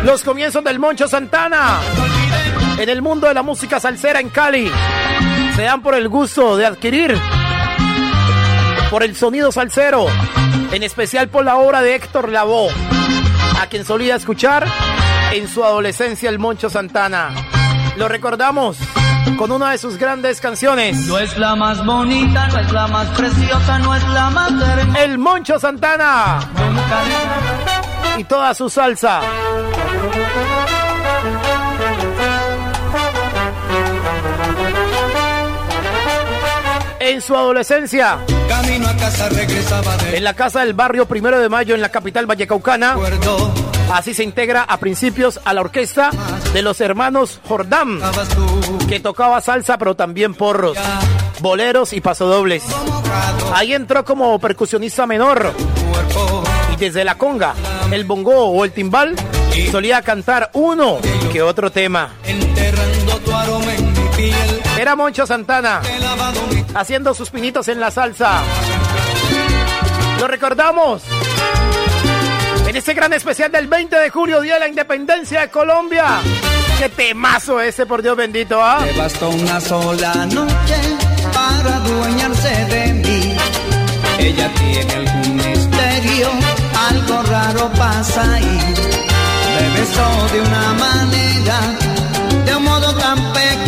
Los 0.05 0.25
comienzos 0.25 0.65
del 0.65 0.79
Moncho 0.79 1.07
Santana. 1.07 1.79
En 2.79 2.89
el 2.89 3.01
mundo 3.01 3.29
de 3.29 3.35
la 3.35 3.43
música 3.43 3.79
salsera 3.79 4.21
en 4.21 4.31
Cali. 4.31 4.71
Se 5.55 5.63
dan 5.63 5.81
por 5.81 5.95
el 5.95 6.09
gusto 6.09 6.57
de 6.57 6.67
adquirir. 6.67 7.17
Por 8.91 9.05
el 9.05 9.15
sonido 9.15 9.53
salsero, 9.53 10.07
en 10.73 10.83
especial 10.83 11.29
por 11.29 11.45
la 11.45 11.57
obra 11.57 11.83
de 11.83 11.95
Héctor 11.95 12.29
Lavoe, 12.31 12.71
a 13.61 13.67
quien 13.67 13.85
solía 13.85 14.17
escuchar 14.17 14.67
en 15.35 15.49
su 15.49 15.65
adolescencia 15.65 16.31
el 16.31 16.39
Moncho 16.39 16.71
Santana. 16.71 17.35
Lo 17.97 18.07
recordamos 18.07 18.79
con 19.37 19.51
una 19.51 19.73
de 19.73 19.79
sus 19.79 19.97
grandes 19.97 20.41
canciones, 20.41 20.97
No 21.07 21.19
es 21.19 21.37
la 21.37 21.57
más 21.57 21.85
bonita, 21.85 22.47
no 22.49 22.61
es 22.61 22.71
la 22.71 22.87
más 22.87 23.09
preciosa, 23.17 23.79
no 23.81 23.97
es 23.97 24.09
la 24.11 24.31
más 24.31 24.53
hermosa. 24.53 25.03
El 25.03 25.19
Moncho 25.19 25.59
Santana 25.59 26.39
y 28.17 28.25
toda 28.25 28.55
su 28.55 28.71
salsa. 28.71 29.23
En 37.01 37.21
su 37.21 37.37
adolescencia, 37.37 38.19
Camino 38.49 38.89
a 38.89 38.97
casa 38.97 39.29
regresaba 39.31 39.97
de 39.97 40.17
en 40.17 40.25
la 40.25 40.35
casa 40.35 40.61
del 40.61 40.75
barrio 40.75 41.07
Primero 41.07 41.41
de 41.41 41.49
Mayo 41.49 41.75
en 41.75 41.81
la 41.81 41.89
capital 41.89 42.25
vallecaucana. 42.25 42.97
Así 43.95 44.13
se 44.13 44.25
integra 44.25 44.63
a 44.65 44.79
principios 44.79 45.41
a 45.45 45.55
la 45.55 45.61
orquesta 45.61 46.11
de 46.53 46.63
los 46.63 46.81
hermanos 46.81 47.41
Jordán, 47.47 48.01
que 48.89 48.99
tocaba 48.99 49.41
salsa 49.41 49.79
pero 49.79 49.95
también 49.95 50.35
porros, 50.35 50.77
boleros 51.41 51.93
y 51.93 52.01
pasodobles. 52.01 52.65
Ahí 53.55 53.73
entró 53.73 54.05
como 54.05 54.37
percusionista 54.41 55.07
menor 55.07 55.53
y 56.73 56.77
desde 56.77 57.05
la 57.05 57.17
conga, 57.17 57.55
el 57.93 58.05
bongo 58.05 58.47
o 58.47 58.65
el 58.65 58.73
timbal 58.73 59.15
solía 59.71 60.03
cantar 60.03 60.51
uno 60.55 60.99
que 61.33 61.41
otro 61.43 61.71
tema. 61.71 62.11
Era 64.77 64.97
Moncho 64.97 65.25
Santana 65.25 65.81
haciendo 66.75 67.15
sus 67.15 67.31
pinitos 67.31 67.69
en 67.69 67.79
la 67.79 67.93
salsa. 67.93 68.43
Lo 70.19 70.27
recordamos 70.27 71.03
en 72.75 72.79
este 72.79 72.93
gran 72.93 73.13
especial 73.13 73.53
del 73.53 73.69
20 73.69 73.95
de 73.95 74.11
julio, 74.11 74.41
Día 74.41 74.55
de 74.55 74.61
la 74.61 74.69
Independencia 74.69 75.43
de 75.43 75.49
Colombia. 75.49 76.19
Qué 76.77 76.89
temazo 76.89 77.61
ese, 77.61 77.87
por 77.87 78.03
Dios 78.03 78.17
bendito, 78.17 78.61
¿ah? 78.61 78.81
Me 78.85 78.93
bastó 78.99 79.31
una 79.31 79.61
sola 79.61 80.27
noche 80.27 80.75
para 81.33 81.77
adueñarse 81.77 82.49
de 82.65 82.93
mí. 82.95 83.37
Ella 84.19 84.51
tiene 84.55 84.93
algún 84.93 85.37
misterio, 85.37 86.31
algo 86.91 87.23
raro 87.23 87.71
pasa 87.79 88.35
ahí. 88.35 88.75
Me 89.55 89.79
besó 89.79 90.29
de 90.33 90.41
una 90.41 90.75
manera, 90.75 91.61
de 92.45 92.57
un 92.57 92.65
modo 92.65 92.93
tan 92.97 93.33
peculiar, 93.35 93.64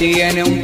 tiene 0.00 0.40
é 0.40 0.44
un 0.44 0.59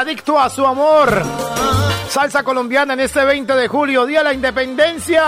adicto 0.00 0.40
a 0.40 0.48
su 0.48 0.66
amor. 0.66 1.22
Salsa 2.08 2.42
colombiana 2.42 2.94
en 2.94 3.00
este 3.00 3.22
20 3.22 3.54
de 3.54 3.68
julio, 3.68 4.06
Día 4.06 4.20
de 4.20 4.24
la 4.24 4.32
Independencia, 4.32 5.24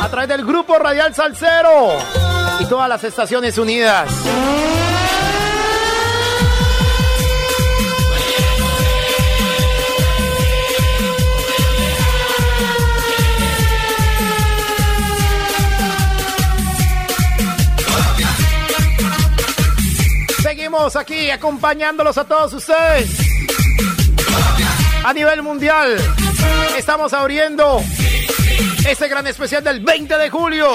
a 0.00 0.08
través 0.08 0.28
del 0.28 0.46
Grupo 0.46 0.78
Radial 0.78 1.14
Salcero 1.14 1.98
y 2.58 2.64
todas 2.64 2.88
las 2.88 3.04
estaciones 3.04 3.58
unidas. 3.58 4.10
aquí 20.96 21.30
acompañándolos 21.30 22.18
a 22.18 22.24
todos 22.24 22.54
ustedes 22.54 23.31
a 25.04 25.12
nivel 25.12 25.42
mundial. 25.42 25.96
Estamos 26.76 27.12
abriendo 27.12 27.82
este 28.86 29.08
gran 29.08 29.26
especial 29.26 29.62
del 29.64 29.80
20 29.80 30.16
de 30.16 30.30
julio, 30.30 30.68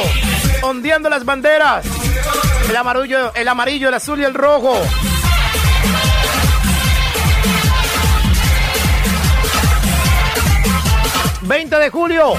ondeando 0.61 1.09
las 1.09 1.23
banderas, 1.23 1.85
el 2.69 2.75
amarillo, 2.75 3.33
el 3.33 3.47
amarillo, 3.47 3.87
el 3.89 3.93
azul 3.93 4.19
y 4.19 4.23
el 4.23 4.33
rojo. 4.33 4.79
...20 11.47 11.79
de 11.79 11.89
julio... 11.89 12.33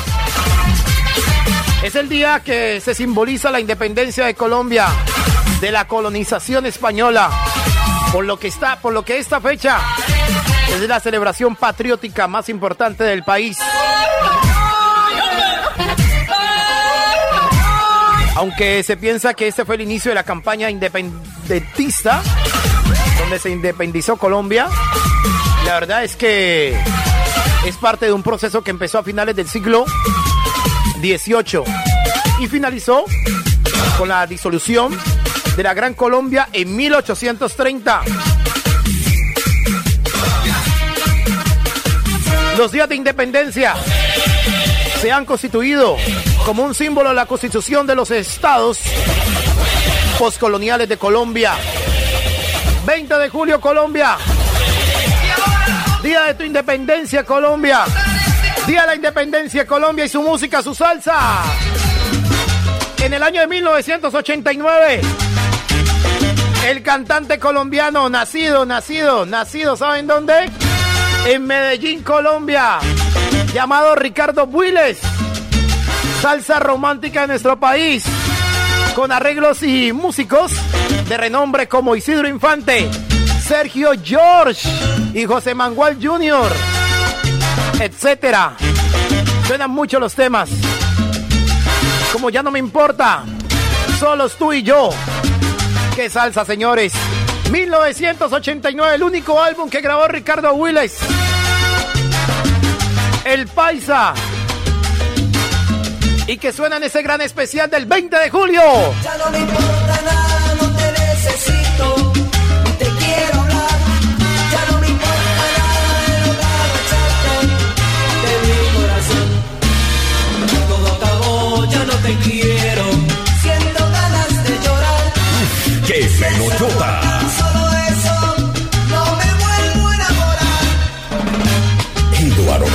...es 1.82 1.94
el 1.94 2.10
día 2.10 2.42
que 2.44 2.78
se 2.82 2.94
simboliza 2.94 3.50
la 3.50 3.58
independencia 3.58 4.26
de 4.26 4.34
Colombia... 4.34 4.86
...de 5.62 5.72
la 5.72 5.88
colonización 5.88 6.66
española... 6.66 7.30
...por 8.12 8.26
lo 8.26 8.38
que 8.38 8.48
está... 8.48 8.78
...por 8.80 8.92
lo 8.92 9.06
que 9.06 9.16
esta 9.16 9.40
fecha 9.40 9.80
es 10.74 10.88
la 10.88 11.00
celebración 11.00 11.56
patriótica 11.56 12.28
más 12.28 12.48
importante 12.48 13.04
del 13.04 13.24
país. 13.24 13.58
Aunque 18.36 18.82
se 18.84 18.96
piensa 18.96 19.34
que 19.34 19.48
este 19.48 19.64
fue 19.64 19.74
el 19.74 19.80
inicio 19.80 20.10
de 20.10 20.14
la 20.14 20.22
campaña 20.22 20.70
independentista, 20.70 22.22
donde 23.18 23.38
se 23.40 23.50
independizó 23.50 24.16
Colombia, 24.16 24.68
la 25.64 25.74
verdad 25.74 26.04
es 26.04 26.14
que 26.14 26.78
es 27.66 27.76
parte 27.76 28.06
de 28.06 28.12
un 28.12 28.22
proceso 28.22 28.62
que 28.62 28.70
empezó 28.70 28.98
a 28.98 29.02
finales 29.02 29.34
del 29.34 29.48
siglo 29.48 29.84
XVIII 31.00 31.64
y 32.40 32.46
finalizó 32.46 33.04
con 33.98 34.08
la 34.08 34.26
disolución 34.26 34.96
de 35.56 35.62
la 35.62 35.74
Gran 35.74 35.94
Colombia 35.94 36.48
en 36.52 36.76
1830. 36.76 38.02
Los 42.58 42.72
días 42.72 42.88
de 42.88 42.96
independencia 42.96 43.76
se 45.00 45.12
han 45.12 45.24
constituido 45.24 45.96
como 46.44 46.64
un 46.64 46.74
símbolo 46.74 47.10
de 47.10 47.14
la 47.14 47.24
constitución 47.24 47.86
de 47.86 47.94
los 47.94 48.10
estados 48.10 48.80
postcoloniales 50.18 50.88
de 50.88 50.96
Colombia. 50.96 51.52
20 52.84 53.14
de 53.14 53.28
julio, 53.28 53.60
Colombia. 53.60 54.16
Día 56.02 56.22
de 56.22 56.34
tu 56.34 56.42
independencia, 56.42 57.22
Colombia. 57.22 57.84
Día 58.66 58.80
de 58.80 58.86
la 58.88 58.94
independencia, 58.96 59.64
Colombia 59.64 60.06
y 60.06 60.08
su 60.08 60.20
música, 60.20 60.60
su 60.60 60.74
salsa. 60.74 61.44
En 62.98 63.14
el 63.14 63.22
año 63.22 63.40
de 63.40 63.46
1989, 63.46 65.00
el 66.66 66.82
cantante 66.82 67.38
colombiano, 67.38 68.10
nacido, 68.10 68.66
nacido, 68.66 69.24
nacido, 69.26 69.76
¿saben 69.76 70.08
dónde? 70.08 70.50
En 71.26 71.46
Medellín, 71.46 72.02
Colombia, 72.02 72.78
llamado 73.52 73.94
Ricardo 73.94 74.46
Builes. 74.46 74.98
Salsa 76.22 76.58
romántica 76.58 77.22
de 77.22 77.28
nuestro 77.28 77.60
país, 77.60 78.04
con 78.96 79.12
arreglos 79.12 79.62
y 79.62 79.92
músicos 79.92 80.52
de 81.08 81.16
renombre 81.16 81.68
como 81.68 81.94
Isidro 81.94 82.28
Infante, 82.28 82.90
Sergio 83.46 83.92
George 84.02 84.68
y 85.14 85.24
José 85.26 85.54
Manuel 85.54 85.96
Jr., 86.02 86.52
etcétera. 87.80 88.54
Suenan 89.46 89.70
mucho 89.70 90.00
los 90.00 90.14
temas. 90.14 90.50
Como 92.12 92.30
ya 92.30 92.42
no 92.42 92.50
me 92.50 92.58
importa, 92.58 93.24
solos 93.98 94.36
tú 94.36 94.52
y 94.52 94.62
yo. 94.62 94.90
¡Qué 95.94 96.10
salsa, 96.10 96.44
señores! 96.44 96.92
1989, 97.50 98.94
el 98.94 99.02
único 99.02 99.40
álbum 99.40 99.70
que 99.70 99.80
grabó 99.80 100.06
Ricardo 100.08 100.52
Willis. 100.54 100.98
El 103.24 103.46
Paisa. 103.48 104.14
Y 106.26 106.36
que 106.36 106.52
suena 106.52 106.76
en 106.76 106.84
ese 106.84 107.02
gran 107.02 107.20
especial 107.22 107.70
del 107.70 107.86
20 107.86 108.18
de 108.18 108.30
julio. 108.30 108.62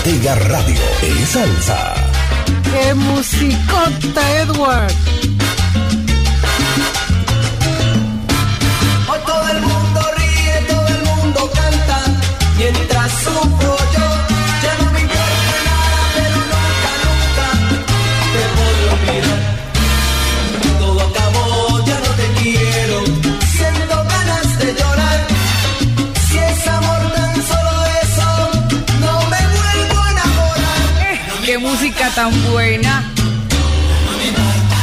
Ortega 0.06 0.36
Radio 0.36 0.82
en 1.02 1.28
salsa. 1.28 1.94
¡Qué 2.66 2.94
musicota, 2.94 4.42
Edward! 4.42 4.92
Hoy 9.08 9.20
todo 9.26 9.48
el 9.48 9.62
mundo 9.62 10.02
ríe, 10.18 10.66
todo 10.68 10.88
el 10.88 11.04
mundo 11.04 11.50
canta, 11.54 12.02
mientras 12.58 13.12
sufro 13.14 13.73
tan 32.16 32.32
buena! 32.52 33.12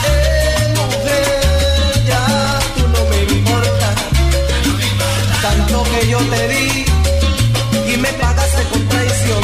Eh, 0.05 0.75
mujer, 0.77 2.05
ya 2.09 2.59
tú 2.77 2.89
no 2.89 3.05
me 3.11 3.23
importas. 3.35 3.95
Tanto 5.43 5.83
que 5.85 6.09
yo 6.09 6.19
te 6.19 6.49
di 6.49 6.85
y 7.93 7.97
me 7.99 8.13
pagaste 8.15 8.63
con 8.71 8.89
traición. 8.89 9.43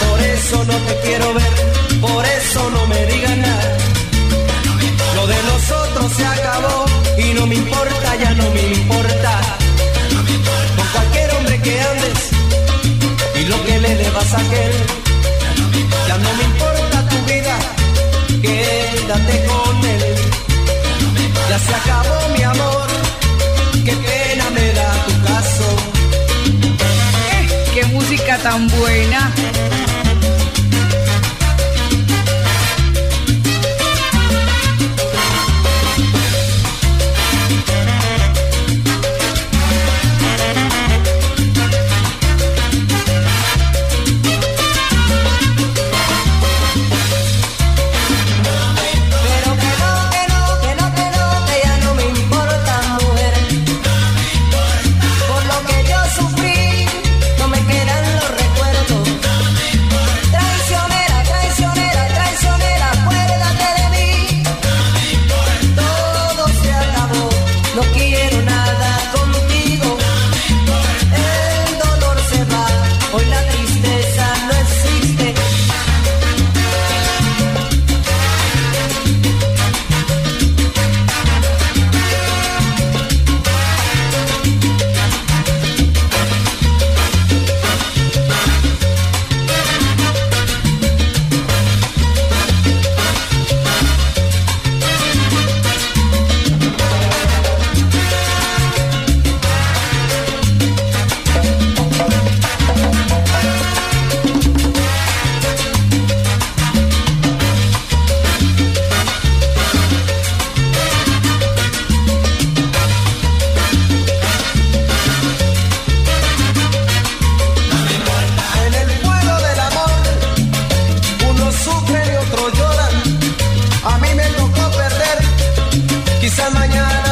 Por 0.00 0.20
eso 0.20 0.64
no 0.64 0.76
te 0.86 0.94
quiero 1.04 1.32
ver, 1.34 1.52
por 2.00 2.24
eso 2.24 2.70
no 2.70 2.86
me 2.86 3.06
digas 3.06 3.36
nada. 3.38 3.76
Lo 5.14 5.26
de 5.26 5.42
nosotros 5.42 6.12
se 6.12 6.26
acabó 6.26 6.84
y 7.18 7.34
no 7.34 7.46
me 7.46 7.54
importa, 7.54 8.16
ya 8.16 8.32
no 8.34 8.50
me 8.50 8.62
importa. 8.62 9.40
Con 10.76 10.86
cualquier 10.92 11.30
hombre 11.34 11.60
que 11.62 11.80
andes 11.80 12.18
y 13.36 13.44
lo 13.46 13.64
que 13.64 13.80
le 13.80 13.96
debas 13.96 14.34
a 14.34 14.38
aquel. 14.38 14.85
Ya 21.48 21.58
se 21.58 21.74
acabó 21.74 22.28
mi 22.36 22.42
amor, 22.42 22.86
qué 23.84 23.92
pena 23.92 24.50
me 24.50 24.72
da 24.72 24.92
tu 25.06 25.14
caso. 25.26 25.76
¡Qué 27.72 27.84
música 27.86 28.38
tan 28.38 28.68
buena! 28.68 29.32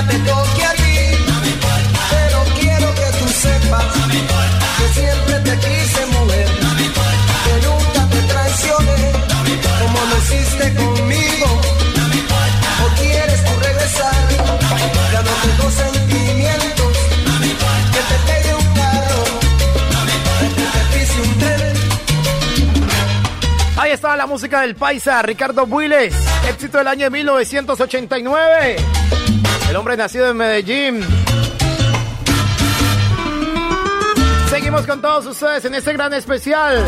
Te 0.09 0.18
toque 0.18 0.64
a 0.64 0.72
ti. 0.74 0.82
Pero 2.10 2.39
quiero 2.60 2.94
que 2.94 3.09
tú 3.18 3.26
sepas 3.28 3.85
que 4.78 4.86
siempre 5.01 5.35
te 5.40 5.59
quise 5.66 6.06
mover, 6.06 6.48
que 7.44 7.55
nunca 7.66 8.02
te 8.10 8.20
traicioné, 8.22 9.12
como 9.81 9.98
lo 10.10 10.16
hiciste 10.18 10.74
conmigo. 10.74 11.47
O 12.85 12.86
quieres 13.01 13.44
tú 13.44 13.52
regresar, 13.60 14.14
ya 15.12 15.22
no 15.22 15.35
tengo 15.44 15.70
sentimientos, 15.70 16.93
que 17.93 18.01
te 18.10 18.16
pegue 18.26 18.55
un 18.55 18.74
carro. 18.74 19.22
que 20.40 20.47
te 20.74 20.98
pise 20.98 21.20
un 21.22 21.39
tren. 21.39 21.74
Ahí 23.76 23.93
está 23.93 24.16
la 24.16 24.26
música 24.26 24.60
del 24.60 24.74
paisa, 24.76 25.22
Ricardo 25.22 25.66
Builes, 25.66 26.14
éxito 26.48 26.78
del 26.78 26.89
año 26.89 27.05
de 27.05 27.10
1989. 27.10 28.76
El 29.74 29.78
hombre 29.78 29.96
nacido 29.96 30.30
en 30.30 30.36
Medellín. 30.36 31.01
Seguimos 34.48 34.86
con 34.86 35.02
todos 35.02 35.26
ustedes 35.26 35.64
en 35.64 35.74
este 35.74 35.92
gran 35.92 36.14
especial. 36.14 36.84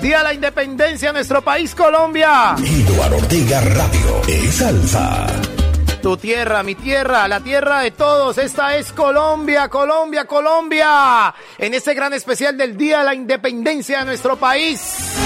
Día 0.00 0.18
de 0.18 0.22
la 0.22 0.34
Independencia 0.34 1.08
de 1.08 1.14
nuestro 1.14 1.42
país, 1.42 1.74
Colombia. 1.74 2.54
Eduardo 2.64 3.16
Ortega 3.16 3.60
Radio 3.62 4.22
es 4.28 4.54
salsa. 4.54 5.26
Tu 6.00 6.16
tierra, 6.18 6.62
mi 6.62 6.76
tierra, 6.76 7.26
la 7.26 7.40
tierra 7.40 7.80
de 7.80 7.90
todos. 7.90 8.38
Esta 8.38 8.76
es 8.76 8.92
Colombia, 8.92 9.68
Colombia, 9.68 10.24
Colombia. 10.24 11.34
En 11.58 11.74
este 11.74 11.94
gran 11.94 12.12
especial 12.12 12.56
del 12.56 12.76
Día 12.76 13.00
de 13.00 13.04
la 13.06 13.14
Independencia 13.16 13.98
de 13.98 14.04
nuestro 14.04 14.36
país. 14.36 15.19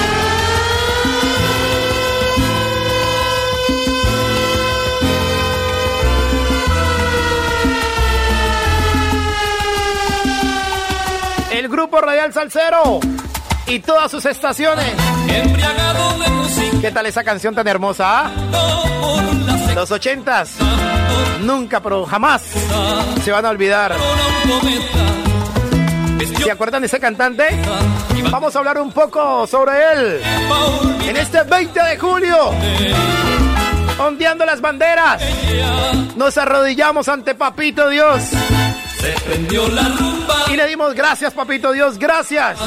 El 11.54 11.68
Grupo 11.68 12.00
Radial 12.00 12.32
Salcero 12.32 12.98
y 13.68 13.78
todas 13.78 14.10
sus 14.10 14.26
estaciones. 14.26 14.92
Embriagado 15.28 16.18
de 16.18 16.28
música 16.30 16.80
¿Qué 16.80 16.90
tal 16.90 17.06
esa 17.06 17.22
canción 17.22 17.54
tan 17.54 17.68
hermosa? 17.68 18.24
ah? 18.26 19.72
Los 19.72 19.88
ochentas. 19.92 20.56
Nunca, 21.42 21.80
pero 21.80 22.06
jamás 22.06 22.42
se 23.22 23.30
van 23.30 23.46
a 23.46 23.50
olvidar. 23.50 23.94
¿Se 26.42 26.50
acuerdan 26.50 26.82
de 26.82 26.88
ese 26.88 26.98
cantante? 26.98 27.44
Vamos 28.32 28.56
a 28.56 28.58
hablar 28.58 28.78
un 28.78 28.90
poco 28.90 29.46
sobre 29.46 29.74
él. 29.92 30.22
En 31.06 31.16
este 31.16 31.44
20 31.44 31.80
de 31.84 31.98
julio, 31.98 32.50
ondeando 34.00 34.44
las 34.44 34.60
banderas, 34.60 35.22
nos 36.16 36.36
arrodillamos 36.36 37.08
ante 37.08 37.36
Papito 37.36 37.88
Dios 37.90 38.22
Se 38.98 39.12
prendió 39.24 39.68
la 39.68 39.88
rumba 39.88 40.36
y 40.50 40.56
le 40.56 40.66
dimos 40.66 40.94
gracias, 40.94 41.32
Papito 41.32 41.72
Dios, 41.72 41.98
gracias 41.98 42.58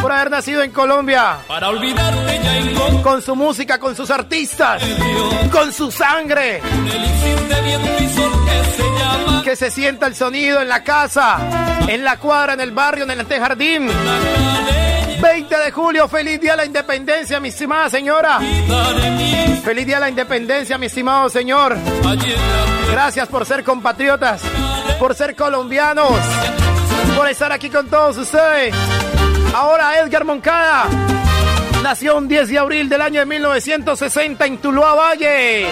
por 0.00 0.12
haber 0.12 0.30
nacido 0.30 0.62
en 0.62 0.70
Colombia, 0.70 1.38
para 1.48 1.68
olvidarte 1.68 2.40
ya 2.42 2.58
encontré 2.58 3.02
con 3.02 3.22
su 3.22 3.34
música, 3.34 3.78
con 3.78 3.96
sus 3.96 4.10
artistas, 4.10 4.82
con 5.50 5.72
su 5.72 5.90
sangre. 5.90 6.62
que 9.44 9.56
se 9.56 9.70
sienta 9.70 10.06
el 10.06 10.14
sonido 10.14 10.60
en 10.60 10.68
la 10.68 10.84
casa, 10.84 11.38
en 11.88 12.04
la 12.04 12.18
cuadra, 12.18 12.52
en 12.52 12.60
el 12.60 12.70
barrio, 12.70 13.04
en 13.04 13.10
el 13.10 13.20
antejardín. 13.20 13.88
20 15.20 15.58
de 15.58 15.72
julio, 15.72 16.06
feliz 16.06 16.40
día 16.40 16.52
de 16.52 16.58
la 16.58 16.64
independencia, 16.64 17.40
mi 17.40 17.48
estimada 17.48 17.88
señora. 17.90 18.38
Feliz 19.64 19.86
día 19.86 19.96
de 19.96 20.00
la 20.00 20.08
independencia, 20.10 20.78
mi 20.78 20.86
estimado 20.86 21.28
señor. 21.28 21.72
En 21.72 22.92
Gracias 22.92 23.28
por 23.28 23.44
ser 23.44 23.64
compatriotas, 23.64 24.42
por 24.98 25.14
ser 25.14 25.34
colombianos, 25.36 26.12
por 27.16 27.28
estar 27.28 27.52
aquí 27.52 27.70
con 27.70 27.88
todos 27.88 28.16
ustedes. 28.16 28.74
Ahora 29.54 29.98
Edgar 30.00 30.24
Moncada 30.24 30.86
nació 31.82 32.16
un 32.16 32.28
10 32.28 32.48
de 32.48 32.58
abril 32.58 32.88
del 32.88 33.00
año 33.00 33.20
de 33.20 33.26
1960 33.26 34.46
en 34.46 34.58
Tuluá 34.58 34.94
Valle. 34.94 35.68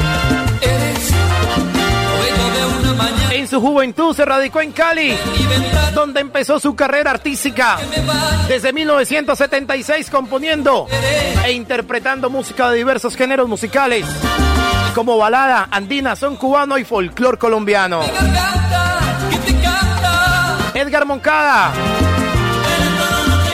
En 3.31 3.49
su 3.49 3.61
juventud 3.61 4.15
se 4.15 4.25
radicó 4.25 4.61
en 4.61 4.73
Cali, 4.73 5.17
donde 5.95 6.21
empezó 6.21 6.59
su 6.59 6.75
carrera 6.75 7.11
artística. 7.11 7.79
Desde 8.49 8.73
1976 8.73 10.11
componiendo 10.11 10.87
e 11.45 11.53
interpretando 11.53 12.31
música 12.31 12.71
de 12.71 12.79
diversos 12.79 13.17
géneros 13.17 13.49
musicales, 13.49 14.07
como 14.95 15.19
balada, 15.19 15.69
andina, 15.71 16.17
son 16.17 16.37
cubano 16.37 16.79
y 16.79 16.85
folclor 16.85 17.39
colombiano. 17.39 18.01
Edgar 20.77 21.07
Moncada. 21.07 21.73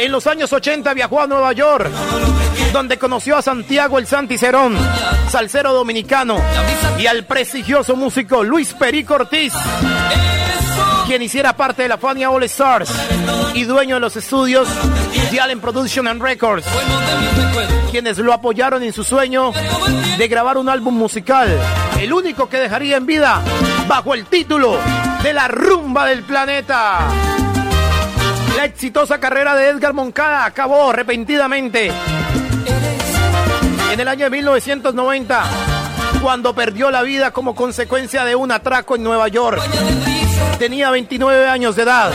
En 0.01 0.11
los 0.11 0.27
años 0.27 0.53
80 0.53 0.93
viajó 0.93 1.20
a 1.20 1.28
Nueva 1.28 1.53
York, 1.53 1.89
donde 2.73 2.99
conoció 2.99 3.36
a 3.36 3.43
Santiago 3.43 3.99
el 3.99 4.09
Santicerón, 4.09 4.77
salsero 5.31 5.73
dominicano, 5.73 6.39
y 6.99 7.07
al 7.07 7.24
prestigioso 7.24 7.94
músico 7.94 8.43
Luis 8.43 8.74
Perico 8.74 9.15
Ortiz, 9.15 9.53
quien 11.07 11.23
hiciera 11.23 11.57
parte 11.57 11.82
de 11.82 11.89
la 11.90 11.99
Fania 11.99 12.28
All 12.28 12.43
Stars 12.43 12.90
y 13.55 13.62
dueño 13.65 13.94
de 13.94 14.01
los 14.01 14.16
estudios 14.16 14.69
de 15.31 15.40
Allen 15.40 15.61
Production 15.61 16.09
and 16.09 16.20
Records, 16.20 16.66
quienes 17.93 18.19
lo 18.19 18.32
apoyaron 18.32 18.82
en 18.82 18.93
su 18.93 19.05
sueño 19.05 19.53
de 20.19 20.27
grabar 20.27 20.59
un 20.59 20.69
álbum 20.69 20.94
musical, 20.94 21.57
el 22.01 22.12
único 22.12 22.49
que 22.49 22.59
dejaría 22.59 22.97
en 22.97 23.07
vida 23.07 23.40
bajo 23.86 24.12
el 24.12 24.27
título 24.27 24.77
de 25.23 25.32
La 25.32 25.47
Rumba 25.47 26.07
del 26.07 26.23
Planeta. 26.24 27.01
La 28.57 28.65
exitosa 28.65 29.19
carrera 29.19 29.55
de 29.55 29.69
Edgar 29.69 29.93
Moncada 29.93 30.44
acabó 30.44 30.93
repentinamente 30.93 31.93
en 33.93 34.01
el 34.01 34.09
año 34.09 34.24
de 34.24 34.31
1990, 34.31 35.44
cuando 36.23 36.55
perdió 36.55 36.90
la 36.90 37.03
vida 37.03 37.31
como 37.31 37.55
consecuencia 37.55 38.24
de 38.24 38.35
un 38.35 38.51
atraco 38.51 38.97
en 38.97 39.05
Nueva 39.05 39.28
York. 39.28 39.61
Tenía 40.59 40.90
29 40.90 41.49
años 41.49 41.77
de 41.77 41.82
edad. 41.82 42.12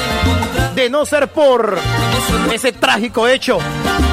De 0.76 0.90
no 0.90 1.06
ser 1.06 1.30
por 1.30 1.78
ese 2.52 2.72
trágico 2.72 3.28
hecho, 3.28 3.60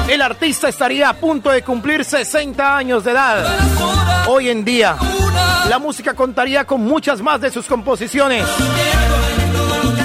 el 0.07 0.21
artista 0.21 0.69
estaría 0.69 1.09
a 1.09 1.13
punto 1.13 1.49
de 1.49 1.61
cumplir 1.63 2.05
60 2.05 2.77
años 2.77 3.03
de 3.03 3.11
edad. 3.11 4.27
Hoy 4.27 4.49
en 4.49 4.63
día, 4.63 4.95
la 5.69 5.79
música 5.79 6.13
contaría 6.13 6.65
con 6.65 6.81
muchas 6.81 7.21
más 7.21 7.41
de 7.41 7.51
sus 7.51 7.65
composiciones. 7.65 8.45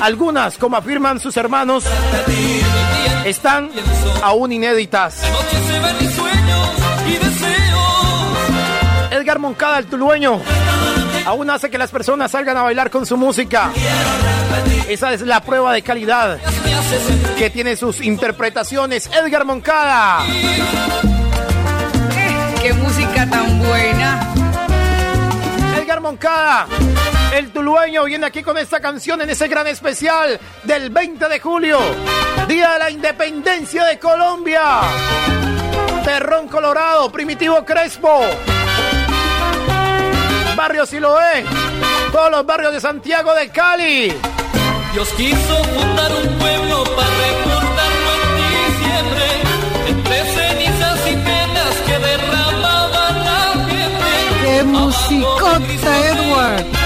Algunas, 0.01 0.57
como 0.57 0.77
afirman 0.77 1.20
sus 1.20 1.36
hermanos, 1.36 1.85
están 3.24 3.70
aún 4.23 4.52
inéditas. 4.52 5.23
Edgar 9.11 9.39
Moncada, 9.39 9.78
el 9.78 9.86
tulueño, 9.86 10.40
aún 11.31 11.48
hace 11.48 11.70
que 11.70 11.78
las 11.78 11.93
personas 11.93 12.32
salgan 12.32 12.57
a 12.57 12.62
bailar 12.62 12.90
con 12.90 13.07
su 13.07 13.16
música. 13.16 13.70
Esa 14.89 15.12
es 15.12 15.20
la 15.20 15.40
prueba 15.40 15.73
de 15.73 15.81
calidad 15.81 16.40
que 17.39 17.51
tiene 17.51 17.77
sus 17.77 18.01
interpretaciones. 18.01 19.09
Edgar 19.12 19.44
Moncada. 19.44 20.24
Qué 22.61 22.73
música 22.73 23.31
tan 23.31 23.61
buena. 23.61 24.32
Edgar 25.81 26.01
Moncada, 26.01 26.66
el 27.32 27.52
tulueño, 27.52 28.05
viene 28.05 28.27
aquí 28.27 28.43
con 28.43 28.59
esta 28.59 28.81
canción 28.81 29.23
en 29.23 29.31
ese 29.31 29.47
gran 29.47 29.69
especial 29.69 30.39
del 30.65 30.90
20 30.90 31.28
de 31.28 31.39
julio, 31.39 31.78
Día 32.48 32.73
de 32.73 32.78
la 32.81 32.90
Independencia 32.90 33.85
de 33.85 34.01
Colombia. 34.01 34.81
Terrón 36.05 36.48
Colorado, 36.48 37.12
Primitivo 37.12 37.65
Crespo, 37.65 38.20
Barrio 40.61 40.85
Siloé, 40.85 41.43
todos 42.12 42.31
los 42.31 42.45
barrios 42.45 42.74
de 42.74 42.82
Santiago 42.82 43.32
de 43.32 43.49
Cali. 43.49 44.12
Dios 44.93 45.09
quiso 45.16 45.65
fundar 45.65 46.12
un 46.12 46.39
pueblo 46.39 46.85
para 46.85 47.09
recordarlo 47.09 48.11
en 48.20 48.69
diciembre, 48.69 49.24
entre 49.89 50.16
cenizas 50.35 51.01
y 51.11 51.16
penas 51.16 51.74
que 51.87 51.99
derramaba 51.99 53.11
la 53.11 53.53
gente. 53.70 54.45
Qué 54.45 54.62
musicota, 54.65 56.09
Edward. 56.11 56.80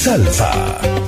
Salsa. 0.00 0.99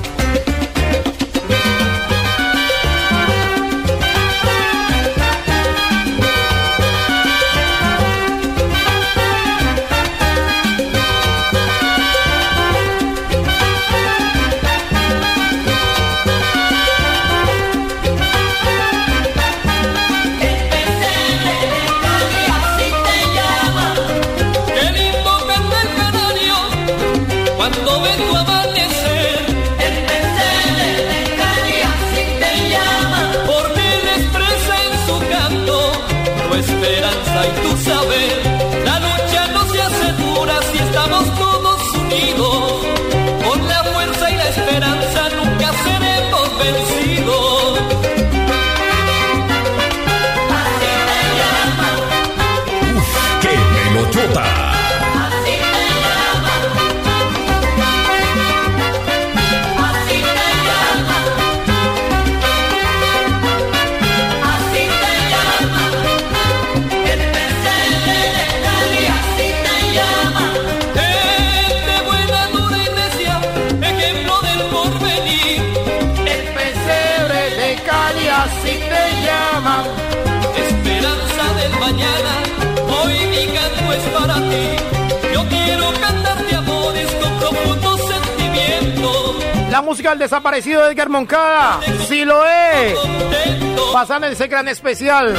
Música 89.93 90.09
del 90.09 90.19
desaparecido 90.19 90.89
Edgar 90.89 91.07
Moncada. 91.07 91.79
Sí 92.07 92.25
lo 92.25 92.43
es. 92.47 92.97
Contento. 92.97 93.93
Pasan 93.93 94.23
ese 94.23 94.47
gran 94.47 94.67
especial. 94.67 95.35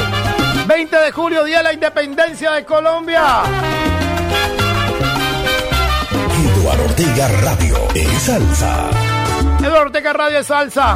20 0.69 0.97
de 0.97 1.11
julio, 1.11 1.43
Día 1.43 1.59
de 1.59 1.65
la 1.65 1.73
Independencia 1.73 2.53
de 2.53 2.65
Colombia. 2.65 3.43
Eduardo 6.57 6.85
Ortega 6.85 7.27
Radio 7.43 7.77
es 7.97 8.23
salsa. 8.23 8.91
Eduardo 9.59 9.87
Ortega 9.87 10.13
Radio 10.13 10.37
de 10.37 10.45
Salsa. 10.45 10.95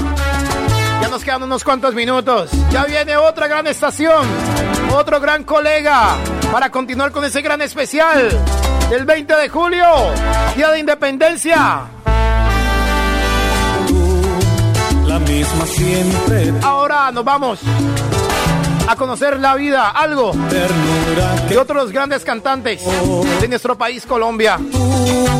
Ya 1.03 1.09
nos 1.09 1.25
quedan 1.25 1.43
unos 1.43 1.65
cuantos 1.65 1.95
minutos. 1.95 2.51
Ya 2.71 2.85
viene 2.85 3.17
otra 3.17 3.49
gran 3.49 3.67
estación. 3.67 4.25
Otro 4.95 5.19
gran 5.19 5.43
colega. 5.43 6.15
Para 6.53 6.71
continuar 6.71 7.11
con 7.11 7.25
ese 7.25 7.43
gran 7.43 7.61
especial. 7.61 8.29
Del 8.89 9.05
20 9.05 9.35
de 9.35 9.49
julio. 9.49 9.85
Día 10.55 10.71
de 10.71 10.79
Independencia. 10.79 11.98
Misma 15.29 15.67
siempre 15.67 16.53
Ahora 16.63 17.13
nos 17.13 17.25
vamos 17.25 17.61
a 18.89 18.97
conocer 18.97 19.39
la 19.39 19.55
vida, 19.55 19.91
algo 19.91 20.33
de 20.33 21.59
otros 21.59 21.93
grandes 21.93 22.25
cantantes 22.25 22.83
de 23.39 23.47
nuestro 23.47 23.77
país, 23.77 24.07
Colombia. 24.07 24.59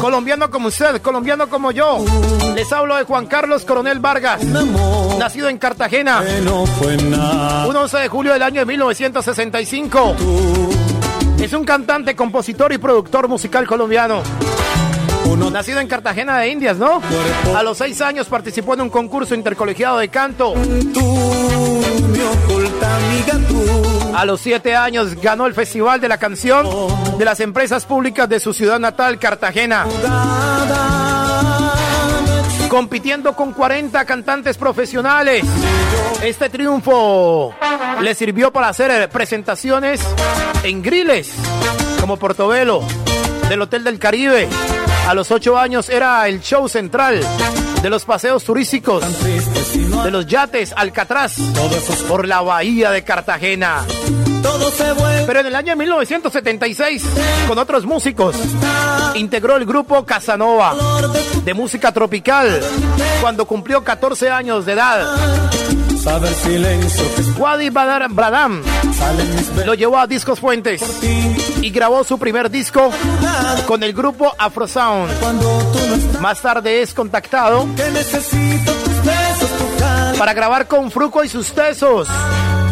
Colombiano 0.03 0.51
como 0.51 0.69
usted, 0.69 1.01
colombiano 1.01 1.49
como 1.49 1.71
yo. 1.73 2.05
Les 2.55 2.71
hablo 2.75 2.97
de 2.97 3.05
Juan 3.05 3.25
Carlos 3.25 3.65
Coronel 3.65 4.01
Vargas, 4.01 4.45
nacido 5.19 5.49
en 5.49 5.57
Cartagena, 5.57 6.23
un 7.67 7.75
11 7.75 7.97
de 7.97 8.09
julio 8.09 8.35
del 8.35 8.43
año 8.43 8.61
de 8.61 8.67
1965. 8.67 10.17
Es 11.41 11.53
un 11.55 11.65
cantante, 11.65 12.15
compositor 12.15 12.71
y 12.75 12.79
productor 12.79 13.29
musical 13.29 13.67
colombiano. 13.67 14.23
Nacido 15.37 15.81
en 15.81 15.89
Cartagena 15.89 16.39
de 16.39 16.51
Indias, 16.51 16.77
¿no? 16.77 17.03
A 17.57 17.63
los 17.63 17.79
seis 17.79 18.01
años 18.01 18.29
participó 18.29 18.75
en 18.75 18.83
un 18.83 18.91
concurso 18.91 19.35
intercolegiado 19.35 19.99
de 19.99 20.09
canto. 20.09 20.55
tú, 20.95 21.03
mi 21.03 22.21
oculta 22.21 22.97
amiga 22.97 23.49
tú. 23.49 24.17
A 24.17 24.25
los 24.25 24.41
siete 24.41 24.77
años 24.77 25.15
ganó 25.21 25.47
el 25.47 25.55
Festival 25.55 26.01
de 26.01 26.09
la 26.09 26.19
Canción 26.19 26.67
de 27.19 27.25
las 27.25 27.41
Empresas 27.41 27.87
Públicas 27.87 28.29
de 28.29 28.41
su 28.41 28.53
ciudad 28.53 28.79
natal, 28.79 29.19
Cartagena. 29.19 29.87
Compitiendo 32.69 33.35
con 33.35 33.53
40 33.53 34.05
cantantes 34.05 34.57
profesionales. 34.57 35.45
Este 36.23 36.49
triunfo 36.51 37.55
le 38.01 38.15
sirvió 38.15 38.53
para 38.53 38.69
hacer 38.69 39.09
presentaciones 39.09 40.01
en 40.63 40.83
griles, 40.83 41.33
como 42.01 42.17
Portobelo, 42.17 42.83
del 43.49 43.63
Hotel 43.63 43.85
del 43.85 43.99
Caribe. 43.99 44.49
A 45.09 45.15
los 45.15 45.31
ocho 45.31 45.57
años 45.57 45.89
era 45.89 46.29
el 46.29 46.43
show 46.43 46.69
central 46.69 47.19
de 47.81 47.89
los 47.89 48.05
paseos 48.05 48.45
turísticos, 48.45 49.03
de 50.05 50.11
los 50.11 50.27
yates 50.27 50.75
Alcatraz, 50.77 51.37
por 52.07 52.29
la 52.29 52.43
bahía 52.43 52.91
de 52.91 53.03
Cartagena. 53.05 53.87
Pero 55.27 55.41
en 55.41 55.47
el 55.47 55.55
año 55.55 55.77
1976, 55.77 57.05
con 57.49 57.59
otros 57.59 57.87
músicos, 57.87 58.37
integró 59.15 59.57
el 59.57 59.65
grupo 59.65 60.05
Casanova 60.05 60.77
de 61.43 61.55
música 61.55 61.91
tropical 61.91 62.61
cuando 63.23 63.47
cumplió 63.47 63.83
14 63.83 64.29
años 64.29 64.67
de 64.67 64.73
edad. 64.75 65.07
Saber 66.09 66.33
silencio 66.33 67.05
Wadi 67.37 67.69
Bradam 67.69 68.63
lo 69.67 69.75
llevó 69.75 69.99
a 69.99 70.07
Discos 70.07 70.41
Fuentes 70.41 70.83
y 71.61 71.71
grabó 71.71 72.03
su 72.03 72.19
primer 72.19 72.51
disco 72.51 72.91
con 73.67 73.83
el 73.83 73.93
grupo 73.93 74.33
Afro 74.39 74.67
Sound. 74.67 75.13
cuando 75.21 75.47
tú 75.73 75.79
no 75.87 75.95
estás. 75.95 76.21
Más 76.21 76.41
tarde 76.41 76.81
es 76.81 76.95
contactado 76.95 77.67
para 80.19 80.33
grabar 80.33 80.67
con 80.67 80.91
Fruco 80.91 81.23
y 81.23 81.29
sus 81.29 81.53
tesos, 81.53 82.09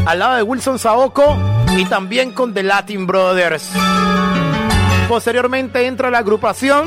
al 0.07 0.19
lado 0.19 0.37
de 0.37 0.43
Wilson 0.43 0.79
Saoko 0.79 1.37
y 1.77 1.85
también 1.85 2.33
con 2.33 2.55
The 2.55 2.63
Latin 2.63 3.07
Brothers. 3.07 3.69
Posteriormente 5.09 5.87
entra 5.87 6.11
la 6.11 6.19
agrupación 6.19 6.87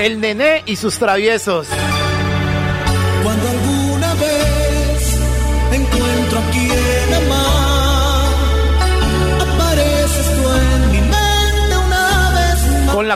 El 0.00 0.20
Nené 0.20 0.64
y 0.66 0.76
sus 0.76 0.98
traviesos. 0.98 1.68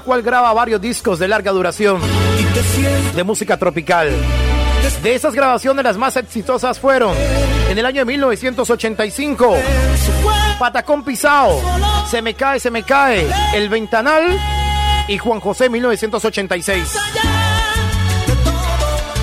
Cual 0.02 0.22
graba 0.22 0.52
varios 0.52 0.80
discos 0.80 1.18
de 1.18 1.28
larga 1.28 1.52
duración 1.52 2.00
de 3.14 3.24
música 3.24 3.56
tropical. 3.56 4.10
De 5.02 5.14
esas 5.14 5.34
grabaciones 5.34 5.84
las 5.84 5.96
más 5.96 6.16
exitosas 6.16 6.78
fueron 6.78 7.16
en 7.68 7.78
el 7.78 7.86
año 7.86 8.00
de 8.00 8.04
1985, 8.04 9.56
Patacón 10.58 11.04
Pisao, 11.04 11.60
Se 12.10 12.20
me 12.20 12.34
cae, 12.34 12.60
se 12.60 12.70
me 12.70 12.82
cae, 12.82 13.26
El 13.54 13.68
Ventanal 13.68 14.38
y 15.08 15.18
Juan 15.18 15.40
José 15.40 15.68
1986. 15.68 16.92
de 18.26 18.36
todo, 18.36 18.52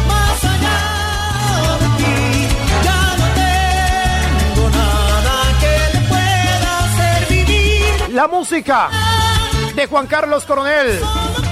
más 0.08 0.44
allá 0.44 0.78
de 1.80 1.88
ti. 2.04 2.48
Ya 2.84 3.16
no 3.18 3.28
tengo 4.56 4.70
nada 4.70 5.36
que 5.60 5.98
le 5.98 6.08
pueda 6.08 6.80
hacer 6.80 7.28
vivir. 7.30 8.16
La 8.16 8.28
música 8.28 8.90
de 9.76 9.88
Juan 9.88 10.08
Carlos 10.08 10.46
Coronel, 10.46 11.00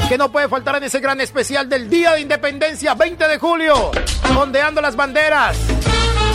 que 0.10 0.18
no 0.18 0.32
puede 0.32 0.48
faltar 0.48 0.76
en 0.76 0.84
ese 0.84 1.00
gran 1.00 1.22
especial 1.22 1.70
del 1.70 1.90
Día 1.90 2.14
de 2.14 2.22
Independencia, 2.22 2.94
20 2.94 3.28
de 3.28 3.38
julio, 3.38 3.92
ondeando 4.38 4.82
las 4.82 4.96
banderas. 4.96 5.58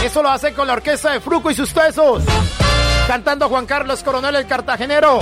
Eso 0.03 0.23
lo 0.23 0.31
hace 0.31 0.53
con 0.53 0.67
la 0.67 0.75
orquesta 0.75 1.13
de 1.13 1.21
Fruco 1.21 1.51
y 1.51 1.55
sus 1.55 1.73
tesos, 1.73 2.23
cantando 3.07 3.49
Juan 3.49 3.67
Carlos 3.67 4.03
Coronel 4.03 4.37
el 4.37 4.47
cartagenero. 4.47 5.21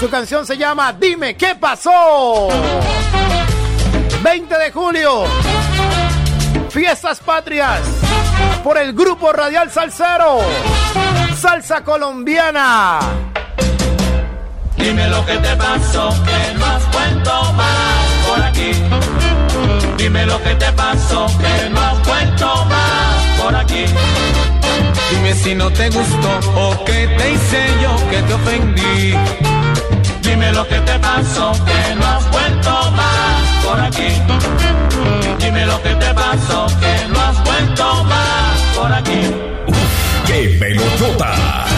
Su 0.00 0.08
canción 0.08 0.46
se 0.46 0.56
llama 0.56 0.92
Dime 0.92 1.36
qué 1.36 1.54
pasó. 1.54 2.48
20 4.22 4.58
de 4.58 4.72
julio, 4.72 5.24
fiestas 6.70 7.20
patrias 7.20 7.80
por 8.62 8.78
el 8.78 8.94
grupo 8.94 9.32
radial 9.32 9.70
Salsero, 9.70 10.40
Salsa 11.36 11.84
Colombiana. 11.84 13.33
Dime 14.84 15.08
lo 15.08 15.24
que 15.24 15.38
te 15.38 15.56
pasó, 15.56 16.10
que 16.26 16.58
no 16.58 16.66
has 16.66 16.92
vuelto 16.92 17.52
más 17.54 18.04
por 18.28 18.42
aquí. 18.42 18.72
Dime 19.96 20.26
lo 20.26 20.42
que 20.42 20.54
te 20.56 20.70
pasó, 20.72 21.26
que 21.38 21.70
no 21.70 21.80
has 21.80 22.06
vuelto 22.06 22.66
más 22.66 23.40
por 23.42 23.56
aquí. 23.56 23.86
Dime 25.10 25.32
si 25.32 25.54
no 25.54 25.70
te 25.70 25.88
gustó 25.88 26.38
o 26.54 26.84
qué 26.84 27.08
te 27.16 27.32
hice 27.32 27.66
yo 27.82 28.10
que 28.10 28.20
te 28.24 28.34
ofendí. 28.34 29.14
Dime 30.20 30.52
lo 30.52 30.68
que 30.68 30.78
te 30.80 30.98
pasó, 30.98 31.52
que 31.64 31.94
no 31.94 32.06
has 32.06 32.30
vuelto 32.30 32.90
más 32.90 33.64
por 33.64 33.80
aquí. 33.80 34.08
Dime 35.38 35.64
lo 35.64 35.82
que 35.82 35.94
te 35.94 36.12
pasó, 36.12 36.66
que 36.78 37.08
no 37.08 37.20
has 37.22 37.42
vuelto 37.42 38.04
más 38.04 38.60
por 38.76 38.92
aquí. 38.92 39.32
¡Qué 40.26 40.58
pelotota! 40.60 41.73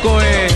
Crees 0.00 0.02
que 0.02 0.08
Fruco 0.08 0.20
es? 0.20 0.49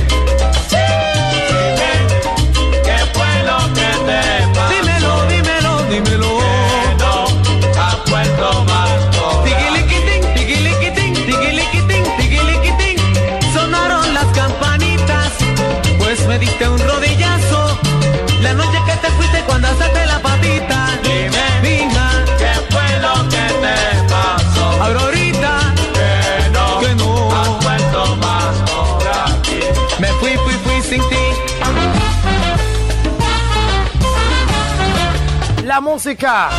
Música 36.04 36.50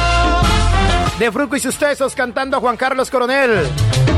de 1.20 1.32
Fruco 1.32 1.56
y 1.56 1.60
sus 1.60 1.78
tesos 1.78 2.16
cantando 2.16 2.58
a 2.58 2.60
Juan 2.60 2.78
Carlos 2.78 3.12
Coronel. 3.12 3.68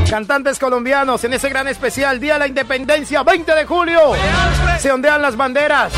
Cantantes 0.08 0.58
colombianos 0.58 1.22
en 1.22 1.34
ese 1.34 1.50
gran 1.50 1.68
especial 1.68 2.18
Día 2.18 2.34
de 2.34 2.38
la 2.38 2.46
Independencia, 2.46 3.22
20 3.22 3.54
de 3.54 3.66
julio. 3.66 4.12
Se 4.78 4.90
ondean 4.90 5.20
las 5.20 5.36
banderas. 5.36 5.92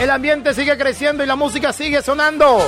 El 0.00 0.08
ambiente 0.08 0.54
sigue 0.54 0.78
creciendo 0.78 1.22
y 1.22 1.26
la 1.26 1.36
música 1.36 1.70
sigue 1.74 2.00
sonando. 2.00 2.66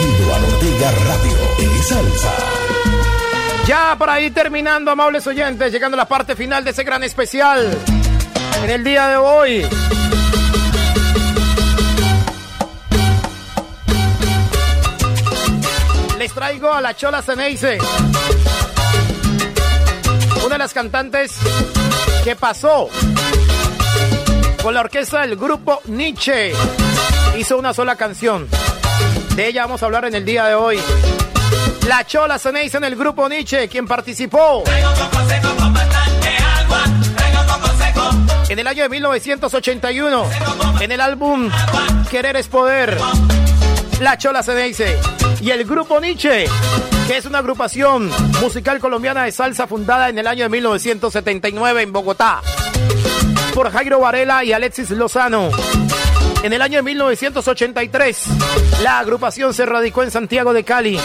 Eduardo 0.00 0.46
Ortega 0.56 0.90
Radio 1.04 1.36
y 1.58 1.82
Salsa. 1.82 2.32
Ya 3.66 3.94
para 3.98 4.18
ir 4.22 4.32
terminando, 4.32 4.90
amables 4.90 5.26
oyentes, 5.26 5.70
llegando 5.70 5.96
a 5.96 5.98
la 5.98 6.08
parte 6.08 6.34
final 6.34 6.64
de 6.64 6.70
ese 6.70 6.82
gran 6.82 7.04
especial. 7.04 7.76
En 8.64 8.70
el 8.70 8.82
día 8.82 9.06
de 9.08 9.16
hoy. 9.18 9.99
Traigo 16.34 16.72
a 16.72 16.80
la 16.80 16.94
Chola 16.94 17.22
Ceneice. 17.22 17.78
Una 20.44 20.54
de 20.54 20.58
las 20.58 20.72
cantantes 20.72 21.32
que 22.24 22.36
pasó 22.36 22.88
con 24.62 24.74
la 24.74 24.80
orquesta 24.80 25.22
del 25.22 25.36
grupo 25.36 25.80
Nietzsche. 25.86 26.52
Hizo 27.38 27.58
una 27.58 27.72
sola 27.72 27.96
canción. 27.96 28.48
De 29.34 29.48
ella 29.48 29.62
vamos 29.62 29.82
a 29.82 29.86
hablar 29.86 30.04
en 30.04 30.14
el 30.14 30.24
día 30.24 30.46
de 30.46 30.54
hoy. 30.54 30.78
La 31.88 32.06
Chola 32.06 32.38
Ceneice 32.38 32.76
en 32.76 32.84
el 32.84 32.96
grupo 32.96 33.28
Nietzsche, 33.28 33.68
quien 33.68 33.86
participó 33.86 34.64
en 38.48 38.58
el 38.58 38.66
año 38.66 38.82
de 38.82 38.88
1981 38.88 40.24
en 40.80 40.92
el 40.92 41.00
álbum 41.00 41.48
Querer 42.10 42.36
es 42.36 42.48
Poder. 42.48 42.98
La 44.00 44.16
Chola 44.16 44.42
Ceneice 44.42 44.98
y 45.42 45.50
el 45.50 45.64
grupo 45.64 46.00
Nietzsche, 46.00 46.46
que 47.06 47.16
es 47.18 47.26
una 47.26 47.38
agrupación 47.38 48.10
musical 48.40 48.80
colombiana 48.80 49.24
de 49.24 49.32
salsa 49.32 49.66
fundada 49.66 50.08
en 50.08 50.18
el 50.18 50.26
año 50.26 50.44
de 50.44 50.48
1979 50.48 51.82
en 51.82 51.92
Bogotá 51.92 52.40
por 53.54 53.70
Jairo 53.70 54.00
Varela 54.00 54.42
y 54.42 54.52
Alexis 54.52 54.90
Lozano. 54.90 55.50
En 56.42 56.52
el 56.54 56.62
año 56.62 56.76
de 56.78 56.82
1983, 56.82 58.24
la 58.82 59.00
agrupación 59.00 59.52
se 59.52 59.66
radicó 59.66 60.02
en 60.02 60.10
Santiago 60.10 60.54
de 60.54 60.64
Cali. 60.64 60.98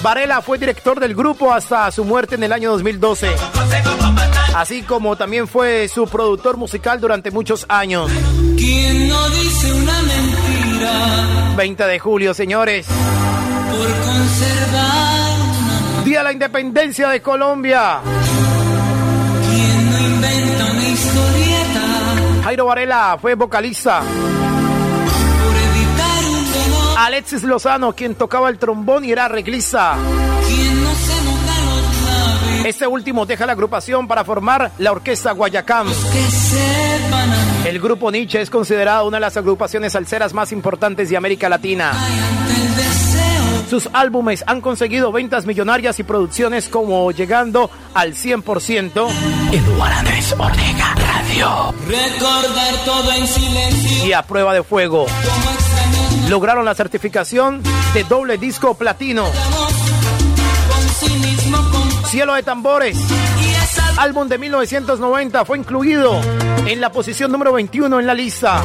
Varela 0.00 0.42
fue 0.42 0.58
director 0.58 1.00
del 1.00 1.16
grupo 1.16 1.52
hasta 1.52 1.90
su 1.90 2.04
muerte 2.04 2.36
en 2.36 2.44
el 2.44 2.52
año 2.52 2.70
2012. 2.70 3.30
Así 4.54 4.82
como 4.82 5.16
también 5.16 5.48
fue 5.48 5.88
su 5.88 6.06
productor 6.06 6.56
musical 6.56 7.00
durante 7.00 7.32
muchos 7.32 7.66
años. 7.68 8.10
¿Quién 8.56 9.08
no 9.08 9.28
dice 9.30 9.72
una 9.72 10.02
mentira 10.02 10.51
20 11.56 11.86
de 11.86 11.98
julio, 11.98 12.34
señores. 12.34 12.86
por 12.86 13.88
conservar 14.06 15.40
un 15.40 15.70
amor? 15.70 16.04
Día 16.04 16.18
de 16.18 16.24
la 16.24 16.32
Independencia 16.32 17.08
de 17.08 17.20
Colombia. 17.22 18.00
¿Quién 19.50 19.90
no 19.90 19.98
inventa 19.98 20.64
una 20.72 20.88
historieta 20.88 22.42
Jairo 22.44 22.66
Varela 22.66 23.18
fue 23.20 23.34
vocalista. 23.34 24.00
por 24.00 25.56
evitar 25.56 26.24
un 26.24 26.52
dolor? 26.52 26.98
Alexis 26.98 27.42
Lozano, 27.44 27.94
quien 27.94 28.14
tocaba 28.14 28.48
el 28.48 28.58
trombón 28.58 29.04
y 29.04 29.12
era 29.12 29.26
arreglista. 29.26 29.94
¿Quién 30.46 30.81
Este 32.66 32.86
último 32.86 33.26
deja 33.26 33.46
la 33.46 33.52
agrupación 33.52 34.06
para 34.06 34.24
formar 34.24 34.72
la 34.78 34.92
orquesta 34.92 35.32
Guayacán. 35.32 35.86
El 37.64 37.80
grupo 37.80 38.10
Nietzsche 38.10 38.40
es 38.40 38.50
considerado 38.50 39.06
una 39.06 39.16
de 39.16 39.22
las 39.22 39.36
agrupaciones 39.36 39.92
salseras 39.92 40.32
más 40.32 40.52
importantes 40.52 41.08
de 41.08 41.16
América 41.16 41.48
Latina. 41.48 41.92
Sus 43.68 43.88
álbumes 43.92 44.44
han 44.46 44.60
conseguido 44.60 45.10
ventas 45.12 45.46
millonarias 45.46 45.98
y 45.98 46.02
producciones 46.02 46.68
como 46.68 47.10
llegando 47.10 47.70
al 47.94 48.14
100%. 48.14 49.08
Eduardo 49.52 49.98
Andrés 49.98 50.34
Ortega 50.38 50.94
Radio. 50.94 51.74
Recordar 51.88 52.84
todo 52.84 53.12
en 53.12 53.26
silencio. 53.26 54.06
Y 54.06 54.12
a 54.12 54.22
prueba 54.22 54.52
de 54.52 54.62
fuego. 54.62 55.06
Lograron 56.28 56.64
la 56.64 56.74
certificación 56.74 57.62
de 57.94 58.04
doble 58.04 58.38
disco 58.38 58.74
platino. 58.74 59.24
Cielo 62.12 62.34
de 62.34 62.42
Tambores, 62.42 62.98
álbum 63.96 64.28
de 64.28 64.36
1990, 64.36 65.46
fue 65.46 65.56
incluido 65.56 66.20
en 66.66 66.78
la 66.78 66.92
posición 66.92 67.32
número 67.32 67.54
21 67.54 68.00
en 68.00 68.06
la 68.06 68.12
lista. 68.12 68.62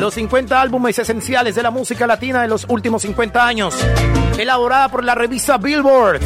Los 0.00 0.14
50 0.14 0.60
álbumes 0.60 0.98
esenciales 0.98 1.54
de 1.54 1.62
la 1.62 1.70
música 1.70 2.04
latina 2.04 2.42
de 2.42 2.48
los 2.48 2.66
últimos 2.68 3.02
50 3.02 3.46
años, 3.46 3.76
elaborada 4.36 4.88
por 4.88 5.04
la 5.04 5.14
revista 5.14 5.56
Billboard. 5.56 6.20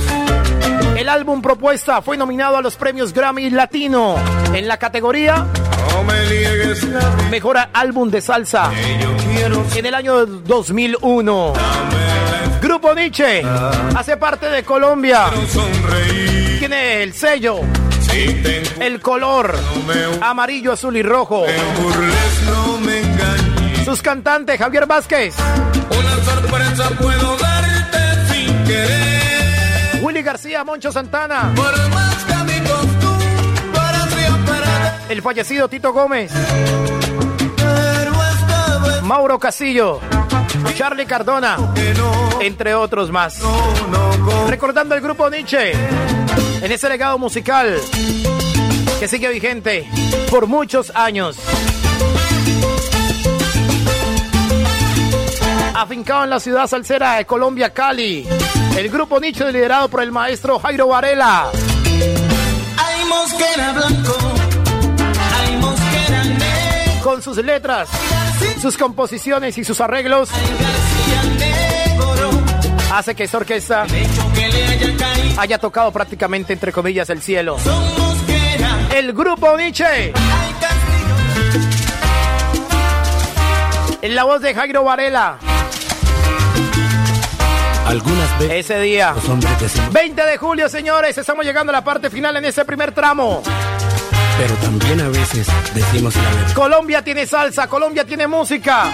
El 0.96 1.10
álbum 1.10 1.42
propuesta 1.42 2.00
fue 2.00 2.16
nominado 2.16 2.56
a 2.56 2.62
los 2.62 2.76
premios 2.76 3.12
Grammy 3.12 3.50
Latino 3.50 4.16
en 4.54 4.66
la 4.66 4.78
categoría 4.78 5.44
Mejor 7.30 7.58
Álbum 7.74 8.10
de 8.10 8.22
Salsa 8.22 8.70
en 9.74 9.84
el 9.84 9.94
año 9.94 10.24
2001. 10.24 11.52
Grupo 12.78 12.94
Nietzsche 12.94 13.42
hace 13.96 14.18
parte 14.18 14.50
de 14.50 14.62
Colombia. 14.62 15.30
Tiene 16.58 17.02
el 17.02 17.14
sello, 17.14 17.60
el 18.78 19.00
color. 19.00 19.58
amarillo, 20.20 20.72
azul 20.72 20.94
y 20.94 21.02
rojo. 21.02 21.46
Sus 23.82 24.02
cantantes, 24.02 24.58
Javier 24.58 24.84
Vázquez, 24.84 25.34
Una 25.88 26.22
sorpresa 26.22 26.90
puedo 27.00 27.38
darte 27.38 28.34
sin 28.34 28.64
querer. 28.64 30.02
Willy 30.02 30.20
García, 30.22 30.62
Moncho 30.62 30.92
Santana, 30.92 31.54
el 35.08 35.22
fallecido 35.22 35.66
Tito 35.68 35.94
Gómez, 35.94 36.30
Mauro 39.02 39.38
Casillo, 39.38 39.98
Charlie 40.74 41.06
Cardona, 41.06 41.56
que 41.74 41.94
no, 41.94 42.25
entre 42.40 42.74
otros 42.74 43.10
más. 43.10 43.40
Recordando 44.48 44.94
el 44.94 45.00
grupo 45.00 45.28
Nietzsche 45.30 45.72
en 45.72 46.72
ese 46.72 46.88
legado 46.88 47.18
musical 47.18 47.80
que 48.98 49.08
sigue 49.08 49.28
vigente 49.28 49.86
por 50.30 50.46
muchos 50.46 50.90
años. 50.94 51.36
Afincado 55.74 56.24
en 56.24 56.30
la 56.30 56.40
ciudad 56.40 56.66
salsera 56.66 57.16
de 57.16 57.26
Colombia, 57.26 57.72
Cali, 57.72 58.26
el 58.78 58.88
grupo 58.88 59.20
Nietzsche 59.20 59.52
liderado 59.52 59.88
por 59.88 60.02
el 60.02 60.10
maestro 60.10 60.58
Jairo 60.58 60.88
Varela. 60.88 61.50
hay 61.50 63.04
mosquera 63.04 63.72
blanco, 63.72 64.16
hay 65.34 65.56
mosquera 65.56 66.24
negro, 66.24 67.02
Con 67.02 67.22
sus 67.22 67.36
letras, 67.36 67.88
sus 68.60 68.76
composiciones 68.78 69.58
y 69.58 69.64
sus 69.64 69.80
arreglos 69.82 70.30
hace 72.96 73.14
que 73.14 73.24
esta 73.24 73.36
orquesta 73.36 73.86
haya 75.36 75.58
tocado 75.58 75.92
prácticamente, 75.92 76.54
entre 76.54 76.72
comillas, 76.72 77.10
el 77.10 77.20
cielo. 77.20 77.58
El 78.94 79.12
grupo 79.12 79.56
Nietzsche. 79.56 80.12
En 84.00 84.14
la 84.14 84.24
voz 84.24 84.40
de 84.40 84.54
Jairo 84.54 84.84
Varela. 84.84 85.38
Algunas 87.86 88.38
veces. 88.38 88.70
Ese 88.70 88.80
día. 88.80 89.14
20 89.92 90.22
de 90.22 90.38
julio, 90.38 90.68
señores. 90.68 91.18
Estamos 91.18 91.44
llegando 91.44 91.70
a 91.70 91.74
la 91.74 91.84
parte 91.84 92.08
final 92.08 92.36
en 92.36 92.46
ese 92.46 92.64
primer 92.64 92.92
tramo. 92.92 93.42
Pero 94.38 94.54
también 94.56 95.00
a 95.00 95.08
veces 95.08 95.46
decimos 95.74 96.14
la 96.16 96.22
verdad. 96.22 96.52
Colombia 96.54 97.02
tiene 97.02 97.26
salsa, 97.26 97.68
Colombia 97.68 98.04
tiene 98.04 98.26
música. 98.26 98.90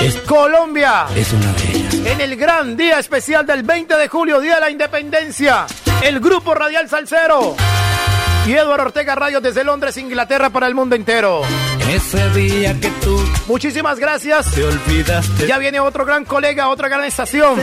Es, 0.00 0.16
Colombia. 0.22 1.06
Es 1.14 1.32
una 1.32 1.52
de 1.52 1.79
en 2.04 2.20
el 2.20 2.36
gran 2.36 2.76
día 2.76 2.98
especial 2.98 3.46
del 3.46 3.62
20 3.62 3.96
de 3.96 4.08
julio, 4.08 4.40
Día 4.40 4.56
de 4.56 4.60
la 4.60 4.70
Independencia, 4.70 5.66
el 6.02 6.20
Grupo 6.20 6.54
Radial 6.54 6.88
Salcero 6.88 7.56
y 8.46 8.52
Eduardo 8.52 8.86
Ortega 8.86 9.14
Radio 9.14 9.40
desde 9.40 9.64
Londres, 9.64 9.96
Inglaterra, 9.96 10.50
para 10.50 10.66
el 10.66 10.74
mundo 10.74 10.96
entero. 10.96 11.42
Ese 11.90 12.30
día 12.30 12.78
que 12.80 12.88
tú. 13.02 13.20
Muchísimas 13.46 13.98
gracias. 13.98 14.50
Te 14.52 14.64
olvidaste. 14.64 15.46
Ya 15.46 15.58
viene 15.58 15.80
otro 15.80 16.04
gran 16.04 16.24
colega, 16.24 16.68
otra 16.68 16.88
gran 16.88 17.04
estación. 17.04 17.60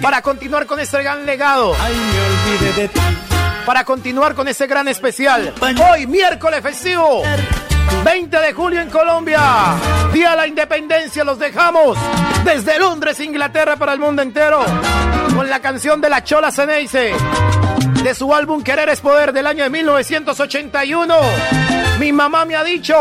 Para 0.00 0.22
continuar 0.22 0.66
con 0.66 0.80
este 0.80 1.02
gran 1.02 1.26
legado. 1.26 1.74
Ay, 1.78 1.94
me 1.94 2.58
olvidé 2.60 2.82
de 2.82 2.88
ti. 2.88 3.00
Para 3.66 3.84
continuar 3.84 4.34
con 4.34 4.48
este 4.48 4.66
gran 4.66 4.88
especial. 4.88 5.52
Hoy, 5.90 6.06
miércoles 6.06 6.62
festivo. 6.62 7.22
20 8.04 8.36
de 8.38 8.52
julio 8.52 8.80
en 8.80 8.90
Colombia, 8.90 9.40
Día 10.12 10.30
de 10.30 10.36
la 10.36 10.46
Independencia, 10.46 11.24
los 11.24 11.38
dejamos 11.38 11.96
desde 12.44 12.78
Londres, 12.78 13.20
Inglaterra, 13.20 13.76
para 13.76 13.92
el 13.92 13.98
mundo 13.98 14.22
entero, 14.22 14.64
con 15.34 15.48
la 15.48 15.60
canción 15.60 16.00
de 16.00 16.10
la 16.10 16.22
Chola 16.22 16.50
Ceneice, 16.50 17.14
de 18.02 18.14
su 18.14 18.32
álbum 18.34 18.62
Querer 18.62 18.88
es 18.88 19.00
Poder 19.00 19.32
del 19.32 19.46
año 19.46 19.64
de 19.64 19.70
1981. 19.70 21.14
Mi 21.98 22.12
mamá 22.12 22.44
me 22.44 22.54
ha 22.56 22.64
dicho, 22.64 22.94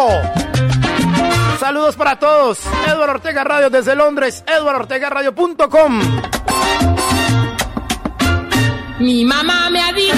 Saludos 1.60 1.96
para 1.96 2.20
todos. 2.20 2.60
Eduardo 2.86 3.14
Ortega 3.14 3.44
Radio 3.44 3.70
desde 3.70 3.96
Londres, 3.96 4.44
eduardortegaradio.com. 4.46 6.02
Mi 9.00 9.26
mamá 9.26 9.70
me 9.70 9.82
ha 9.82 9.92
dicho. 9.94 10.16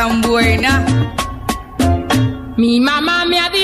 tan 0.00 0.22
buena. 0.22 0.82
Mi 2.56 2.80
mamá 2.80 3.26
me 3.26 3.38
ha 3.38 3.50
dicho 3.50 3.59